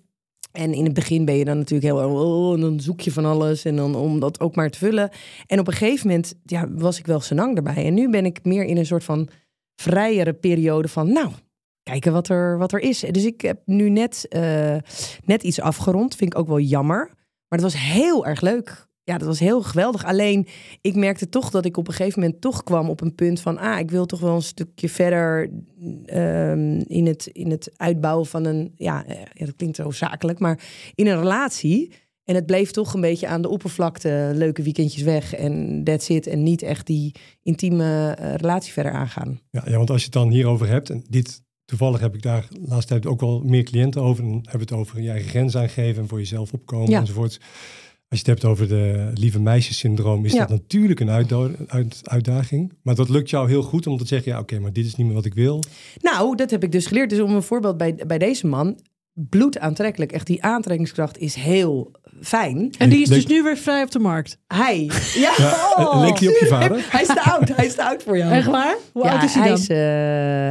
En 0.51 0.73
in 0.73 0.83
het 0.83 0.93
begin 0.93 1.25
ben 1.25 1.35
je 1.35 1.45
dan 1.45 1.57
natuurlijk 1.57 1.93
heel... 1.93 2.09
Oh, 2.09 2.53
en 2.53 2.61
dan 2.61 2.79
zoek 2.79 3.01
je 3.01 3.11
van 3.11 3.25
alles 3.25 3.65
en 3.65 3.75
dan 3.75 3.95
om 3.95 4.19
dat 4.19 4.39
ook 4.39 4.55
maar 4.55 4.69
te 4.69 4.77
vullen. 4.77 5.09
En 5.47 5.59
op 5.59 5.67
een 5.67 5.73
gegeven 5.73 6.07
moment 6.07 6.33
ja, 6.45 6.67
was 6.71 6.99
ik 6.99 7.05
wel 7.05 7.19
senang 7.19 7.55
erbij. 7.55 7.85
En 7.85 7.93
nu 7.93 8.09
ben 8.09 8.25
ik 8.25 8.39
meer 8.43 8.63
in 8.63 8.77
een 8.77 8.85
soort 8.85 9.03
van 9.03 9.29
vrijere 9.75 10.33
periode 10.33 10.87
van... 10.87 11.13
Nou, 11.13 11.31
kijken 11.83 12.11
wat 12.11 12.29
er, 12.29 12.57
wat 12.57 12.71
er 12.71 12.79
is. 12.79 12.99
Dus 12.99 13.25
ik 13.25 13.41
heb 13.41 13.61
nu 13.65 13.89
net, 13.89 14.27
eh, 14.27 14.77
net 15.25 15.43
iets 15.43 15.61
afgerond. 15.61 16.15
Vind 16.15 16.33
ik 16.33 16.39
ook 16.39 16.47
wel 16.47 16.59
jammer. 16.59 17.05
Maar 17.47 17.59
het 17.59 17.61
was 17.61 17.81
heel 17.81 18.25
erg 18.25 18.41
leuk. 18.41 18.89
Ja, 19.03 19.17
dat 19.17 19.27
was 19.27 19.39
heel 19.39 19.61
geweldig. 19.61 20.05
Alleen, 20.05 20.47
ik 20.81 20.95
merkte 20.95 21.29
toch 21.29 21.49
dat 21.49 21.65
ik 21.65 21.77
op 21.77 21.87
een 21.87 21.93
gegeven 21.93 22.21
moment 22.21 22.41
toch 22.41 22.63
kwam 22.63 22.89
op 22.89 23.01
een 23.01 23.15
punt 23.15 23.41
van... 23.41 23.57
ah, 23.57 23.79
ik 23.79 23.91
wil 23.91 24.05
toch 24.05 24.19
wel 24.19 24.35
een 24.35 24.41
stukje 24.41 24.89
verder 24.89 25.49
ehm, 26.05 26.79
in, 26.79 27.05
het, 27.05 27.25
in 27.25 27.51
het 27.51 27.71
uitbouwen 27.75 28.25
van 28.25 28.45
een... 28.45 28.71
Ja, 28.75 29.05
eh, 29.05 29.15
ja, 29.33 29.45
dat 29.45 29.55
klinkt 29.55 29.75
zo 29.75 29.91
zakelijk, 29.91 30.39
maar 30.39 30.59
in 30.95 31.07
een 31.07 31.19
relatie... 31.19 31.93
En 32.23 32.35
het 32.35 32.45
bleef 32.45 32.71
toch 32.71 32.93
een 32.93 33.01
beetje 33.01 33.27
aan 33.27 33.41
de 33.41 33.49
oppervlakte, 33.49 34.31
leuke 34.35 34.63
weekendjes 34.63 35.03
weg 35.03 35.33
en 35.33 35.83
that's 35.83 36.09
it. 36.09 36.27
En 36.27 36.43
niet 36.43 36.61
echt 36.61 36.87
die 36.87 37.15
intieme 37.43 38.15
eh, 38.17 38.35
relatie 38.35 38.73
verder 38.73 38.91
aangaan. 38.91 39.39
Ja, 39.49 39.63
ja, 39.65 39.77
want 39.77 39.89
als 39.89 39.99
je 39.99 40.05
het 40.05 40.13
dan 40.13 40.29
hierover 40.29 40.67
hebt, 40.67 40.89
en 40.89 41.03
dit 41.09 41.43
toevallig 41.77 41.99
heb 41.99 42.15
ik 42.15 42.21
daar 42.21 42.47
de 42.49 42.59
laatste 42.67 42.87
tijd 42.87 43.05
ook 43.05 43.19
wel 43.19 43.41
meer 43.45 43.63
cliënten 43.63 44.01
over. 44.01 44.23
Dan 44.23 44.31
hebben 44.33 44.51
we 44.51 44.59
het 44.59 44.71
over 44.71 45.01
je 45.01 45.09
eigen 45.09 45.29
grens 45.29 45.55
aangeven 45.57 46.01
en 46.01 46.07
voor 46.07 46.17
jezelf 46.17 46.53
opkomen 46.53 46.89
Ja. 46.89 46.99
enzovoort. 46.99 47.39
Als 48.09 48.19
je 48.19 48.31
het 48.31 48.39
hebt 48.41 48.45
over 48.45 48.67
de 48.67 49.11
lieve 49.13 49.39
meisjessyndroom, 49.39 50.25
is 50.25 50.33
Ja. 50.33 50.39
dat 50.39 50.49
natuurlijk 50.49 50.99
een 50.99 51.09
uit- 51.09 51.99
uitdaging. 52.09 52.73
Maar 52.81 52.95
dat 52.95 53.09
lukt 53.09 53.29
jou 53.29 53.49
heel 53.49 53.61
goed 53.63 53.87
om 53.87 53.97
te 53.97 54.07
zeggen, 54.07 54.31
ja 54.31 54.39
oké, 54.39 54.59
maar 54.59 54.73
dit 54.73 54.85
is 54.85 54.95
niet 54.95 55.05
meer 55.05 55.15
wat 55.15 55.25
ik 55.25 55.33
wil. 55.33 55.63
Nou, 56.01 56.35
dat 56.35 56.51
heb 56.51 56.63
ik 56.63 56.71
dus 56.71 56.85
geleerd. 56.85 57.09
Dus 57.09 57.19
om 57.19 57.35
een 57.35 57.43
voorbeeld 57.43 57.77
bij, 57.77 57.95
bij 58.07 58.17
deze 58.17 58.47
man. 58.47 58.79
Bloed 59.13 59.59
aantrekkelijk. 59.59 60.11
Echt 60.11 60.27
die 60.27 60.43
aantrekkingskracht 60.43 61.17
is 61.17 61.35
heel 61.35 61.91
fijn. 62.21 62.73
En 62.77 62.89
die 62.89 63.01
is 63.01 63.09
dus 63.09 63.25
nu 63.25 63.43
weer 63.43 63.57
vrij 63.57 63.83
op 63.83 63.91
de 63.91 63.99
markt. 63.99 64.37
Hij. 64.47 64.89
Ja, 65.13 65.33
Ja, 65.37 65.73
oh, 65.75 65.99
leek 66.01 66.19
die 66.19 66.29
op 66.29 66.37
je 66.39 66.45
vader? 66.47 66.85
Hij 66.91 67.01
is 67.01 67.07
te 67.07 67.21
oud. 67.21 67.55
Hij 67.55 67.65
is 67.65 67.75
te 67.75 67.83
oud 67.83 68.03
voor 68.03 68.17
jou. 68.17 68.31
Echt 68.31 68.47
waar? 68.47 68.75
Hoe 68.93 69.03
ja, 69.03 69.11
oud 69.11 69.23
is 69.23 69.33
hij 69.33 69.47
dan? 69.47 69.57
Is, 69.57 69.67
eh, 69.67 69.77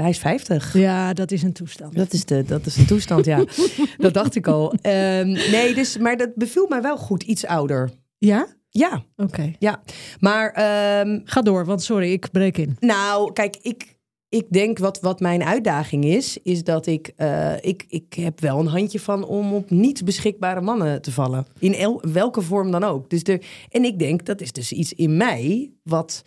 hij 0.01 0.09
is 0.09 0.19
50. 0.19 0.73
Ja, 0.75 1.13
dat 1.13 1.31
is 1.31 1.43
een 1.43 1.53
toestand. 1.53 1.95
Dat 1.95 2.13
is, 2.13 2.25
de, 2.25 2.45
dat 2.45 2.67
is 2.67 2.77
een 2.77 2.87
toestand, 2.87 3.25
ja. 3.25 3.45
dat 3.99 4.15
dacht 4.15 4.35
ik 4.35 4.47
al. 4.47 4.75
Ehm, 4.83 5.27
nee, 5.27 5.75
dus, 5.75 5.99
maar 5.99 6.17
dat 6.17 6.35
beviel 6.35 6.67
mij 6.69 6.83
wel 6.83 6.97
goed. 6.97 7.23
Iets 7.23 7.47
ouder. 7.47 7.91
Ja? 8.19 8.47
Ja, 8.69 9.05
Oké. 9.17 9.53
ja. 9.59 9.83
Maar 10.19 10.51
ehm, 10.51 11.21
Ga 11.25 11.43
door, 11.43 11.65
want 11.65 11.83
sorry, 11.83 12.13
ik 12.13 12.31
breek 12.31 12.59
in. 12.59 12.77
Nou, 12.81 13.33
kijk, 13.33 13.57
ik, 13.63 13.97
ik 14.31 14.47
denk 14.51 14.79
wat, 14.79 15.01
wat 15.01 15.21
mijn 15.21 15.45
uitdaging 15.45 16.05
is, 16.05 16.39
is 16.43 16.65
dat 16.65 16.87
ik, 16.87 17.13
eh, 17.17 17.53
ik, 17.61 17.85
ik 17.89 18.15
heb 18.15 18.41
wel 18.41 18.59
een 18.59 18.67
handje 18.67 19.01
van 19.01 19.25
om 19.25 19.53
op 19.55 19.71
niet 19.71 20.05
beschikbare 20.05 20.61
mannen 20.61 21.03
te 21.03 21.13
vallen. 21.13 21.47
In 21.59 21.75
el- 21.75 22.03
welke 22.13 22.43
vorm 22.43 22.71
dan 22.71 22.85
ook. 22.85 23.11
Dus 23.11 23.23
de, 23.25 23.41
en 23.71 23.85
ik 23.85 23.99
denk, 23.99 24.27
dat 24.27 24.41
is 24.41 24.53
dus 24.53 24.73
iets 24.73 24.93
in 24.93 25.17
mij 25.17 25.71
wat, 25.83 26.25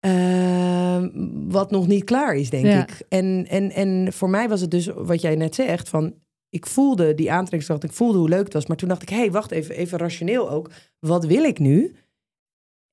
eh, 0.00 1.04
wat 1.48 1.70
nog 1.70 1.86
niet 1.86 2.04
klaar 2.04 2.36
is, 2.36 2.50
denk 2.50 2.64
Ja. 2.66 2.82
ik. 2.82 3.02
En, 3.08 3.46
en, 3.48 3.70
en 3.72 4.12
voor 4.12 4.30
mij 4.30 4.48
was 4.48 4.60
het 4.60 4.70
dus 4.70 4.86
wat 4.86 5.20
jij 5.20 5.34
net 5.36 5.54
zegt, 5.54 5.88
van 5.88 6.14
ik 6.48 6.66
voelde 6.66 7.14
die 7.14 7.30
aantrekkingskracht, 7.32 7.84
ik 7.84 7.92
voelde 7.92 8.18
hoe 8.18 8.28
leuk 8.28 8.44
het 8.44 8.52
was. 8.52 8.66
Maar 8.66 8.76
toen 8.76 8.88
dacht 8.88 9.02
ik, 9.02 9.08
hé, 9.08 9.16
hey, 9.16 9.30
wacht 9.30 9.50
even, 9.50 9.76
even 9.76 9.98
rationeel 9.98 10.50
ook. 10.50 10.70
Wat 10.98 11.24
wil 11.24 11.42
ik 11.44 11.58
nu? 11.58 11.94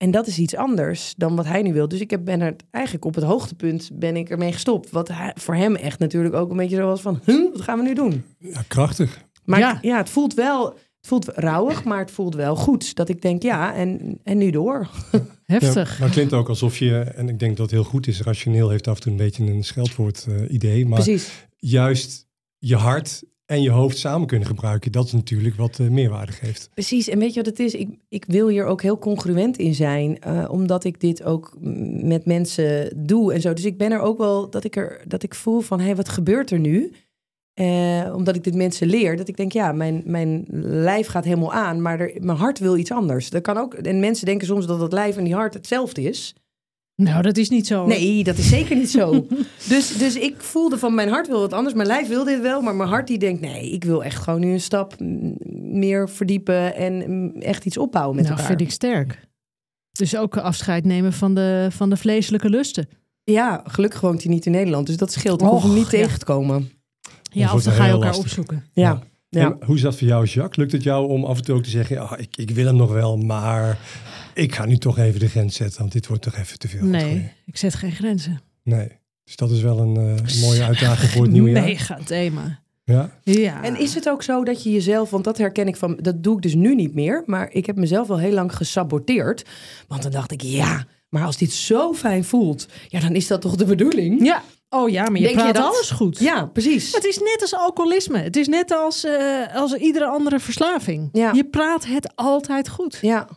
En 0.04 0.12
dat 0.12 0.28
is 0.28 0.38
iets 0.38 0.56
anders 0.56 1.14
dan 1.18 1.36
wat 1.36 1.46
hij 1.46 1.62
nu 1.62 1.74
wil. 1.74 1.88
Dus 1.88 2.00
ik 2.00 2.10
heb, 2.10 2.26
ben 2.26 2.42
er 2.42 2.56
eigenlijk 2.72 3.06
op 3.06 3.16
het 3.16 3.24
hoogtepunt 3.24 3.90
ben 3.94 4.16
ik 4.16 4.30
ermee 4.30 4.52
gestopt. 4.52 4.90
Wat 4.90 5.08
hij, 5.08 5.32
voor 5.36 5.56
hem 5.56 5.76
echt 5.76 6.00
natuurlijk 6.00 6.36
ook 6.36 6.52
een 6.52 6.58
beetje 6.58 6.76
zo 6.76 6.86
was 6.86 7.02
van... 7.02 7.20
Huh, 7.26 7.52
wat 7.52 7.62
gaan 7.62 7.78
we 7.78 7.84
nu 7.84 7.94
doen? 7.94 8.24
Ja, 8.38 8.64
krachtig. 8.68 9.24
Maar 9.46 9.60
Ja. 9.60 9.80
ja, 9.82 9.98
het 9.98 10.10
voelt 10.10 10.34
wel... 10.34 10.66
Het 10.66 11.12
voelt 11.12 11.28
rauwig, 11.28 11.84
maar 11.84 12.00
het 12.00 12.12
voelt 12.12 12.36
wel 12.36 12.56
goed. 12.56 12.96
Dat 12.96 13.10
ik 13.10 13.22
denk, 13.22 13.42
ja, 13.44 13.74
en, 13.74 14.20
en 14.24 14.38
nu 14.38 14.52
door. 14.52 14.90
Heftig. 15.46 15.90
Ja, 15.90 15.96
maar 15.98 16.08
het 16.08 16.12
klinkt 16.12 16.34
ook 16.34 16.50
alsof 16.50 16.78
je, 16.78 17.00
en 17.00 17.30
ik 17.30 17.40
denk 17.40 17.58
dat 17.58 17.66
het 17.66 17.76
heel 17.80 17.90
goed 17.90 18.08
is, 18.08 18.22
rationeel 18.22 18.70
heeft 18.70 18.88
af 18.88 18.96
en 18.96 19.02
toe 19.02 19.12
een 19.12 19.18
beetje 19.18 19.44
een 19.44 19.64
scheldwoord 19.64 20.26
eh, 20.30 20.54
idee. 20.54 20.86
Maar 20.86 21.02
Precies. 21.02 21.48
juist 21.58 22.28
je 22.58 22.76
hart 22.76 23.24
en 23.54 23.62
je 23.62 23.70
hoofd 23.70 23.98
samen 23.98 24.28
kunnen 24.28 24.48
gebruiken, 24.48 24.92
dat 24.92 25.06
is 25.06 25.12
natuurlijk 25.12 25.56
wat 25.56 25.80
eh, 25.80 25.88
meerwaarde 25.88 26.32
geeft. 26.32 26.70
Precies. 26.74 27.10
En 27.10 27.20
weet 27.20 27.34
je 27.34 27.42
wat 27.42 27.50
het 27.50 27.60
is? 27.60 27.74
Ik, 27.74 27.90
ik 28.10 28.26
wil 28.28 28.48
hier 28.48 28.66
ook 28.66 28.82
heel 28.82 29.00
congruent 29.00 29.58
in 29.58 29.74
zijn. 29.74 30.20
eh, 30.20 30.46
omdat 30.52 30.84
ik 30.84 31.00
dit 31.00 31.24
ook 31.24 31.58
met 32.04 32.26
mensen 32.26 32.94
doe 33.06 33.34
en 33.34 33.42
zo. 33.42 33.54
Dus 33.54 33.66
ik 33.66 33.78
ben 33.78 33.92
er 33.92 34.00
ook 34.00 34.18
wel 34.18 34.50
dat 34.50 34.64
ik, 34.64 34.76
er, 34.76 35.02
dat 35.08 35.24
ik 35.24 35.36
voel 35.36 35.60
van... 35.60 35.80
hé, 35.80 35.86
hey, 35.86 35.96
wat 35.96 36.10
gebeurt 36.10 36.52
er 36.52 36.60
nu? 36.60 36.92
Eh, 37.54 38.14
omdat 38.16 38.36
ik 38.36 38.44
dit 38.44 38.56
mensen 38.56 38.88
leer. 38.88 39.18
Dat 39.18 39.28
ik 39.28 39.38
denk, 39.38 39.52
ja, 39.52 39.72
mijn, 39.72 40.02
mijn 40.06 40.46
lijf 40.66 41.08
gaat 41.08 41.24
helemaal 41.24 41.54
aan. 41.54 41.82
Maar 41.82 42.12
mijn 42.20 42.38
hart 42.38 42.60
wil 42.60 42.78
iets 42.78 42.92
anders. 42.92 43.30
Dat 43.30 43.42
kan 43.42 43.58
ook, 43.58 43.74
en 43.74 44.00
mensen 44.00 44.26
denken 44.26 44.48
soms 44.48 44.66
dat 44.66 44.82
het 44.82 44.94
lijf 44.94 45.18
en 45.18 45.24
die 45.24 45.36
hart 45.36 45.54
hetzelfde 45.54 46.02
is. 46.02 46.36
Nou, 46.96 47.22
dat 47.22 47.38
is 47.38 47.50
niet 47.50 47.68
zo. 47.68 47.86
Nee, 47.86 48.24
dat 48.24 48.38
is 48.38 48.50
zeker 48.50 48.76
niet 48.76 48.92
zo. 48.92 49.28
dus, 49.70 49.98
dus 49.98 50.16
ik 50.16 50.42
voelde 50.42 50.78
van 50.78 50.96
mijn 50.96 51.10
hart 51.10 51.28
wil 51.28 51.40
wat 51.40 51.54
anders. 51.54 51.76
Mijn 51.76 51.88
lijf 51.88 52.08
wil 52.08 52.24
dit 52.24 52.42
wel, 52.42 52.62
maar 52.62 52.76
mijn 52.76 52.90
hart 52.90 53.08
die 53.08 53.18
denkt... 53.18 53.42
nee, 53.42 53.72
ik 53.72 53.84
wil 53.84 54.04
echt 54.04 54.22
gewoon 54.22 54.40
nu 54.40 54.52
een 54.52 54.62
stap 54.62 54.96
meer 55.62 56.10
verdiepen... 56.10 56.76
en 56.76 57.34
echt 57.40 57.66
iets 57.66 57.78
opbouwen 57.78 58.16
met 58.16 58.26
nou, 58.26 58.36
elkaar. 58.36 58.58
vind 58.58 58.68
ik 58.70 58.74
sterk. 58.76 59.28
Dus 59.92 60.16
ook 60.18 60.38
afscheid 60.38 60.86
nemen 60.86 61.14
van 61.14 61.34
de, 61.34 61.68
van 61.72 61.90
de 61.90 61.98
vleeselijke 61.98 62.50
lusten. 62.50 62.90
Ja, 63.24 63.64
gelukkig 63.66 64.02
woont 64.02 64.24
hij 64.24 64.32
niet 64.32 64.46
in 64.46 64.52
Nederland, 64.52 64.88
dus 64.88 64.98
dat 64.98 65.12
scheelt. 65.12 65.42
Ik 65.42 65.48
hoef 65.48 65.64
hem 65.64 65.74
niet 65.74 65.84
ja. 65.84 65.90
tegen 65.90 66.20
te 66.20 66.26
komen. 66.26 66.72
Ja, 67.32 67.54
of 67.54 67.64
dan 67.64 67.74
ga 67.74 67.86
je 67.86 67.92
elkaar 67.92 68.08
lastig. 68.08 68.26
opzoeken. 68.26 68.66
Ja, 68.74 69.02
ja. 69.30 69.52
En 69.52 69.58
hoe 69.66 69.76
is 69.76 69.82
dat 69.82 69.98
voor 69.98 70.08
jou, 70.08 70.26
Jacques? 70.26 70.56
Lukt 70.56 70.72
het 70.72 70.84
jou 70.84 71.10
om 71.10 71.26
af 71.26 71.38
en 71.38 71.44
toe 71.44 71.56
ook 71.56 71.64
te 71.64 71.70
zeggen, 71.70 71.96
ja, 71.96 72.18
ik, 72.18 72.38
ik 72.38 72.50
wil 72.50 72.66
hem 72.66 72.76
nog 72.76 72.92
wel, 72.92 73.18
maar 73.18 73.78
ik 74.34 74.56
ga 74.56 74.66
nu 74.66 74.78
toch 74.78 74.98
even 74.98 75.20
de 75.20 75.28
grens 75.30 75.56
zetten, 75.56 75.80
want 75.80 75.92
dit 75.92 76.08
wordt 76.08 76.24
toch 76.24 76.38
even 76.38 76.60
te 76.60 76.68
veel. 76.68 76.86
Nee, 76.86 77.32
ik 77.46 77.58
zet 77.58 77.76
geen 77.76 77.92
grenzen. 77.92 78.42
Nee. 78.64 79.02
Dus 79.24 79.36
dat 79.36 79.52
is 79.52 79.62
wel 79.62 79.80
een 79.80 79.96
eh, 79.96 80.42
mooie 80.42 80.64
uitdaging 80.64 81.12
voor 81.12 81.22
het 81.22 81.32
nieuwe 81.32 81.50
jaar. 81.50 81.64
Mega 81.64 82.00
thema. 82.06 82.62
Ja. 82.84 83.20
Ja. 83.24 83.64
En 83.64 83.80
is 83.80 83.96
het 83.96 84.10
ook 84.10 84.24
zo 84.24 84.44
dat 84.44 84.64
je 84.64 84.72
jezelf, 84.72 85.10
want 85.10 85.24
dat 85.24 85.38
herken 85.38 85.68
ik 85.68 85.76
van, 85.76 85.98
dat 86.02 86.24
doe 86.24 86.36
ik 86.36 86.42
dus 86.42 86.54
nu 86.54 86.76
niet 86.76 86.94
meer, 86.94 87.24
maar 87.26 87.52
ik 87.52 87.66
heb 87.66 87.76
mezelf 87.76 88.08
wel 88.08 88.20
heel 88.20 88.34
lang 88.34 88.56
gesaboteerd. 88.56 89.46
Want 89.88 90.04
dan 90.04 90.12
dacht 90.12 90.32
ik, 90.32 90.42
ja, 90.42 90.86
maar 91.10 91.26
als 91.26 91.38
dit 91.38 91.52
zo 91.52 91.94
fijn 91.94 92.24
voelt, 92.24 92.68
ja, 92.88 93.00
dan 93.00 93.16
is 93.16 93.28
dat 93.28 93.42
toch 93.42 93.56
de 93.56 93.66
bedoeling? 93.66 94.26
Ja, 94.26 94.44
Oh 94.74 94.90
ja, 94.90 95.04
maar 95.04 95.20
je 95.20 95.22
Denk 95.22 95.36
je 95.36 95.42
praat 95.42 95.56
dat? 95.56 95.64
alles 95.64 95.90
goed. 95.90 96.20
Ja, 96.20 96.46
precies. 96.46 96.94
Het 96.96 97.04
is 97.04 97.18
net 97.18 97.38
als 97.42 97.56
alcoholisme. 97.56 98.18
Het 98.18 98.36
is 98.36 98.48
net 98.48 98.72
als, 98.72 99.04
eh, 99.04 99.56
als 99.56 99.74
iedere 99.74 100.06
andere 100.06 100.40
verslaving. 100.40 101.10
Ja. 101.12 101.32
Je 101.34 101.46
praat 101.46 101.86
het 101.86 102.12
altijd 102.16 102.70
goed. 102.70 102.98
Ja, 103.02 103.28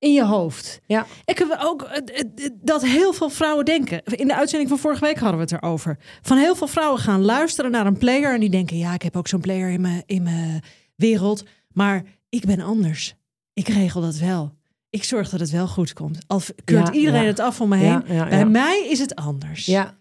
In 0.00 0.12
je 0.12 0.24
hoofd. 0.24 0.80
ja. 0.86 1.06
Ik 1.24 1.38
heb 1.38 1.58
ook 1.62 1.82
eh, 1.82 2.20
eh, 2.20 2.50
dat 2.62 2.82
heel 2.84 3.12
veel 3.12 3.30
vrouwen 3.30 3.64
denken. 3.64 4.02
In 4.04 4.26
de 4.26 4.34
uitzending 4.36 4.70
van 4.70 4.78
vorige 4.78 5.04
week 5.04 5.18
hadden 5.18 5.36
we 5.36 5.42
het 5.42 5.52
erover. 5.62 5.98
Van 6.22 6.38
heel 6.38 6.54
veel 6.56 6.66
vrouwen 6.66 7.00
gaan 7.00 7.22
luisteren 7.22 7.70
naar 7.70 7.86
een 7.86 7.98
player. 7.98 8.34
En 8.34 8.40
die 8.40 8.50
denken: 8.50 8.78
ja, 8.78 8.94
ik 8.94 9.02
heb 9.02 9.16
ook 9.16 9.28
zo'n 9.28 9.40
player 9.40 9.70
in 9.70 9.80
mijn, 9.80 10.02
in 10.06 10.22
mijn 10.22 10.62
wereld. 10.96 11.44
Maar 11.68 12.02
ik 12.28 12.46
ben 12.46 12.60
anders. 12.60 13.14
Ik 13.52 13.68
regel 13.68 14.00
dat 14.00 14.16
wel. 14.16 14.54
Ik 14.90 15.04
zorg 15.04 15.28
dat 15.28 15.40
het 15.40 15.50
wel 15.50 15.68
goed 15.68 15.92
komt. 15.92 16.18
Al 16.26 16.40
keurt 16.64 16.86
Ja, 16.86 16.92
iedereen 16.92 17.22
ja. 17.22 17.26
het 17.26 17.40
af 17.40 17.60
om 17.60 17.68
me 17.68 17.76
heen. 17.76 18.02
Ja, 18.06 18.28
Bij 18.28 18.46
mij 18.46 18.86
is 18.88 18.98
het 18.98 19.14
anders. 19.14 19.66
Ja, 19.66 19.96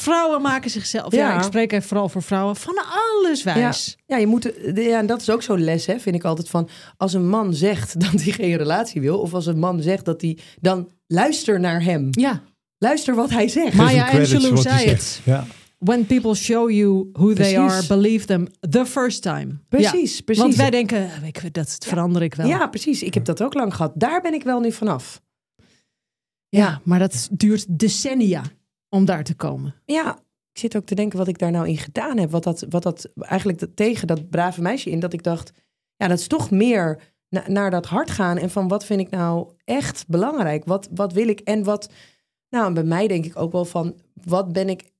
Vrouwen 0.00 0.42
maken 0.42 0.70
zichzelf, 0.70 1.12
ja. 1.14 1.28
Ja. 1.28 1.36
ik 1.36 1.42
spreek 1.42 1.72
even 1.72 1.88
vooral 1.88 2.08
voor 2.08 2.22
vrouwen, 2.22 2.56
van 2.56 2.74
alles 2.76 3.42
wijs. 3.42 3.96
ja, 4.06 4.16
je 4.16 4.26
moet, 4.26 4.42
de- 4.42 4.72
ja, 4.82 4.98
en 4.98 5.06
dat 5.06 5.20
is 5.20 5.30
ook 5.30 5.42
zo'n 5.42 5.64
les, 5.64 5.86
hè, 5.86 5.98
vind 5.98 6.16
ik 6.16 6.24
altijd 6.24 6.48
van. 6.48 6.68
Als 6.96 7.12
een 7.12 7.28
man 7.28 7.54
zegt 7.54 8.00
dat 8.10 8.22
hij 8.22 8.32
geen 8.32 8.56
relatie 8.56 9.00
wil, 9.00 9.18
of 9.18 9.34
als 9.34 9.46
een 9.46 9.58
man 9.58 9.82
zegt 9.82 10.04
dat 10.04 10.20
hij, 10.20 10.38
dan 10.60 10.88
luister 11.06 11.60
naar 11.60 11.82
hem. 11.82 12.08
Ja. 12.10 12.42
Luister 12.78 13.14
wat 13.14 13.30
hij 13.30 13.48
zegt. 13.48 13.74
Maya 13.74 14.10
Angelou 14.10 14.56
zei 14.56 14.88
het. 14.88 15.20
Ja. 15.24 15.46
When 15.78 16.06
people 16.06 16.34
show 16.34 16.70
you 16.70 17.08
who 17.12 17.32
they 17.32 17.58
are, 17.58 17.86
believe 17.86 18.26
them 18.26 18.46
the 18.70 18.86
first 18.86 19.22
time. 19.22 19.58
Precies, 19.68 20.16
Ja. 20.16 20.22
precies. 20.24 20.42
Want 20.42 20.54
wij 20.54 20.70
denken, 20.70 20.98
eh, 20.98 21.26
ik, 21.26 21.54
dat 21.54 21.76
verander 21.86 22.22
ik 22.22 22.34
wel. 22.34 22.46
Ja, 22.46 22.66
precies. 22.66 23.02
Ik 23.02 23.14
heb 23.14 23.24
dat 23.24 23.42
ook 23.42 23.54
lang 23.54 23.74
gehad. 23.74 23.92
Daar 23.94 24.20
ben 24.20 24.34
ik 24.34 24.42
wel 24.42 24.60
nu 24.60 24.72
vanaf. 24.72 25.20
Ja, 26.48 26.80
maar 26.84 26.98
dat 26.98 27.28
duurt 27.32 27.78
decennia 27.78 28.42
om 28.88 29.04
daar 29.04 29.24
te 29.24 29.34
komen. 29.34 29.74
Ja, 29.84 30.18
ik 30.52 30.58
zit 30.58 30.76
ook 30.76 30.86
te 30.86 30.94
denken 30.94 31.18
wat 31.18 31.28
ik 31.28 31.38
daar 31.38 31.50
nou 31.50 31.68
in 31.68 31.76
gedaan 31.78 32.18
heb. 32.18 32.30
Wat 32.30 32.42
dat, 32.42 32.66
wat 32.68 32.82
dat 32.82 33.10
eigenlijk 33.18 33.66
tegen 33.74 34.06
dat 34.06 34.30
brave 34.30 34.62
meisje 34.62 34.90
in. 34.90 35.00
Dat 35.00 35.12
ik 35.12 35.22
dacht, 35.22 35.52
ja, 35.96 36.08
dat 36.08 36.18
is 36.18 36.26
toch 36.26 36.50
meer 36.50 37.00
na- 37.28 37.48
naar 37.48 37.70
dat 37.70 37.86
hart 37.86 38.10
gaan. 38.10 38.38
En 38.38 38.50
van 38.50 38.68
wat 38.68 38.84
vind 38.84 39.00
ik 39.00 39.10
nou 39.10 39.52
echt 39.64 40.04
belangrijk? 40.08 40.64
Wat, 40.64 40.88
wat 40.94 41.12
wil 41.12 41.28
ik? 41.28 41.40
En 41.40 41.64
wat, 41.64 41.90
nou, 42.48 42.72
bij 42.72 42.84
mij 42.84 43.06
denk 43.06 43.24
ik 43.24 43.36
ook 43.36 43.52
wel 43.52 43.64
van, 43.64 43.96
wat 44.14 44.52
ben 44.52 44.68
ik, 44.68 44.90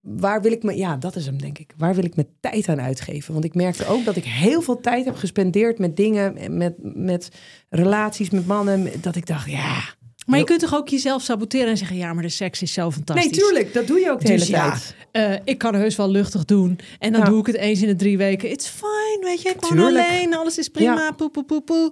waar 0.00 0.42
wil 0.42 0.52
ik 0.52 0.62
me, 0.62 0.76
ja, 0.76 0.96
dat 0.96 1.16
is 1.16 1.26
hem 1.26 1.38
denk 1.38 1.58
ik. 1.58 1.74
Waar 1.76 1.94
wil 1.94 2.04
ik 2.04 2.14
mijn 2.16 2.28
tijd 2.40 2.68
aan 2.68 2.80
uitgeven? 2.80 3.32
Want 3.32 3.44
ik 3.44 3.54
merkte 3.54 3.86
ook 3.86 4.04
dat 4.04 4.16
ik 4.16 4.24
heel 4.24 4.62
veel 4.62 4.80
tijd 4.80 5.04
heb 5.04 5.16
gespendeerd 5.16 5.78
met 5.78 5.96
dingen, 5.96 6.56
met, 6.56 6.74
met 6.94 7.28
relaties, 7.68 8.30
met 8.30 8.46
mannen. 8.46 9.00
Dat 9.00 9.16
ik 9.16 9.26
dacht, 9.26 9.50
ja. 9.50 9.94
Maar 10.26 10.38
je 10.38 10.44
kunt 10.44 10.60
toch 10.60 10.74
ook 10.74 10.88
jezelf 10.88 11.22
saboteren 11.22 11.68
en 11.68 11.76
zeggen, 11.76 11.96
ja, 11.96 12.12
maar 12.12 12.22
de 12.22 12.28
seks 12.28 12.62
is 12.62 12.72
zo 12.72 12.90
fantastisch. 12.90 13.30
Nee, 13.30 13.40
tuurlijk, 13.40 13.72
dat 13.74 13.86
doe 13.86 13.98
je 14.00 14.10
ook 14.10 14.20
de 14.20 14.26
Dus 14.32 14.46
hele 14.48 14.56
ja, 14.56 14.70
tijd. 14.70 14.94
eh, 15.10 15.40
ik 15.44 15.58
kan 15.58 15.74
heus 15.74 15.96
wel 15.96 16.10
luchtig 16.10 16.44
doen. 16.44 16.78
En 16.98 17.12
dan 17.12 17.20
Ja. 17.20 17.26
doe 17.26 17.40
ik 17.40 17.46
het 17.46 17.56
eens 17.56 17.80
in 17.82 17.86
de 17.88 17.96
drie 17.96 18.18
weken. 18.18 18.50
It's 18.50 18.68
fine, 18.68 19.18
weet 19.22 19.42
je. 19.42 19.48
Ik 19.48 19.60
woon 19.60 19.78
alleen, 19.78 20.34
alles 20.36 20.58
is 20.58 20.68
prima. 20.68 20.94
Ja. 20.94 21.10
Poe, 21.12 21.30
poe, 21.30 21.44
poe, 21.44 21.62
poe. 21.62 21.90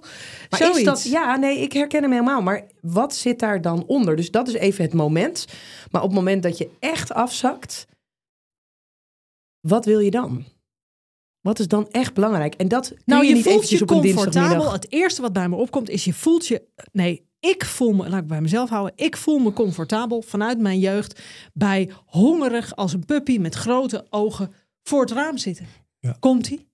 Maar 0.49 0.59
Zoiets. 0.59 0.77
is 0.77 0.83
dat, 0.83 1.03
ja, 1.03 1.35
nee, 1.35 1.59
ik 1.59 1.73
herken 1.73 2.01
hem 2.01 2.11
helemaal. 2.11 2.41
Maar 2.41 2.65
wat 2.81 3.15
zit 3.15 3.39
daar 3.39 3.61
dan 3.61 3.83
onder? 3.87 4.15
Dus 4.15 4.31
dat 4.31 4.47
is 4.47 4.53
even 4.53 4.83
het 4.83 4.93
moment. 4.93 5.45
Maar 5.91 6.01
op 6.01 6.07
het 6.07 6.17
moment 6.17 6.43
dat 6.43 6.57
je 6.57 6.69
echt 6.79 7.13
afzakt, 7.13 7.85
wat 9.59 9.85
wil 9.85 9.99
je 9.99 10.11
dan? 10.11 10.43
Wat 11.41 11.59
is 11.59 11.67
dan 11.67 11.87
echt 11.91 12.13
belangrijk? 12.13 12.53
En 12.55 12.67
dat 12.67 12.87
kun 12.87 12.97
Nou, 13.05 13.21
je, 13.23 13.27
je, 13.29 13.35
niet 13.35 13.43
voelt 13.43 13.69
je 13.69 13.85
comfortabel. 13.85 14.71
Het 14.71 14.91
eerste 14.91 15.21
wat 15.21 15.33
bij 15.33 15.49
me 15.49 15.55
opkomt 15.55 15.89
is 15.89 16.05
je 16.05 16.13
voelt 16.13 16.47
je... 16.47 16.61
Nee, 16.91 17.25
ik 17.49 17.65
voel 17.65 17.93
me, 17.93 18.09
laat 18.09 18.21
ik 18.21 18.27
bij 18.27 18.41
mezelf 18.41 18.69
houden. 18.69 18.93
Ik 18.95 19.17
voel 19.17 19.39
me 19.39 19.53
comfortabel 19.53 20.21
vanuit 20.21 20.59
mijn 20.59 20.79
jeugd 20.79 21.21
bij 21.53 21.89
hongerig 22.05 22.75
als 22.75 22.93
een 22.93 23.05
puppy 23.05 23.37
met 23.37 23.55
grote 23.55 24.05
ogen 24.09 24.51
voor 24.83 25.01
het 25.01 25.11
raam 25.11 25.37
zitten. 25.37 25.65
Ja. 25.99 26.15
Komt 26.19 26.47
ie? 26.47 26.67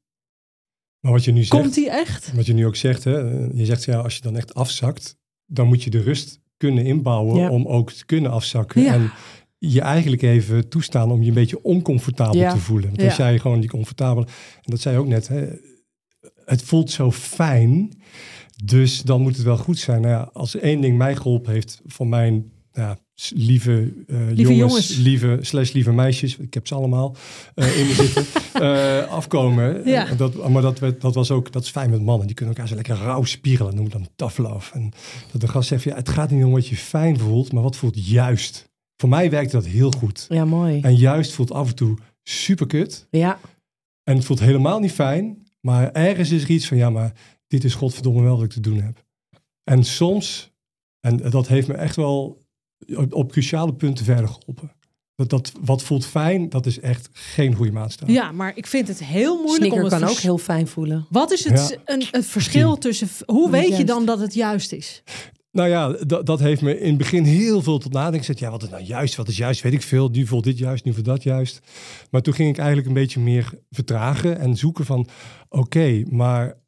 Maar 1.00 1.12
wat 1.12 1.24
je 1.24 1.32
nu 1.32 1.44
zegt, 1.44 1.62
Komt 1.62 1.76
ie 1.78 1.90
echt? 1.90 2.32
wat 2.34 2.46
je 2.46 2.54
nu 2.54 2.66
ook 2.66 2.76
zegt, 2.76 3.04
hè, 3.04 3.18
je 3.54 3.66
zegt 3.66 3.84
ja, 3.84 3.98
als 4.00 4.16
je 4.16 4.22
dan 4.22 4.36
echt 4.38 4.54
afzakt, 4.54 5.18
dan 5.46 5.68
moet 5.68 5.84
je 5.84 5.90
de 5.90 6.02
rust 6.02 6.40
kunnen 6.58 6.86
inbouwen 6.86 7.36
Ja. 7.40 7.50
om 7.50 7.66
ook 7.68 7.92
te 7.92 8.06
kunnen 8.06 8.32
afzakken. 8.32 8.82
Ja. 8.82 8.94
En 8.94 9.12
je 9.58 9.82
eigenlijk 9.82 10.22
even 10.22 10.70
toestaan 10.70 11.12
om 11.12 11.22
je 11.22 11.28
een 11.28 11.34
beetje 11.34 11.64
oncomfortabel 11.64 12.40
Ja. 12.40 12.52
te 12.54 12.60
voelen. 12.60 12.88
Want 12.90 13.02
Ja. 13.02 13.08
als 13.08 13.16
jij 13.18 13.40
gewoon 13.40 13.60
die 13.60 13.70
comfortabel, 13.70 14.24
en 14.24 14.62
dat 14.72 14.80
zei 14.80 14.96
je 14.96 15.02
ook 15.02 15.08
net, 15.08 15.28
hè, 15.28 15.48
het 16.46 16.62
voelt 16.64 16.92
zo 16.92 17.12
fijn, 17.12 18.01
dus 18.64 19.02
dan 19.02 19.22
moet 19.22 19.36
het 19.36 19.46
wel 19.46 19.58
goed 19.58 19.78
zijn. 19.80 20.02
Nou 20.02 20.14
ja, 20.14 20.30
als 20.34 20.56
één 20.56 20.82
ding 20.82 20.98
mij 20.98 21.16
geholpen 21.16 21.54
heeft 21.54 21.82
van 21.86 22.10
mijn 22.10 22.52
ja, 22.74 22.98
s- 23.16 23.32
lieve, 23.36 23.94
eh, 24.08 24.18
jongens, 24.38 24.58
jongens. 24.58 24.96
lieve 24.96 25.38
slash 25.42 25.72
lieve 25.72 25.92
meisjes, 25.92 26.38
ik 26.38 26.54
heb 26.54 26.68
ze 26.68 26.76
allemaal 26.76 27.16
eh, 27.56 27.80
in 27.80 27.86
me 27.88 27.94
zitten, 27.94 28.26
eh, 28.62 29.08
afkomen. 29.08 29.82
Ja. 29.86 30.08
En 30.08 30.18
Dat, 30.18 30.50
maar 30.50 30.62
dat, 30.62 30.80
dat 31.00 31.16
was 31.16 31.32
ook, 31.32 31.52
dat 31.52 31.64
is 31.64 31.70
fijn 31.70 31.90
met 31.90 32.02
mannen. 32.02 32.28
Die 32.28 32.36
kunnen 32.36 32.54
elkaar 32.56 32.70
zo 32.70 32.76
lekker 32.76 32.96
rauw 32.96 33.24
spiegelen. 33.24 33.76
noem 33.76 33.90
dan 33.90 34.08
tough 34.16 34.38
love. 34.38 34.74
En 34.74 34.92
dat 35.32 35.42
de 35.42 35.48
gast 35.48 35.68
zegt, 35.68 35.84
ja, 35.84 35.96
het 35.96 36.10
gaat 36.10 36.32
niet 36.32 36.44
om 36.44 36.52
wat 36.52 36.68
je 36.68 36.76
fijn 36.76 37.20
voelt, 37.20 37.52
maar 37.54 37.64
wat 37.64 37.76
voelt 37.76 38.08
juist. 38.08 38.70
Voor 38.98 39.10
mij 39.10 39.30
werkt 39.30 39.52
dat 39.52 39.66
heel 39.66 39.92
goed. 39.92 40.26
Ja, 40.30 40.46
mooi. 40.46 40.82
En 40.82 40.96
juist 40.96 41.32
voelt 41.34 41.52
af 41.52 41.68
en 41.70 41.76
toe 41.76 41.98
super 42.24 42.68
kut. 42.68 43.08
Ja, 43.12 43.40
En 44.04 44.16
het 44.16 44.26
voelt 44.26 44.40
helemaal 44.40 44.80
niet 44.80 44.92
fijn. 44.92 45.38
Maar 45.62 45.92
ergens 45.92 46.32
is 46.32 46.44
er 46.44 46.50
iets 46.50 46.68
van, 46.68 46.78
ja, 46.78 46.90
maar 46.90 47.14
dit 47.52 47.64
is 47.64 47.74
godverdomme 47.74 48.22
wel 48.22 48.36
wat 48.36 48.46
ik 48.46 48.52
te 48.52 48.60
doen 48.60 48.82
heb. 48.82 49.06
En 49.64 49.84
soms, 49.84 50.52
en 51.00 51.18
dat 51.18 51.48
heeft 51.48 51.68
me 51.68 51.74
echt 51.74 51.96
wel 51.96 52.42
op, 52.96 53.14
op 53.14 53.32
cruciale 53.32 53.74
punten 53.74 54.06
verder 54.06 54.28
geholpen. 54.28 54.72
Dat, 55.16 55.30
dat 55.30 55.52
wat 55.62 55.84
voelt 55.84 56.06
fijn, 56.06 56.50
dat 56.50 56.66
is 56.66 56.80
echt 56.80 57.10
geen 57.12 57.54
goede 57.54 57.72
maatstaf. 57.72 58.10
Ja, 58.10 58.32
maar 58.32 58.58
ik 58.58 58.68
vind 58.68 58.88
het 58.88 59.04
heel 59.04 59.42
moeilijk 59.42 59.74
om 59.74 59.80
het 59.80 59.90
kan 59.90 60.04
ook 60.04 60.18
heel 60.18 60.38
fijn 60.38 60.68
voelen. 60.68 61.06
Wat 61.10 61.32
is 61.32 61.44
het, 61.44 61.70
Ja. 61.70 61.94
een, 61.94 62.04
het 62.12 62.26
verschil 62.26 62.78
tussen... 62.78 63.08
Hoe 63.26 63.50
weet 63.52 63.78
je 63.78 63.84
dan 63.84 64.06
dat 64.06 64.20
het 64.20 64.34
juist 64.34 64.72
is? 64.72 65.04
Nou 65.52 65.70
ja, 65.70 65.90
dat, 66.06 66.26
dat 66.26 66.40
heeft 66.40 66.62
me 66.62 66.80
in 66.80 66.90
het 66.90 66.98
begin 66.98 67.24
heel 67.24 67.62
veel 67.62 67.78
tot 67.78 67.94
nadenken 67.94 68.20
gezet. 68.20 68.40
Ja, 68.40 68.50
wat 68.52 68.64
is 68.64 68.70
nou 68.70 68.84
juist? 68.84 69.16
Wat 69.16 69.28
is 69.28 69.38
juist? 69.38 69.62
Weet 69.62 69.74
ik 69.74 69.82
veel. 69.82 70.10
Nu 70.10 70.28
voelt 70.28 70.44
dit 70.44 70.58
juist, 70.58 70.84
nu 70.86 70.94
voelt 70.94 71.06
dat 71.06 71.24
juist. 71.24 71.60
Maar 72.12 72.22
toen 72.22 72.34
ging 72.34 72.50
ik 72.50 72.58
eigenlijk 72.58 72.88
een 72.88 72.94
beetje 72.94 73.20
meer 73.20 73.54
vertragen 73.70 74.40
en 74.40 74.58
zoeken 74.58 74.86
van... 74.86 75.08
Oké, 75.50 76.04
maar 76.10 76.61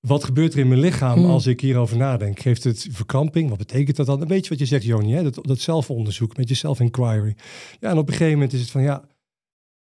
wat 0.00 0.24
gebeurt 0.24 0.52
er 0.52 0.58
in 0.58 0.68
mijn 0.68 0.80
lichaam 0.80 1.18
Hmm. 1.18 1.30
als 1.30 1.46
ik 1.46 1.60
hierover 1.60 1.96
nadenk? 1.96 2.40
Geeft 2.40 2.64
het 2.64 2.86
verkramping? 2.90 3.48
Wat 3.48 3.58
betekent 3.58 3.96
dat 3.96 4.06
dan? 4.06 4.20
Een 4.20 4.28
beetje 4.28 4.50
wat 4.50 4.58
je 4.58 4.66
zegt, 4.66 4.84
Joni, 4.84 5.12
hè? 5.12 5.22
Dat, 5.22 5.38
dat 5.46 5.58
zelfonderzoek, 5.60 6.36
met 6.36 6.48
je 6.48 6.54
self-inquiry. 6.54 7.36
Ja, 7.80 7.90
en 7.90 7.98
op 7.98 8.06
een 8.06 8.12
gegeven 8.12 8.32
moment 8.32 8.52
is 8.52 8.60
het 8.60 8.70
van... 8.70 8.82
Ja, 8.82 9.08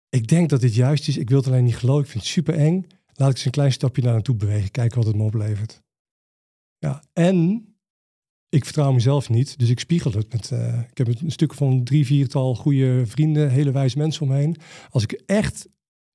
ik 0.10 0.28
denk 0.28 0.50
dat 0.50 0.62
dit 0.62 0.76
juist 0.76 1.08
is. 1.08 1.18
Ik 1.18 1.30
wil 1.30 1.38
het 1.38 1.48
alleen 1.48 1.64
niet 1.64 1.78
geloven. 1.78 2.04
Ik 2.04 2.10
vind 2.10 2.24
het 2.24 2.34
super 2.34 2.54
eng. 2.54 2.86
Laat 3.14 3.30
ik 3.30 3.36
eens 3.36 3.46
een 3.46 3.52
klein 3.52 3.72
stapje 3.72 4.02
naar 4.02 4.14
naartoe 4.14 4.36
bewegen. 4.36 4.72
Kijken 4.72 4.98
wat 4.98 5.08
het 5.08 5.16
me 5.16 5.24
oplevert. 5.24 5.82
Ja, 6.78 7.04
en 7.14 7.68
ik 8.50 8.64
vertrouw 8.66 8.92
mezelf 8.92 9.30
niet, 9.30 9.60
dus 9.60 9.70
ik 9.70 9.80
spiegel 9.80 10.12
het 10.12 10.34
met. 10.34 10.52
eh, 10.52 10.80
ik 10.92 10.98
heb 10.98 11.08
een 11.08 11.32
stuk 11.32 11.54
van 11.54 11.84
drie, 11.84 12.06
viertal 12.06 12.56
goede 12.56 13.06
vrienden, 13.06 13.50
hele 13.50 13.72
wijze 13.72 13.98
mensen 13.98 14.22
omheen. 14.22 14.56
Als 14.90 15.04
ik 15.04 15.12
echt 15.26 15.68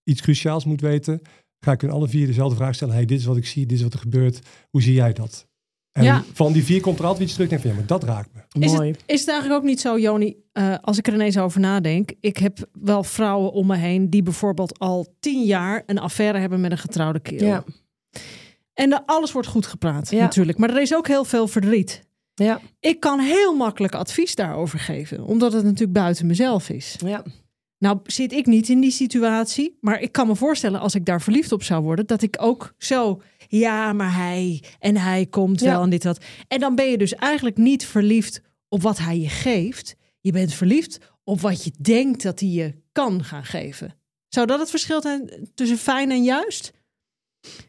iets 0.04 0.20
cruciaals 0.20 0.64
moet 0.64 0.80
weten, 0.80 1.20
ga 1.64 1.72
ik 1.72 1.80
hun 1.80 1.90
alle 1.90 2.08
vier 2.08 2.26
dezelfde 2.26 2.56
vraag 2.56 2.74
stellen. 2.74 2.94
Hey, 2.94 3.04
dit 3.04 3.18
is 3.18 3.24
wat 3.24 3.36
ik 3.36 3.46
zie, 3.46 3.66
dit 3.66 3.76
is 3.78 3.82
wat 3.84 3.92
er 3.92 3.98
gebeurt. 3.98 4.38
Hoe 4.70 4.82
zie 4.82 4.94
jij 4.94 5.12
dat? 5.12 5.46
En 5.92 6.04
Ja. 6.04 6.24
van 6.32 6.52
die 6.52 6.64
vier 6.64 6.80
komt 6.80 6.98
er 6.98 7.04
altijd 7.04 7.24
iets 7.24 7.32
terug. 7.32 7.48
Denk 7.48 7.60
van 7.62 7.70
ja, 7.70 7.76
maar 7.76 7.86
dat 7.86 8.04
raakt 8.04 8.28
me. 8.34 8.62
Is 8.64 8.72
Mooi. 8.72 8.90
het, 8.90 9.02
is 9.06 9.20
het 9.20 9.28
eigenlijk 9.28 9.60
ook 9.60 9.66
niet 9.68 9.80
zo, 9.80 9.98
Joni, 9.98 10.36
eh, 10.52 10.74
als 10.80 10.98
ik 10.98 11.06
er 11.06 11.14
ineens 11.14 11.38
over 11.38 11.60
nadenk. 11.60 12.12
Ik 12.20 12.36
heb 12.36 12.58
wel 12.72 13.02
vrouwen 13.04 13.52
om 13.52 13.66
me 13.66 13.76
heen 13.76 14.10
die 14.10 14.22
bijvoorbeeld 14.22 14.78
al 14.78 15.14
tien 15.20 15.44
jaar 15.44 15.82
een 15.86 15.98
affaire 15.98 16.38
hebben 16.38 16.60
met 16.60 16.70
een 16.70 16.78
getrouwde 16.78 17.20
kerel. 17.20 17.46
Ja, 17.46 17.64
En 18.74 18.90
de, 18.90 19.06
alles 19.06 19.32
wordt 19.32 19.48
goed 19.48 19.66
gepraat, 19.66 20.10
Ja. 20.10 20.20
natuurlijk. 20.20 20.58
Maar 20.58 20.70
er 20.70 20.80
is 20.82 20.94
ook 20.94 21.06
heel 21.08 21.24
veel 21.24 21.48
verdriet. 21.48 22.02
ja, 22.34 22.60
Ik 22.80 23.00
kan 23.00 23.20
heel 23.20 23.54
makkelijk 23.56 23.94
advies 23.94 24.34
daarover 24.34 24.78
geven, 24.78 25.24
omdat 25.24 25.52
het 25.52 25.64
natuurlijk 25.64 25.92
buiten 25.92 26.26
mezelf 26.26 26.68
is. 26.68 26.96
ja. 27.06 27.22
Nou 27.84 27.98
zit 28.04 28.32
ik 28.32 28.46
niet 28.46 28.68
in 28.68 28.80
die 28.80 28.90
situatie, 28.90 29.78
maar 29.80 30.00
ik 30.00 30.12
kan 30.12 30.26
me 30.26 30.36
voorstellen 30.36 30.80
als 30.80 30.94
ik 30.94 31.04
daar 31.04 31.22
verliefd 31.22 31.52
op 31.52 31.62
zou 31.62 31.82
worden, 31.82 32.06
dat 32.06 32.22
ik 32.22 32.36
ook 32.40 32.74
zo, 32.78 33.20
ja, 33.48 33.92
maar 33.92 34.14
hij 34.14 34.62
en 34.78 34.96
hij 34.96 35.26
komt 35.26 35.60
Ja. 35.60 35.70
wel 35.70 35.82
en 35.82 35.90
dit 35.90 36.02
dat. 36.02 36.24
En 36.48 36.60
dan 36.60 36.74
ben 36.74 36.90
je 36.90 36.98
dus 36.98 37.14
eigenlijk 37.14 37.56
niet 37.56 37.86
verliefd 37.86 38.40
op 38.68 38.82
wat 38.82 38.98
hij 38.98 39.18
je 39.18 39.28
geeft. 39.28 39.96
Je 40.20 40.32
bent 40.32 40.54
verliefd 40.54 40.98
op 41.24 41.40
wat 41.40 41.64
je 41.64 41.72
denkt 41.78 42.22
dat 42.22 42.40
hij 42.40 42.48
je 42.48 42.74
kan 42.92 43.24
gaan 43.24 43.44
geven. 43.44 43.94
Zou 44.28 44.46
dat 44.46 44.58
het 44.58 44.70
verschil 44.70 45.02
zijn 45.02 45.48
tussen 45.54 45.78
fijn 45.78 46.10
en 46.10 46.22
juist? 46.22 46.72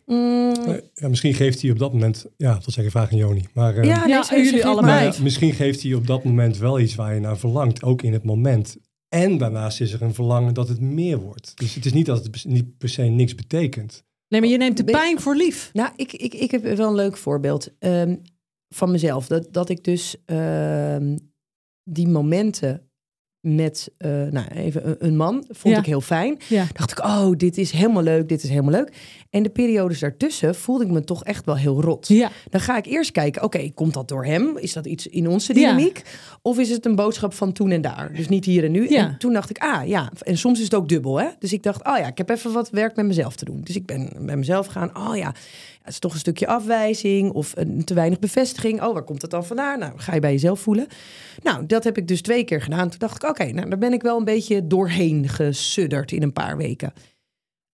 Mm, 0.06 0.54
Eh, 0.66 0.78
Ja, 0.94 1.08
misschien 1.08 1.34
geeft 1.34 1.62
hij 1.62 1.72
op 1.72 1.80
dat 1.80 1.94
moment, 1.94 2.26
ja, 2.38 2.54
dat 2.54 2.74
zeg 2.74 2.86
ik 2.86 2.92
vraag 2.92 3.12
aan 3.12 3.18
Joni. 3.18 3.46
Maar, 3.54 3.78
eh, 3.78 3.84
ja, 3.84 4.00
nee, 4.00 4.08
Ja, 4.10 4.24
ze- 4.24 4.36
ze 4.36 4.44
jullie 4.44 4.66
allebei. 4.66 5.06
Maar 5.06 5.16
ja, 5.16 5.22
misschien 5.24 5.54
geeft 5.54 5.84
hij 5.84 5.94
op 5.94 6.08
dat 6.08 6.24
moment 6.24 6.58
wel 6.58 6.80
iets 6.80 6.96
waar 6.96 7.14
je 7.14 7.20
naar 7.20 7.38
verlangt, 7.38 7.84
ook 7.84 8.02
in 8.02 8.14
het 8.14 8.24
moment. 8.24 8.78
En 9.16 9.38
daarnaast 9.38 9.82
is 9.82 9.94
er 9.94 10.02
een 10.02 10.14
verlangen 10.14 10.54
dat 10.54 10.68
het 10.68 10.80
meer 10.80 11.18
wordt. 11.20 11.58
Dus 11.58 11.76
het 11.76 11.86
is 11.86 11.94
niet 11.94 12.06
dat 12.06 12.24
het 12.24 12.46
niet 12.46 12.78
per 12.78 12.90
se 12.90 13.02
niks 13.02 13.36
betekent. 13.36 14.04
Nee, 14.28 14.42
maar 14.42 14.50
je 14.50 14.58
neemt 14.58 14.78
de 14.78 14.84
pijn 14.84 15.20
voor 15.20 15.36
lief. 15.36 15.70
Nou, 15.74 15.92
ik, 15.96 16.14
ik, 16.14 16.34
ik 16.34 16.52
heb 16.52 16.64
wel 16.64 16.90
een 16.90 16.96
leuk 16.96 17.18
voorbeeld 17.18 17.74
ehm, 17.80 18.16
van 18.70 18.92
mezelf. 18.92 19.28
Dat, 19.28 19.54
dat 19.54 19.70
ik 19.70 19.84
dus 19.84 20.16
ehm, 20.26 21.18
die 21.84 22.08
momenten 22.08 22.85
met 23.46 23.90
eh, 23.98 24.10
nou, 24.10 24.48
even 24.54 24.88
een, 24.90 24.96
een 25.00 25.16
man. 25.16 25.44
Vond 25.50 25.74
Ja. 25.74 25.80
ik 25.80 25.86
heel 25.86 26.02
fijn. 26.02 26.38
Ja. 26.50 26.66
Dacht 26.74 26.92
ik, 26.92 27.00
oh, 27.00 27.32
dit 27.38 27.58
is 27.58 27.72
helemaal 27.72 28.04
leuk, 28.04 28.30
dit 28.30 28.44
is 28.44 28.50
helemaal 28.50 28.72
leuk. 28.72 28.92
En 29.30 29.44
de 29.44 29.50
periodes 29.50 30.00
daartussen 30.00 30.56
voelde 30.56 30.84
ik 30.86 30.92
me 30.92 31.04
toch 31.04 31.24
echt 31.24 31.46
wel 31.46 31.58
heel 31.58 31.82
rot. 31.82 32.08
Ja. 32.08 32.32
Dan 32.50 32.62
ga 32.62 32.78
ik 32.78 32.86
eerst 32.86 33.12
kijken, 33.12 33.44
oké, 33.44 33.70
komt 33.74 33.94
dat 33.94 34.08
door 34.08 34.26
hem? 34.26 34.58
Is 34.58 34.74
dat 34.74 34.86
iets 34.86 35.08
in 35.08 35.28
onze 35.28 35.54
dynamiek? 35.54 36.02
Of 36.42 36.60
is 36.60 36.70
het 36.70 36.86
een 36.86 36.96
boodschap 36.96 37.34
van 37.34 37.52
toen 37.52 37.72
en 37.72 37.82
daar? 37.82 38.14
Dus 38.14 38.28
niet 38.28 38.46
hier 38.46 38.64
en 38.64 38.72
nu. 38.72 38.90
Ja. 38.90 38.98
En 39.08 39.16
toen 39.18 39.34
dacht 39.34 39.50
ik, 39.50 39.58
ah 39.58 39.88
ja, 39.88 40.12
en 40.22 40.38
soms 40.38 40.58
is 40.58 40.64
het 40.64 40.74
ook 40.74 40.90
dubbel. 40.90 41.20
Hè? 41.20 41.28
Dus 41.40 41.54
ik 41.54 41.64
dacht, 41.64 41.86
oh 41.88 41.98
ja, 41.98 42.08
ik 42.08 42.18
heb 42.18 42.30
even 42.30 42.52
wat 42.54 42.70
werk 42.70 42.96
met 42.96 43.06
mezelf 43.06 43.36
te 43.36 43.46
doen. 43.46 43.62
Dus 43.64 43.76
ik 43.76 43.86
ben 43.86 44.10
bij 44.20 44.38
mezelf 44.38 44.68
gaan, 44.68 44.98
oh 44.98 45.16
ja, 45.18 45.34
het 45.86 45.94
is 45.94 46.00
toch 46.00 46.14
een 46.14 46.20
stukje 46.20 46.48
afwijzing 46.48 47.32
of 47.32 47.52
een, 47.56 47.84
te 47.84 47.94
weinig 47.94 48.20
bevestiging. 48.20 48.82
Oh, 48.82 48.94
waar 48.94 49.04
komt 49.04 49.22
het 49.22 49.32
dan 49.32 49.46
vandaan? 49.46 49.80
Nou, 49.80 49.94
ga 49.96 50.14
je 50.14 50.20
bij 50.20 50.32
jezelf 50.32 50.60
voelen. 50.60 50.88
Nou, 51.44 51.66
dat 51.66 51.84
heb 51.84 51.98
ik 51.98 52.08
dus 52.08 52.22
twee 52.22 52.44
keer 52.44 52.62
gedaan. 52.62 52.90
Toen 52.90 53.00
dacht 53.00 53.24
ik, 53.24 53.30
oké, 53.30 53.46
nou, 53.46 53.70
daar 53.70 53.78
ben 53.78 53.94
ik 53.94 54.02
wel 54.02 54.18
een 54.18 54.24
beetje 54.24 54.68
doorheen 54.68 55.30
gesudderd 55.30 56.12
in 56.12 56.24
een 56.24 56.34
paar 56.34 56.58
weken. 56.58 56.94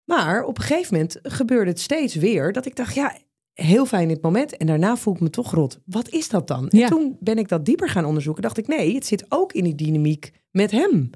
Maar 0.05 0.45
op 0.45 0.59
een 0.59 0.65
gegeven 0.65 0.95
moment 0.95 1.19
gebeurde 1.23 1.71
het 1.71 1.81
steeds 1.81 2.15
weer 2.15 2.53
dat 2.53 2.67
ik 2.67 2.77
dacht, 2.77 2.95
ja, 2.95 3.17
heel 3.53 3.87
fijn 3.87 4.09
dit 4.09 4.23
moment. 4.23 4.57
En 4.57 4.67
daarna 4.67 4.97
voel 4.97 5.15
ik 5.15 5.21
me 5.21 5.31
toch 5.31 5.53
rot. 5.53 5.79
Wat 5.85 6.09
is 6.09 6.29
dat 6.29 6.47
dan? 6.47 6.67
Ja. 6.71 6.83
En 6.83 6.89
toen 6.89 7.17
ben 7.21 7.39
ik 7.39 7.49
dat 7.49 7.65
dieper 7.65 7.89
gaan 7.89 8.05
onderzoeken. 8.05 8.43
Dacht 8.43 8.59
ik, 8.59 8.67
nee, 8.67 8.95
het 8.95 9.07
zit 9.07 9.25
ook 9.29 9.53
in 9.53 9.65
die 9.65 9.75
dynamiek 9.75 10.33
met 10.51 10.71
hem. 10.71 11.11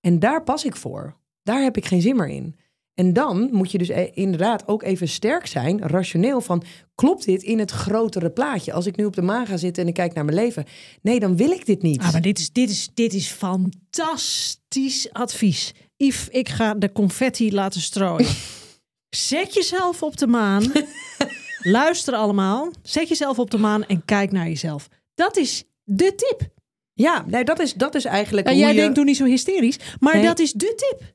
En 0.00 0.18
daar 0.18 0.42
pas 0.42 0.64
ik 0.64 0.76
voor. 0.76 1.16
Daar 1.42 1.62
heb 1.62 1.76
ik 1.76 1.86
geen 1.86 2.02
zin 2.02 2.16
meer 2.16 2.28
in. 2.28 2.56
En 2.96 3.12
dan 3.12 3.48
moet 3.52 3.70
je 3.70 3.78
dus 3.78 3.88
e- 3.88 4.10
inderdaad 4.14 4.68
ook 4.68 4.82
even 4.82 5.08
sterk 5.08 5.46
zijn, 5.46 5.80
rationeel 5.80 6.40
van, 6.40 6.62
klopt 6.94 7.24
dit 7.24 7.42
in 7.42 7.58
het 7.58 7.70
grotere 7.70 8.30
plaatje? 8.30 8.72
Als 8.72 8.86
ik 8.86 8.96
nu 8.96 9.04
op 9.04 9.14
de 9.14 9.22
maan 9.22 9.46
ga 9.46 9.56
zitten 9.56 9.82
en 9.82 9.88
ik 9.88 9.94
kijk 9.94 10.14
naar 10.14 10.24
mijn 10.24 10.36
leven, 10.36 10.64
nee, 11.02 11.20
dan 11.20 11.36
wil 11.36 11.50
ik 11.50 11.66
dit 11.66 11.82
niet. 11.82 12.00
Ah, 12.00 12.12
maar 12.12 12.20
dit 12.22 12.38
is, 12.38 12.52
dit, 12.52 12.70
is, 12.70 12.88
dit 12.94 13.14
is 13.14 13.26
fantastisch 13.28 15.12
advies. 15.12 15.72
Yves, 15.96 16.28
ik 16.28 16.48
ga 16.48 16.74
de 16.74 16.92
confetti 16.92 17.52
laten 17.52 17.80
strooien. 17.80 18.28
Zet 19.16 19.54
jezelf 19.54 20.02
op 20.02 20.16
de 20.16 20.26
maan. 20.26 20.72
Luister 21.62 22.14
allemaal. 22.14 22.70
Zet 22.82 23.08
jezelf 23.08 23.38
op 23.38 23.50
de 23.50 23.58
maan 23.58 23.84
en 23.86 24.04
kijk 24.04 24.32
naar 24.32 24.46
jezelf. 24.48 24.88
Dat 25.14 25.36
is 25.36 25.64
de 25.84 26.14
tip. 26.14 26.48
Ja, 26.92 27.24
nee, 27.26 27.44
dat 27.44 27.60
is, 27.60 27.74
dat 27.74 27.94
is 27.94 28.04
eigenlijk 28.04 28.46
En 28.46 28.58
jij 28.58 28.68
je... 28.74 28.80
denkt, 28.80 28.94
doe 28.94 29.04
niet 29.04 29.16
zo 29.16 29.24
hysterisch. 29.24 29.78
Maar 30.00 30.14
Nee. 30.14 30.24
dat 30.24 30.38
is 30.38 30.52
de 30.52 30.74
tip. 30.76 31.14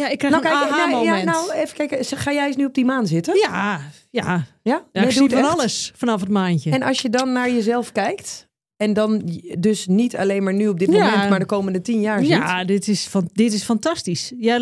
Ja, 0.00 0.08
ik 0.08 0.18
krijg 0.18 0.34
nou, 0.34 0.46
een 0.46 0.50
kijk, 0.52 0.70
nee, 0.70 0.80
aha-moment. 0.80 1.18
ja, 1.24 1.24
nou, 1.32 1.52
even 1.52 1.76
kijken. 1.76 2.18
Ga 2.18 2.32
jij 2.32 2.46
eens 2.46 2.56
nu 2.56 2.64
op 2.64 2.74
die 2.74 2.84
maan 2.84 3.06
zitten? 3.06 3.36
ja, 3.38 3.80
ja. 4.10 4.44
Ja? 4.62 4.84
ja 4.92 5.02
ik 5.02 5.10
zie 5.10 5.28
van 5.30 5.38
echt. 5.38 5.48
alles 5.48 5.92
vanaf 5.96 6.20
het 6.20 6.28
maandje. 6.28 6.70
En 6.70 6.82
als 6.82 7.00
je 7.02 7.10
dan 7.10 7.32
naar 7.32 7.50
jezelf 7.50 7.92
kijkt... 7.92 8.48
en 8.76 8.92
dan 8.92 9.22
dus 9.58 9.86
niet 9.86 10.16
alleen 10.16 10.42
maar 10.42 10.54
nu 10.54 10.68
op 10.68 10.78
dit 10.78 10.92
Ja. 10.92 11.10
moment... 11.10 11.30
maar 11.30 11.38
de 11.38 11.44
komende 11.44 11.80
tien 11.80 12.00
jaar 12.00 12.18
ziet... 12.18 12.28
ja, 12.28 12.64
dit 12.64 12.88
is, 12.88 13.06
van, 13.06 13.30
dit 13.32 13.52
is 13.52 13.62
fantastisch. 13.62 14.32
Jij 14.38 14.58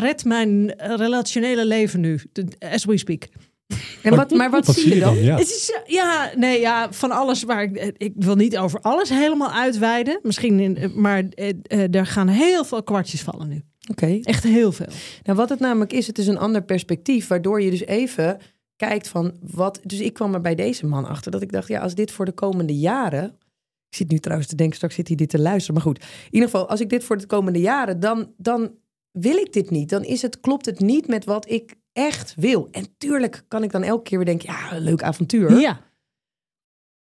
redt 0.00 0.24
mijn 0.24 0.74
relationele 0.76 1.64
leven 1.66 2.00
nu, 2.00 2.20
as 2.58 2.84
we 2.84 2.98
speak. 2.98 3.28
En 4.02 4.16
wat, 4.16 4.30
maar 4.30 4.50
wat, 4.50 4.66
zie 4.66 4.94
je 4.94 5.00
dan? 5.00 5.22
Ja. 5.22 5.36
Het 5.36 5.46
is, 5.50 5.70
eh, 5.72 5.92
ja, 5.94 6.30
nee, 6.36 6.60
ja, 6.60 6.92
van 6.92 7.10
alles 7.10 7.42
waar 7.42 7.62
ik. 7.62 7.76
eh, 7.76 7.88
Ik 7.96 8.12
wil 8.16 8.34
niet 8.34 8.58
over 8.58 8.80
alles 8.80 9.08
helemaal 9.08 9.52
uitweiden. 9.52 10.18
Misschien, 10.22 10.60
in, 10.60 10.76
eh, 10.76 10.88
maar 10.94 11.24
eh, 11.34 11.48
eh, 11.62 11.94
er 11.94 12.06
gaan 12.06 12.28
heel 12.28 12.64
veel 12.64 12.82
kwartjes 12.82 13.20
vallen 13.22 13.48
nu. 13.48 13.62
Oké. 13.90 14.18
Echt 14.22 14.42
heel 14.42 14.72
veel. 14.72 14.86
Nou, 15.22 15.38
wat 15.38 15.48
het 15.48 15.58
namelijk 15.58 15.92
is, 15.92 16.06
het 16.06 16.18
is 16.18 16.26
een 16.26 16.38
ander 16.38 16.62
perspectief... 16.62 17.26
waardoor 17.26 17.62
je 17.62 17.70
dus 17.70 17.84
even 17.84 18.38
kijkt 18.76 19.08
van 19.08 19.36
wat... 19.40 19.80
Dus 19.82 20.00
ik 20.00 20.12
kwam 20.12 20.34
er 20.34 20.40
bij 20.40 20.54
deze 20.54 20.86
man 20.86 21.04
achter 21.04 21.30
dat 21.30 21.42
ik 21.42 21.52
dacht... 21.52 21.68
ja, 21.68 21.80
als 21.80 21.94
dit 21.94 22.10
voor 22.10 22.24
de 22.24 22.32
komende 22.32 22.78
jaren... 22.78 23.24
Ik 23.88 23.98
zit 23.98 24.10
nu 24.10 24.18
trouwens 24.18 24.48
te 24.48 24.56
denken, 24.56 24.76
straks 24.76 24.94
zit 24.94 25.08
hij 25.08 25.16
dit 25.16 25.28
te 25.28 25.38
luisteren. 25.38 25.74
Maar 25.74 25.84
goed, 25.84 25.98
in 25.98 26.28
ieder 26.30 26.48
geval, 26.48 26.68
als 26.68 26.80
ik 26.80 26.88
dit 26.88 27.04
voor 27.04 27.18
de 27.18 27.26
komende 27.26 27.60
jaren... 27.60 28.00
dan, 28.00 28.32
dan 28.36 28.74
wil 29.10 29.36
ik 29.36 29.52
dit 29.52 29.70
niet. 29.70 29.88
Dan 29.88 30.04
is 30.04 30.22
het, 30.22 30.40
klopt 30.40 30.66
het 30.66 30.80
niet 30.80 31.06
met 31.06 31.24
wat 31.24 31.50
ik 31.50 31.74
echt 31.92 32.34
wil. 32.36 32.68
En 32.70 32.86
tuurlijk 32.98 33.44
kan 33.48 33.62
ik 33.62 33.72
dan 33.72 33.82
elke 33.82 34.02
keer 34.02 34.18
weer 34.18 34.26
denken... 34.26 34.52
ja, 34.52 34.78
leuk 34.78 35.02
avontuur. 35.02 35.60
Ja, 35.60 35.80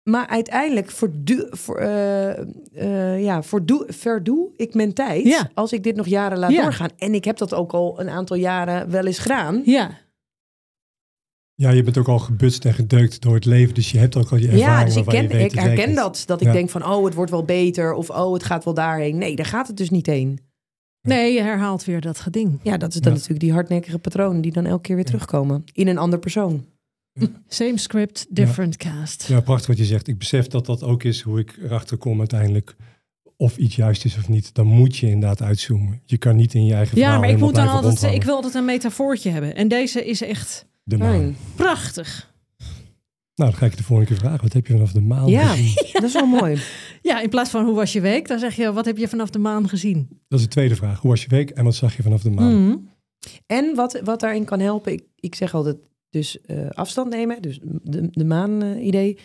Maar 0.03 0.27
uiteindelijk 0.27 0.91
verdoe, 0.91 1.47
voor, 1.51 1.77
eh, 1.79 2.39
eh, 2.73 3.23
ja, 3.23 3.43
verdoe, 3.43 3.85
verdoe 3.89 4.49
ik 4.57 4.75
mijn 4.75 4.93
tijd... 4.93 5.25
Ja. 5.25 5.51
als 5.55 5.73
ik 5.73 5.83
dit 5.83 5.97
nog 5.97 6.07
jaren 6.07 6.39
laat 6.39 6.51
Ja. 6.53 6.63
doorgaan. 6.63 6.91
En 6.99 7.15
ik 7.15 7.25
heb 7.25 7.37
dat 7.37 7.55
ook 7.55 7.73
al 7.73 8.01
een 8.01 8.09
aantal 8.09 8.37
jaren 8.37 8.91
wel 8.91 9.07
eens 9.07 9.19
gedaan... 9.19 9.63
ja. 9.65 9.99
ja, 11.55 11.71
je 11.71 11.83
bent 11.83 11.99
ook 11.99 12.09
al 12.09 12.19
gebutst 12.19 12.65
en 12.65 12.75
gedeukt 12.75 13.21
door 13.23 13.35
het 13.35 13.45
leven. 13.45 13.75
Dus 13.75 13.91
je 13.91 13.99
hebt 13.99 14.17
ook 14.17 14.31
al 14.31 14.37
je 14.39 14.49
ervaring 14.49 14.79
Ja, 14.79 14.85
dus 14.85 14.97
ik, 14.97 15.05
ken, 15.05 15.31
ik 15.41 15.53
herken 15.53 15.95
dat. 15.95 16.23
Dat 16.27 16.41
ik 16.41 16.47
Ja. 16.47 16.53
denk 16.53 16.71
van, 16.71 16.87
oh, 16.87 17.05
het 17.05 17.15
wordt 17.15 17.31
wel 17.31 17.45
beter. 17.45 17.93
Of, 17.95 18.11
oh, 18.11 18.33
het 18.33 18.45
gaat 18.45 18.65
wel 18.65 18.75
daarheen. 18.75 19.19
Nee, 19.19 19.37
daar 19.37 19.47
gaat 19.47 19.67
het 19.67 19.77
dus 19.77 19.91
niet 19.91 20.07
heen. 20.07 20.39
Nee, 21.03 21.33
je 21.33 21.41
herhaalt 21.43 21.85
weer 21.85 22.01
dat 22.01 22.21
geding. 22.21 22.61
Ja, 22.63 22.77
dat 22.77 22.89
is 22.95 23.01
dan 23.01 23.09
Ja. 23.13 23.19
natuurlijk 23.19 23.41
die 23.41 23.53
hardnekkige 23.53 23.99
patronen... 23.99 24.41
die 24.41 24.53
dan 24.53 24.67
elke 24.67 24.83
keer 24.83 24.97
weer 24.97 25.05
terugkomen. 25.05 25.65
In 25.73 25.89
een 25.89 25.99
ander 25.99 26.19
persoon. 26.19 26.65
Same 27.49 27.79
script, 27.79 28.27
different 28.31 28.77
cast. 28.77 29.27
Ja, 29.29 29.41
prachtig 29.41 29.67
wat 29.67 29.79
je 29.79 29.85
zegt. 29.85 30.09
Ik 30.09 30.19
besef 30.19 30.47
dat 30.47 30.67
dat 30.67 30.83
ook 30.83 31.03
is 31.03 31.21
hoe 31.21 31.39
ik 31.39 31.59
erachter 31.63 31.97
kom 31.97 32.19
uiteindelijk. 32.19 32.77
Of 33.37 33.57
iets 33.57 33.77
juist 33.77 34.05
is 34.05 34.17
of 34.17 34.29
niet. 34.29 34.55
Dan 34.55 34.67
moet 34.67 34.97
je 34.97 35.07
inderdaad 35.07 35.43
uitzoomen. 35.43 36.01
Je 36.05 36.17
kan 36.19 36.37
niet 36.37 36.55
in 36.55 36.65
je 36.65 36.75
eigen 36.75 36.99
Ja, 36.99 37.19
maar 37.19 37.29
ik 37.29 37.39
moet 37.39 37.55
dan 37.55 37.69
altijd. 37.69 38.15
Ik 38.15 38.23
wil 38.23 38.35
altijd 38.35 38.55
een 38.55 38.65
metafoortje 38.65 39.31
hebben. 39.31 39.55
En 39.55 39.69
deze 39.69 40.05
is 40.05 40.23
echt 40.23 40.67
De 40.83 40.99
maan. 40.99 41.37
Prachtig. 41.55 42.29
Nou, 43.35 43.51
dan 43.51 43.61
ga 43.61 43.67
ik 43.67 43.71
je 43.71 43.77
de 43.79 43.85
volgende 43.85 44.13
keer 44.13 44.21
vragen. 44.21 44.43
Wat 44.43 44.53
heb 44.53 44.67
je 44.67 44.73
vanaf 44.73 44.93
de 44.93 45.01
maan 45.01 45.27
Ja, 45.29 45.47
gezien? 45.49 45.75
dat 45.93 46.03
is 46.03 46.13
wel 46.13 46.27
mooi. 46.27 46.63
Ja, 47.03 47.21
in 47.21 47.29
plaats 47.29 47.51
van 47.51 47.65
hoe 47.65 47.75
was 47.75 47.93
je 47.93 48.01
week, 48.01 48.29
dan 48.29 48.39
zeg 48.39 48.57
je 48.57 48.73
wat 48.73 48.85
heb 48.85 48.97
je 48.97 49.09
vanaf 49.09 49.31
de 49.31 49.39
maan 49.39 49.69
gezien? 49.69 50.09
Dat 50.29 50.39
is 50.39 50.45
de 50.45 50.51
tweede 50.51 50.77
vraag. 50.77 51.01
Hoe 51.01 51.11
was 51.11 51.23
je 51.23 51.29
week 51.29 51.51
en 51.51 51.65
wat 51.65 51.75
zag 51.75 51.97
je 51.97 52.03
vanaf 52.03 52.23
de 52.23 52.31
maan? 52.31 52.65
Mhm. 52.65 52.77
En 53.47 53.75
wat, 53.75 54.01
wat 54.05 54.21
daarin 54.21 54.45
kan 54.45 54.61
helpen... 54.61 54.93
Ik, 54.93 55.03
ik 55.17 55.35
zeg 55.35 55.55
altijd 55.55 55.77
dus 56.11 56.41
eh, 56.41 56.71
afstand 56.71 57.11
nemen. 57.11 57.43
Dus 57.43 57.59
de, 57.63 58.09
de 58.11 58.25
maan-idee. 58.25 59.19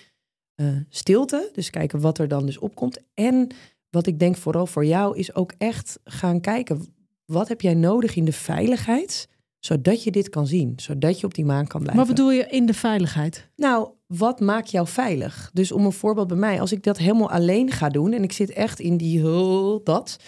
Eh, 0.55 0.67
stilte. 0.89 1.49
Dus 1.53 1.69
kijken 1.69 1.99
wat 1.99 2.17
er 2.17 2.27
dan 2.27 2.45
dus 2.45 2.57
opkomt. 2.57 2.99
En 3.13 3.47
wat 3.89 4.07
ik 4.07 4.19
denk 4.19 4.37
vooral 4.37 4.67
voor 4.67 4.85
jou 4.85 5.17
is 5.17 5.35
ook 5.35 5.53
echt 5.57 5.99
gaan 6.03 6.41
kijken... 6.41 6.95
wat 7.25 7.47
heb 7.47 7.61
jij 7.61 7.73
nodig 7.73 8.15
in 8.15 8.25
de 8.25 8.31
veiligheid... 8.31 9.27
zodat 9.59 10.03
je 10.03 10.11
dit 10.11 10.29
kan 10.29 10.47
zien. 10.47 10.73
Zodat 10.75 11.19
je 11.19 11.25
op 11.25 11.33
die 11.33 11.45
maan 11.45 11.67
kan 11.67 11.81
blijven. 11.81 12.05
Wat 12.05 12.15
bedoel 12.15 12.31
je 12.31 12.47
in 12.49 12.65
de 12.65 12.73
veiligheid? 12.73 13.49
Nou, 13.55 13.89
wat 14.07 14.39
maakt 14.39 14.71
jou 14.71 14.87
veilig? 14.87 15.49
Dus 15.53 15.71
om 15.71 15.85
een 15.85 15.91
voorbeeld 15.91 16.27
bij 16.27 16.37
mij, 16.37 16.59
als 16.59 16.71
ik 16.71 16.83
dat 16.83 16.97
helemaal 16.97 17.31
alleen 17.31 17.71
ga 17.71 17.89
doen 17.89 18.13
en 18.13 18.23
ik 18.23 18.31
zit 18.31 18.49
echt 18.49 18.79
in 18.79 18.97
die 18.97 19.19
hul, 19.19 19.83
dat, 19.83 20.19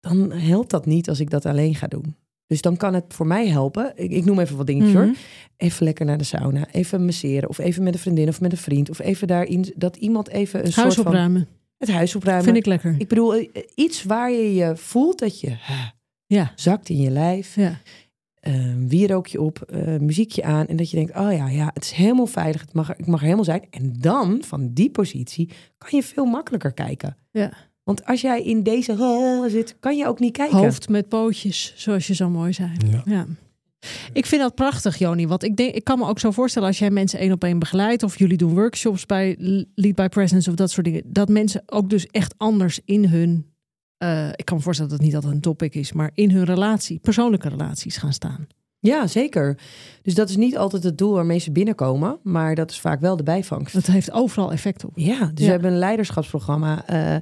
dan 0.00 0.32
helpt 0.32 0.70
dat 0.70 0.86
niet 0.86 1.08
als 1.08 1.20
ik 1.20 1.30
dat 1.30 1.46
alleen 1.46 1.74
ga 1.74 1.86
doen. 1.86 2.16
Dus 2.52 2.60
dan 2.60 2.76
kan 2.76 2.94
het 2.94 3.04
voor 3.08 3.26
mij 3.26 3.48
helpen. 3.48 3.92
Ik, 3.94 4.10
ik 4.10 4.24
noem 4.24 4.38
even 4.38 4.56
wat 4.56 4.66
dingetjes 4.66 4.92
Mhm. 4.94 5.02
hoor. 5.04 5.14
Even 5.56 5.84
lekker 5.84 6.06
naar 6.06 6.18
de 6.18 6.24
sauna, 6.24 6.66
even 6.72 7.04
masseren 7.04 7.48
of 7.48 7.58
even 7.58 7.82
met 7.82 7.94
een 7.94 8.00
vriendin 8.00 8.28
of 8.28 8.40
met 8.40 8.52
een 8.52 8.58
vriend 8.58 8.90
of 8.90 8.98
even 8.98 9.26
daarin 9.26 9.72
dat 9.76 9.96
iemand 9.96 10.28
even 10.28 10.58
een 10.66 10.72
Huis 10.72 10.74
soort 10.74 10.94
van 10.94 11.06
opruimen. 11.06 11.48
het 11.78 11.90
huis 11.90 12.16
opruimen. 12.16 12.44
Vind 12.44 12.56
ik 12.56 12.66
lekker. 12.66 12.94
Ik 12.98 13.08
bedoel 13.08 13.34
eh, 13.34 13.48
iets 13.74 14.02
waar 14.04 14.30
je 14.30 14.54
je 14.54 14.76
voelt 14.76 15.18
dat 15.18 15.40
je 15.40 15.56
Ja, 16.26 16.52
zakt 16.54 16.88
in 16.88 16.96
je 17.00 17.10
lijf 17.10 17.54
ja. 17.56 17.78
eh, 18.40 18.74
wierookje 18.86 19.40
op, 19.40 19.58
eh, 19.62 19.98
muziekje 19.98 20.42
aan. 20.42 20.66
En 20.66 20.76
dat 20.76 20.90
je 20.90 20.96
denkt, 20.96 21.16
oh 21.16 21.32
ja, 21.32 21.48
ja, 21.48 21.70
het 21.74 21.84
is 21.84 21.90
helemaal 21.90 22.26
veilig. 22.26 22.60
Het 22.60 22.72
mag, 22.72 22.96
ik 22.96 23.06
mag 23.06 23.18
er 23.18 23.24
helemaal 23.24 23.44
zijn. 23.44 23.64
En 23.70 23.92
dan, 23.98 24.42
van 24.44 24.70
die 24.72 24.90
positie, 24.90 25.48
kan 25.78 25.90
je 25.92 26.02
veel 26.02 26.24
makkelijker 26.24 26.72
kijken. 26.72 27.16
ja. 27.30 27.52
Want 27.84 28.04
als 28.04 28.20
jij 28.20 28.42
in 28.42 28.62
deze 28.62 28.94
hal 28.94 29.50
zit, 29.50 29.76
kan 29.80 29.96
je 29.96 30.06
ook 30.06 30.18
niet 30.18 30.32
kijken. 30.36 30.56
Hoofd 30.58 30.88
met 30.88 31.08
pootjes, 31.08 31.72
zoals 31.76 32.06
je 32.06 32.14
zo 32.14 32.30
mooi 32.30 32.52
zei. 32.52 32.70
Ja. 32.90 33.02
Ja. 33.04 33.26
Ik 34.12 34.26
vind 34.26 34.40
dat 34.42 34.54
prachtig, 34.54 34.96
Joni. 34.98 35.26
Want 35.26 35.42
ik, 35.42 35.56
denk, 35.56 35.74
ik 35.74 35.84
kan 35.84 35.98
me 35.98 36.06
ook 36.06 36.18
zo 36.18 36.30
voorstellen 36.30 36.68
als 36.68 36.78
jij 36.78 36.90
mensen 36.90 37.18
één 37.18 37.32
op 37.32 37.44
één 37.44 37.58
begeleidt... 37.58 38.02
of 38.02 38.18
jullie 38.18 38.36
doen 38.36 38.54
workshops 38.54 39.06
bij 39.06 39.36
Lead 39.74 39.94
by 39.94 40.08
Presence 40.08 40.50
of 40.50 40.56
dat 40.56 40.70
soort 40.70 40.86
dingen... 40.86 41.02
dat 41.06 41.28
mensen 41.28 41.62
ook 41.66 41.90
dus 41.90 42.06
echt 42.06 42.34
anders 42.36 42.80
in 42.84 43.04
hun... 43.04 43.46
eh, 43.98 44.28
ik 44.28 44.44
kan 44.44 44.56
me 44.56 44.62
voorstellen 44.62 44.90
dat 44.90 45.00
het 45.00 45.08
niet 45.08 45.16
altijd 45.16 45.34
een 45.34 45.40
topic 45.40 45.74
is... 45.74 45.92
maar 45.92 46.10
in 46.14 46.30
hun 46.30 46.44
relatie, 46.44 46.98
persoonlijke 46.98 47.48
relaties 47.48 47.96
gaan 47.96 48.12
staan. 48.12 48.46
Ja, 48.78 49.06
zeker. 49.06 49.58
Dus 50.02 50.14
dat 50.14 50.28
is 50.28 50.36
niet 50.36 50.56
altijd 50.56 50.82
het 50.82 50.98
doel 50.98 51.12
waarmee 51.12 51.38
ze 51.38 51.52
binnenkomen. 51.52 52.18
Maar 52.22 52.54
dat 52.54 52.70
is 52.70 52.80
vaak 52.80 53.00
wel 53.00 53.16
de 53.16 53.22
bijvangst. 53.22 53.74
Dat 53.74 53.86
heeft 53.86 54.12
overal 54.12 54.52
effect 54.52 54.84
op. 54.84 54.90
Ja, 54.94 55.18
dus 55.18 55.18
Ja. 55.18 55.44
we 55.44 55.44
hebben 55.44 55.72
een 55.72 55.78
leiderschapsprogramma. 55.78 56.86
eh, 56.86 57.16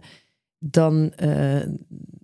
dan, 0.65 1.13
eh, 1.13 1.63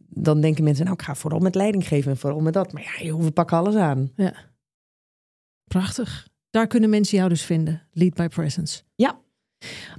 dan 0.09 0.41
denken 0.41 0.65
mensen, 0.65 0.85
nou, 0.85 0.97
ik 0.97 1.05
ga 1.05 1.15
vooral 1.15 1.41
met 1.41 1.55
leiding 1.55 1.89
geven 1.89 2.11
en 2.11 2.17
vooral 2.17 2.41
met 2.41 2.53
dat. 2.53 2.73
Maar 2.73 2.83
ja, 2.83 3.05
joh, 3.05 3.23
we 3.23 3.31
pakken 3.31 3.57
alles 3.57 3.75
aan. 3.75 4.11
Prachtig. 5.65 6.29
Daar 6.51 6.67
kunnen 6.67 6.91
mensen 6.91 7.17
jou 7.17 7.29
dus 7.29 7.43
vinden. 7.43 7.83
Lead 7.93 8.15
by 8.15 8.27
Presence. 8.29 8.83
Ja. 8.95 9.19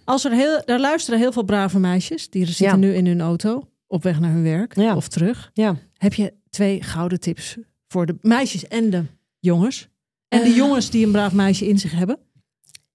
Als 0.04 0.26
er 0.26 0.32
heel, 0.32 0.62
daar 0.66 0.80
luisteren 0.80 1.20
heel 1.20 1.32
veel 1.32 1.44
brave 1.44 1.80
meisjes. 1.80 2.30
Die 2.30 2.46
zitten 2.46 2.66
Ja. 2.66 2.76
nu 2.76 2.94
in 2.94 3.06
hun 3.08 3.22
auto. 3.22 3.70
Op 3.88 4.04
weg 4.04 4.20
naar 4.20 4.32
hun 4.32 4.44
werk. 4.44 4.76
Ja. 4.76 4.96
Of 4.96 5.08
terug. 5.08 5.50
Ja. 5.54 5.76
Heb 5.98 6.14
je 6.14 6.34
twee 6.50 6.84
gouden 6.84 7.20
tips 7.20 7.58
voor 7.88 8.06
de 8.06 8.18
meisjes 8.22 8.68
en 8.68 8.90
de 8.90 9.04
jongens? 9.40 9.90
En 10.28 10.40
de 10.40 10.46
Eh. 10.50 10.56
jongens 10.56 10.90
die 10.90 11.06
een 11.06 11.12
braaf 11.12 11.34
meisje 11.34 11.68
in 11.68 11.80
zich 11.80 11.92
hebben? 11.92 12.20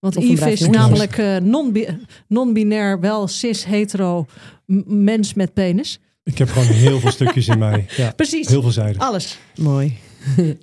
Want 0.02 0.14
Yves 0.22 0.60
is 0.60 0.68
namelijk 0.68 1.18
eh, 1.18 1.36
non-bi- 1.36 1.88
non-binair, 2.28 3.00
wel 3.00 3.28
cis-hetero 3.28 4.26
mens 4.86 5.34
met 5.34 5.52
penis. 5.54 6.00
Ik 6.24 6.38
heb 6.38 6.48
gewoon 6.48 6.66
heel 6.68 7.00
veel 7.00 7.10
stukjes 7.10 7.48
in 7.48 7.58
mij. 7.58 7.86
Ja, 7.96 8.12
Precies. 8.16 8.48
heel 8.48 8.62
veelzijdig. 8.62 9.02
Alles. 9.02 9.38
Mooi. 9.56 9.96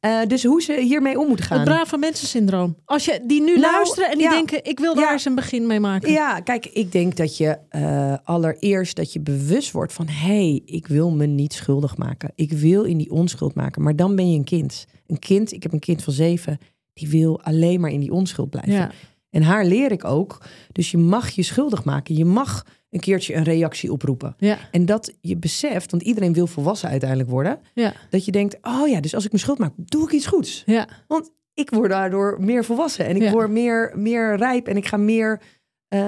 Eh, 0.00 0.20
dus 0.26 0.44
hoe 0.44 0.62
ze 0.62 0.80
hiermee 0.80 1.18
om 1.18 1.28
moeten 1.28 1.44
gaan. 1.46 1.58
Het 1.58 1.68
brave 1.68 1.96
mensen-syndroom. 1.98 2.76
Als 2.84 3.04
je 3.04 3.20
die 3.26 3.40
nu 3.42 3.58
Nou, 3.58 3.72
luisteren 3.72 4.10
en 4.10 4.14
die 4.18 4.26
ja. 4.26 4.30
denken, 4.30 4.64
ik 4.64 4.78
wil 4.78 4.94
daar 4.94 5.04
Ja. 5.04 5.12
eens 5.12 5.24
een 5.24 5.34
begin 5.34 5.66
mee 5.66 5.80
maken. 5.80 6.12
Ja, 6.12 6.40
kijk, 6.40 6.66
ik 6.66 6.92
denk 6.92 7.16
dat 7.16 7.36
je 7.36 7.58
eh, 7.68 8.14
allereerst 8.24 8.96
dat 8.96 9.12
je 9.12 9.20
bewust 9.20 9.70
wordt 9.72 9.92
van... 9.92 10.08
hé, 10.08 10.26
hey, 10.48 10.62
ik 10.64 10.86
wil 10.86 11.10
me 11.10 11.26
niet 11.26 11.52
schuldig 11.52 11.96
maken. 11.96 12.32
Ik 12.34 12.52
wil 12.52 12.82
in 12.82 12.96
die 12.98 13.10
onschuld 13.10 13.54
maken. 13.54 13.82
Maar 13.82 13.96
dan 13.96 14.16
ben 14.16 14.30
je 14.30 14.38
een 14.38 14.44
kind. 14.44 14.86
Een 15.06 15.18
kind, 15.18 15.52
ik 15.52 15.62
heb 15.62 15.72
een 15.72 15.78
kind 15.78 16.02
van 16.02 16.12
zeven... 16.12 16.58
die 16.96 17.08
wil 17.08 17.42
alleen 17.42 17.80
maar 17.80 17.90
in 17.90 18.00
die 18.00 18.12
onschuld 18.12 18.50
blijven. 18.50 18.72
Ja. 18.72 18.90
En 19.30 19.42
haar 19.42 19.64
leer 19.64 19.92
ik 19.92 20.04
ook. 20.04 20.42
Dus 20.72 20.90
je 20.90 20.98
mag 20.98 21.30
je 21.30 21.42
schuldig 21.42 21.84
maken. 21.84 22.16
Je 22.16 22.24
mag 22.24 22.66
een 22.90 23.00
keertje 23.00 23.34
een 23.34 23.42
reactie 23.42 23.92
oproepen. 23.92 24.34
Ja. 24.38 24.58
En 24.70 24.86
dat 24.86 25.14
je 25.20 25.36
beseft, 25.36 25.90
want 25.90 26.02
iedereen 26.02 26.32
wil 26.32 26.46
volwassen 26.46 26.88
uiteindelijk 26.88 27.30
worden... 27.30 27.58
Ja. 27.74 27.92
dat 28.10 28.24
je 28.24 28.32
denkt, 28.32 28.58
oh 28.62 28.88
ja, 28.88 29.00
dus 29.00 29.14
als 29.14 29.24
ik 29.24 29.32
me 29.32 29.38
schuld 29.38 29.58
maak, 29.58 29.72
doe 29.76 30.04
ik 30.04 30.12
iets 30.12 30.26
goeds. 30.26 30.62
Ja. 30.66 30.88
Want 31.06 31.30
ik 31.54 31.70
word 31.70 31.90
daardoor 31.90 32.36
meer 32.40 32.64
volwassen 32.64 33.06
en 33.06 33.22
ik 33.22 33.30
word 33.30 33.50
meer, 33.50 33.92
meer 33.96 34.36
rijp 34.36 34.68
en 34.68 34.76
ik 34.76 34.86
ga 34.86 34.96
meer 34.96 35.40
eh, 35.88 36.00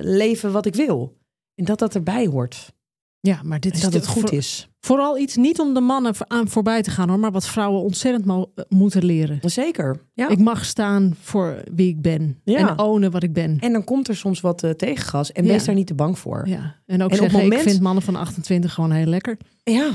leven 0.00 0.52
wat 0.52 0.66
ik 0.66 0.74
wil. 0.74 1.16
En 1.54 1.64
dat 1.64 1.78
dat 1.78 1.94
erbij 1.94 2.26
hoort. 2.26 2.72
Ja, 3.26 3.40
maar 3.44 3.60
dit 3.60 3.72
En 3.72 3.76
is 3.78 3.84
dat 3.84 3.92
het 3.92 4.06
goed 4.06 4.20
voor- 4.28 4.32
is. 4.38 4.68
Vooral 4.80 5.18
iets 5.18 5.36
niet 5.36 5.60
om 5.60 5.74
de 5.74 5.80
mannen 5.80 6.14
aan 6.26 6.48
voorbij 6.48 6.82
te 6.82 6.90
gaan 6.90 7.08
hoor, 7.08 7.18
maar 7.18 7.32
wat 7.32 7.46
vrouwen 7.46 7.82
ontzettend 7.82 8.24
mo- 8.24 8.50
eh, 8.54 8.64
moeten 8.68 9.04
leren. 9.04 9.38
Zeker. 9.42 10.00
Ja. 10.14 10.28
Ik 10.28 10.38
mag 10.38 10.64
staan 10.64 11.16
voor 11.20 11.62
wie 11.74 11.88
ik 11.88 12.02
ben 12.02 12.40
Ja. 12.44 12.58
en 12.68 12.78
ownen 12.78 13.10
wat 13.10 13.22
ik 13.22 13.32
ben. 13.32 13.56
En 13.60 13.72
dan 13.72 13.84
komt 13.84 14.08
er 14.08 14.16
soms 14.16 14.40
wat 14.40 14.62
eh, 14.62 14.70
tegengas 14.70 15.32
en 15.32 15.44
Ja. 15.44 15.50
wees 15.52 15.64
daar 15.64 15.74
niet 15.74 15.86
te 15.86 15.94
bang 15.94 16.18
voor. 16.18 16.48
Ja. 16.48 16.74
En 16.86 17.02
ook 17.02 17.10
op 17.10 17.16
zeggen, 17.16 17.38
moment- 17.40 17.60
ik 17.60 17.68
vind 17.68 17.80
mannen 17.82 18.02
van 18.02 18.16
28 18.16 18.72
gewoon 18.74 18.90
heel 18.92 19.06
lekker. 19.06 19.36
ja. 19.62 19.90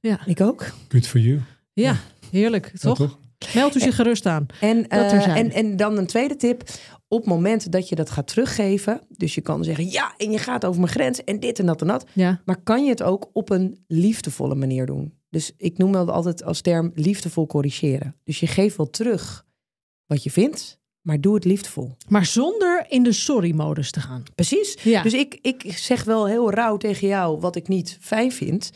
Ja. 0.00 0.18
ik 0.26 0.40
ook. 0.40 0.72
Good 0.88 1.06
for 1.06 1.20
you. 1.20 1.40
Ja, 1.72 1.96
heerlijk, 2.30 2.70
Ja, 2.72 2.78
toch? 2.78 2.96
toch? 2.96 3.18
Meld 3.54 3.76
u 3.76 3.80
zich 3.80 3.94
gerust 3.94 4.26
aan. 4.26 4.46
En, 4.60 4.88
eh, 4.88 5.36
en, 5.36 5.50
en 5.52 5.76
dan 5.76 5.98
een 5.98 6.06
tweede 6.06 6.36
tip. 6.36 6.62
Op 7.14 7.20
het 7.20 7.28
moment 7.28 7.72
dat 7.72 7.88
je 7.88 7.94
dat 7.94 8.10
gaat 8.10 8.26
teruggeven, 8.26 9.00
dus 9.08 9.34
je 9.34 9.40
kan 9.40 9.64
zeggen 9.64 9.90
ja, 9.90 10.14
en 10.16 10.30
je 10.30 10.38
gaat 10.38 10.64
over 10.64 10.80
mijn 10.80 10.92
grens 10.92 11.24
en 11.24 11.40
dit 11.40 11.58
en 11.58 11.66
dat 11.66 11.80
en 11.80 11.86
dat. 11.86 12.06
Ja, 12.12 12.40
Maar 12.44 12.62
kan 12.62 12.84
je 12.84 12.90
het 12.90 13.02
ook 13.02 13.30
op 13.32 13.50
een 13.50 13.84
liefdevolle 13.86 14.54
manier 14.54 14.86
doen? 14.86 15.12
Dus 15.30 15.52
ik 15.56 15.78
noem 15.78 15.92
dat 15.92 16.08
altijd 16.08 16.44
als 16.44 16.60
term 16.60 16.90
liefdevol 16.94 17.46
corrigeren. 17.46 18.16
Dus 18.24 18.40
je 18.40 18.46
geeft 18.46 18.76
wel 18.76 18.90
terug 18.90 19.46
wat 20.06 20.22
je 20.22 20.30
vindt, 20.30 20.80
maar 21.00 21.20
doe 21.20 21.34
het 21.34 21.44
liefdevol. 21.44 21.92
maar 22.08 22.26
zonder 22.26 22.86
in 22.88 23.02
de 23.02 23.12
sorry-modus 23.12 23.90
te 23.90 24.00
gaan. 24.00 24.22
Precies. 24.34 24.76
Ja. 24.82 25.02
Dus 25.02 25.12
ik, 25.14 25.38
ik 25.42 25.72
zeg 25.76 26.04
wel 26.04 26.26
heel 26.26 26.50
rauw 26.50 26.76
tegen 26.76 27.08
jou 27.08 27.40
wat 27.40 27.56
ik 27.56 27.68
niet 27.68 27.98
fijn 28.00 28.32
vind. 28.32 28.70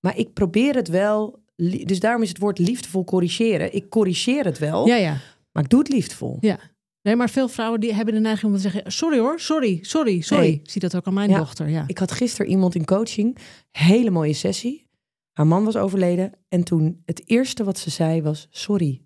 Maar 0.00 0.16
ik 0.18 0.32
probeer 0.32 0.74
het 0.74 0.88
wel. 0.88 1.38
Dus 1.84 2.00
daarom 2.00 2.22
is 2.22 2.28
het 2.28 2.38
woord 2.38 2.58
liefdevol 2.58 3.04
corrigeren. 3.04 3.74
Ik 3.74 3.88
corrigeer 3.88 4.44
het 4.44 4.58
wel, 4.58 4.86
Ja, 4.86 4.96
ja. 4.96 5.16
maar 5.52 5.62
ik 5.62 5.70
doe 5.70 5.78
het 5.78 5.88
liefdevol. 5.88 6.36
Ja. 6.40 6.58
Nee, 7.02 7.16
maar 7.16 7.30
veel 7.30 7.48
vrouwen 7.48 7.80
die 7.80 7.94
hebben 7.94 8.14
de 8.14 8.20
neiging 8.20 8.50
om 8.52 8.56
te 8.56 8.62
zeggen... 8.62 8.92
sorry 8.92 9.18
hoor, 9.18 9.40
sorry, 9.40 9.78
sorry, 9.82 10.20
sorry. 10.20 10.44
Nee. 10.44 10.60
Ik 10.64 10.70
zie 10.70 10.80
dat 10.80 10.96
ook 10.96 11.06
aan 11.06 11.14
mijn 11.14 11.30
Ja. 11.30 11.38
dochter, 11.38 11.68
ja. 11.68 11.84
Ik 11.86 11.98
had 11.98 12.12
gisteren 12.12 12.50
iemand 12.50 12.74
in 12.74 12.84
coaching, 12.84 13.36
hele 13.70 14.10
mooie 14.10 14.32
sessie. 14.32 14.88
Haar 15.32 15.46
man 15.46 15.64
was 15.64 15.76
overleden 15.76 16.32
en 16.48 16.64
toen 16.64 17.02
het 17.04 17.22
eerste 17.26 17.64
wat 17.64 17.78
ze 17.78 17.90
zei 17.90 18.22
was 18.22 18.46
sorry. 18.50 19.02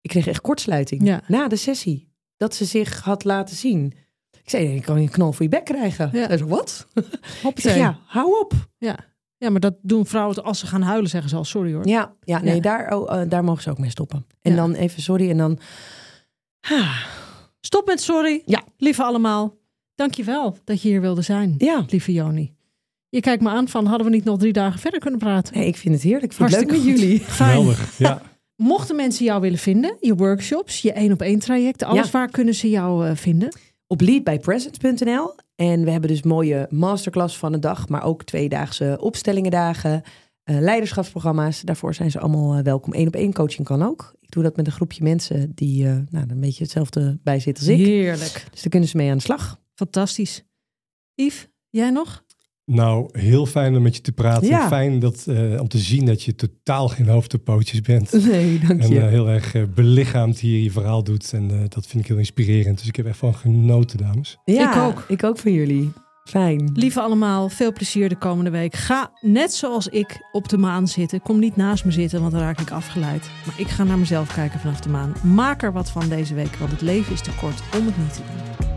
Ik 0.00 0.10
kreeg 0.10 0.26
echt 0.26 0.40
kortsluiting 0.40 1.04
Ja. 1.04 1.22
na 1.28 1.48
de 1.48 1.56
sessie 1.56 2.12
dat 2.36 2.54
ze 2.54 2.64
zich 2.64 3.00
had 3.00 3.24
laten 3.24 3.56
zien. 3.56 3.92
Ik 4.42 4.50
zei, 4.50 4.74
ik 4.74 4.82
kan 4.82 4.96
je 4.96 5.02
een 5.02 5.12
knal 5.12 5.32
voor 5.32 5.42
je 5.42 5.48
bek 5.48 5.64
krijgen. 5.64 6.10
Ja. 6.12 6.26
Zei, 6.26 6.44
wat? 6.44 6.86
Ik 6.94 7.04
Hoppatee. 7.42 7.72
zeg, 7.72 7.76
ja, 7.76 7.98
hou 8.06 8.40
op. 8.40 8.52
ja. 8.78 8.98
Ja, 9.36 9.50
maar 9.50 9.60
dat 9.60 9.74
doen 9.82 10.06
vrouwen 10.06 10.44
als 10.44 10.58
ze 10.58 10.66
gaan 10.66 10.82
huilen, 10.82 11.10
zeggen 11.10 11.30
ze 11.30 11.36
al 11.36 11.44
sorry 11.44 11.72
hoor. 11.74 11.86
Ja, 11.86 12.14
ja 12.20 12.40
nee, 12.42 12.54
Ja. 12.54 12.60
Daar, 12.60 12.96
oh, 12.96 13.20
eh, 13.20 13.28
daar 13.30 13.44
mogen 13.44 13.62
ze 13.62 13.70
ook 13.70 13.78
mee 13.78 13.90
stoppen. 13.90 14.26
En 14.42 14.50
Ja. 14.50 14.56
dan 14.56 14.74
even 14.74 15.02
sorry 15.02 15.30
en 15.30 15.36
dan... 15.36 15.58
Ah, 16.60 16.96
Stop 17.60 17.86
met 17.86 18.00
sorry. 18.00 18.42
Ja. 18.46 18.62
Lieve 18.76 19.02
allemaal, 19.02 19.56
dankjewel 19.94 20.56
dat 20.64 20.82
je 20.82 20.88
hier 20.88 21.00
wilde 21.00 21.22
zijn, 21.22 21.54
ja, 21.58 21.84
lieve 21.88 22.12
Joni. 22.12 22.56
Je 23.08 23.20
kijkt 23.20 23.42
me 23.42 23.48
aan 23.48 23.68
van, 23.68 23.86
hadden 23.86 24.06
we 24.06 24.12
niet 24.12 24.24
nog 24.24 24.38
drie 24.38 24.52
dagen 24.52 24.80
verder 24.80 25.00
kunnen 25.00 25.18
praten? 25.20 25.58
nee, 25.58 25.66
ik 25.66 25.76
vind 25.76 25.94
het 25.94 26.02
heerlijk. 26.02 26.24
Ik 26.24 26.32
vind 26.32 26.50
het 26.50 26.60
leuk 26.60 26.70
met 26.70 26.84
jullie. 26.84 27.20
Fijn. 27.20 27.48
Geweldig. 27.48 27.98
Ja. 27.98 28.22
Mochten 28.56 28.96
mensen 28.96 29.24
jou 29.24 29.40
willen 29.40 29.58
vinden, 29.58 29.96
je 30.00 30.14
workshops, 30.14 30.82
je 30.82 30.92
één 30.92 31.12
op 31.12 31.22
één 31.22 31.38
trajecten, 31.38 31.86
alles 31.86 32.04
Ja. 32.04 32.10
waar 32.12 32.30
kunnen 32.30 32.54
ze 32.54 32.70
jou 32.70 33.06
eh, 33.06 33.16
vinden? 33.16 33.56
op 33.86 34.00
leadbypresent.nl. 34.00 35.34
En 35.56 35.84
we 35.84 35.90
hebben 35.90 36.10
dus 36.10 36.22
mooie 36.22 36.66
masterclass 36.70 37.38
van 37.38 37.52
een 37.52 37.60
dag, 37.60 37.88
maar 37.88 38.02
ook 38.04 38.24
tweedaagse 38.24 38.96
opstellingendagen, 39.00 40.02
eh, 40.48 40.60
leiderschapsprogramma's. 40.60 41.60
Daarvoor 41.60 41.94
zijn 41.94 42.10
ze 42.10 42.20
allemaal 42.20 42.54
eh, 42.56 42.62
welkom. 42.64 42.94
Eén 42.94 43.06
op 43.06 43.14
één 43.14 43.32
coaching 43.32 43.66
kan 43.66 43.82
ook. 43.82 44.14
Ik 44.20 44.30
doe 44.30 44.42
dat 44.42 44.56
met 44.56 44.66
een 44.66 44.72
groepje 44.72 45.02
mensen 45.02 45.52
die 45.54 45.86
eh, 45.86 45.96
nou, 46.10 46.26
een 46.30 46.40
beetje 46.40 46.62
hetzelfde 46.62 47.18
bij 47.22 47.40
zitten 47.40 47.66
als 47.68 47.72
ik. 47.78 47.86
Heerlijk. 47.86 48.46
Dus 48.50 48.60
daar 48.62 48.70
kunnen 48.70 48.88
ze 48.88 48.96
mee 48.96 49.10
aan 49.10 49.16
de 49.16 49.22
slag. 49.22 49.60
Fantastisch. 49.74 50.44
Yves, 51.14 51.48
jij 51.70 51.90
nog? 51.90 52.26
Nou, 52.64 53.08
heel 53.20 53.46
fijn 53.46 53.76
om 53.76 53.82
met 53.82 53.96
je 53.96 54.00
te 54.02 54.12
praten. 54.12 54.48
Ja. 54.48 54.68
Fijn 54.68 54.98
dat, 54.98 55.26
eh, 55.26 55.60
om 55.60 55.68
te 55.68 55.78
zien 55.78 56.04
dat 56.06 56.22
je 56.22 56.34
totaal 56.34 56.88
geen 56.88 57.08
hoofd 57.08 57.34
op 57.34 57.44
pootjes 57.44 57.80
bent. 57.80 58.12
Nee, 58.30 58.58
dank 58.58 58.82
En 58.82 58.88
je. 58.88 59.00
eh, 59.00 59.08
heel 59.08 59.28
erg 59.28 59.54
eh, 59.54 59.62
belichaamd 59.74 60.38
hier 60.38 60.62
je 60.62 60.70
verhaal 60.70 61.04
doet. 61.04 61.32
En 61.32 61.50
eh, 61.50 61.56
dat 61.68 61.86
vind 61.86 62.02
ik 62.02 62.08
heel 62.08 62.18
inspirerend. 62.18 62.78
Dus 62.78 62.86
ik 62.88 62.96
heb 62.96 63.06
echt 63.06 63.18
van 63.18 63.34
genoten, 63.34 63.98
dames. 63.98 64.38
ja, 64.44 64.74
ik 64.74 64.82
ook. 64.82 65.04
Ik 65.08 65.24
ook 65.24 65.38
van 65.38 65.52
jullie. 65.52 65.92
Fijn. 66.28 66.70
Lieve 66.74 67.00
allemaal, 67.00 67.48
veel 67.48 67.72
plezier 67.72 68.08
de 68.08 68.16
komende 68.16 68.50
week. 68.50 68.74
Ga 68.74 69.10
net 69.20 69.52
zoals 69.52 69.86
ik 69.86 70.20
op 70.32 70.48
de 70.48 70.58
maan 70.58 70.88
zitten. 70.88 71.22
Kom 71.22 71.38
niet 71.38 71.56
naast 71.56 71.84
me 71.84 71.90
zitten, 71.90 72.20
want 72.20 72.32
dan 72.32 72.40
raak 72.40 72.60
ik 72.60 72.70
afgeleid. 72.70 73.30
Maar 73.46 73.60
ik 73.60 73.68
ga 73.68 73.84
naar 73.84 73.98
mezelf 73.98 74.34
kijken 74.34 74.60
vanaf 74.60 74.80
de 74.80 74.88
maan. 74.88 75.14
Maak 75.22 75.62
er 75.62 75.72
wat 75.72 75.90
van 75.90 76.08
deze 76.08 76.34
week, 76.34 76.56
want 76.56 76.70
het 76.70 76.80
leven 76.80 77.12
is 77.12 77.22
te 77.22 77.34
kort 77.40 77.62
om 77.78 77.86
het 77.86 77.98
niet 77.98 78.14
te 78.14 78.20
doen. 78.20 78.67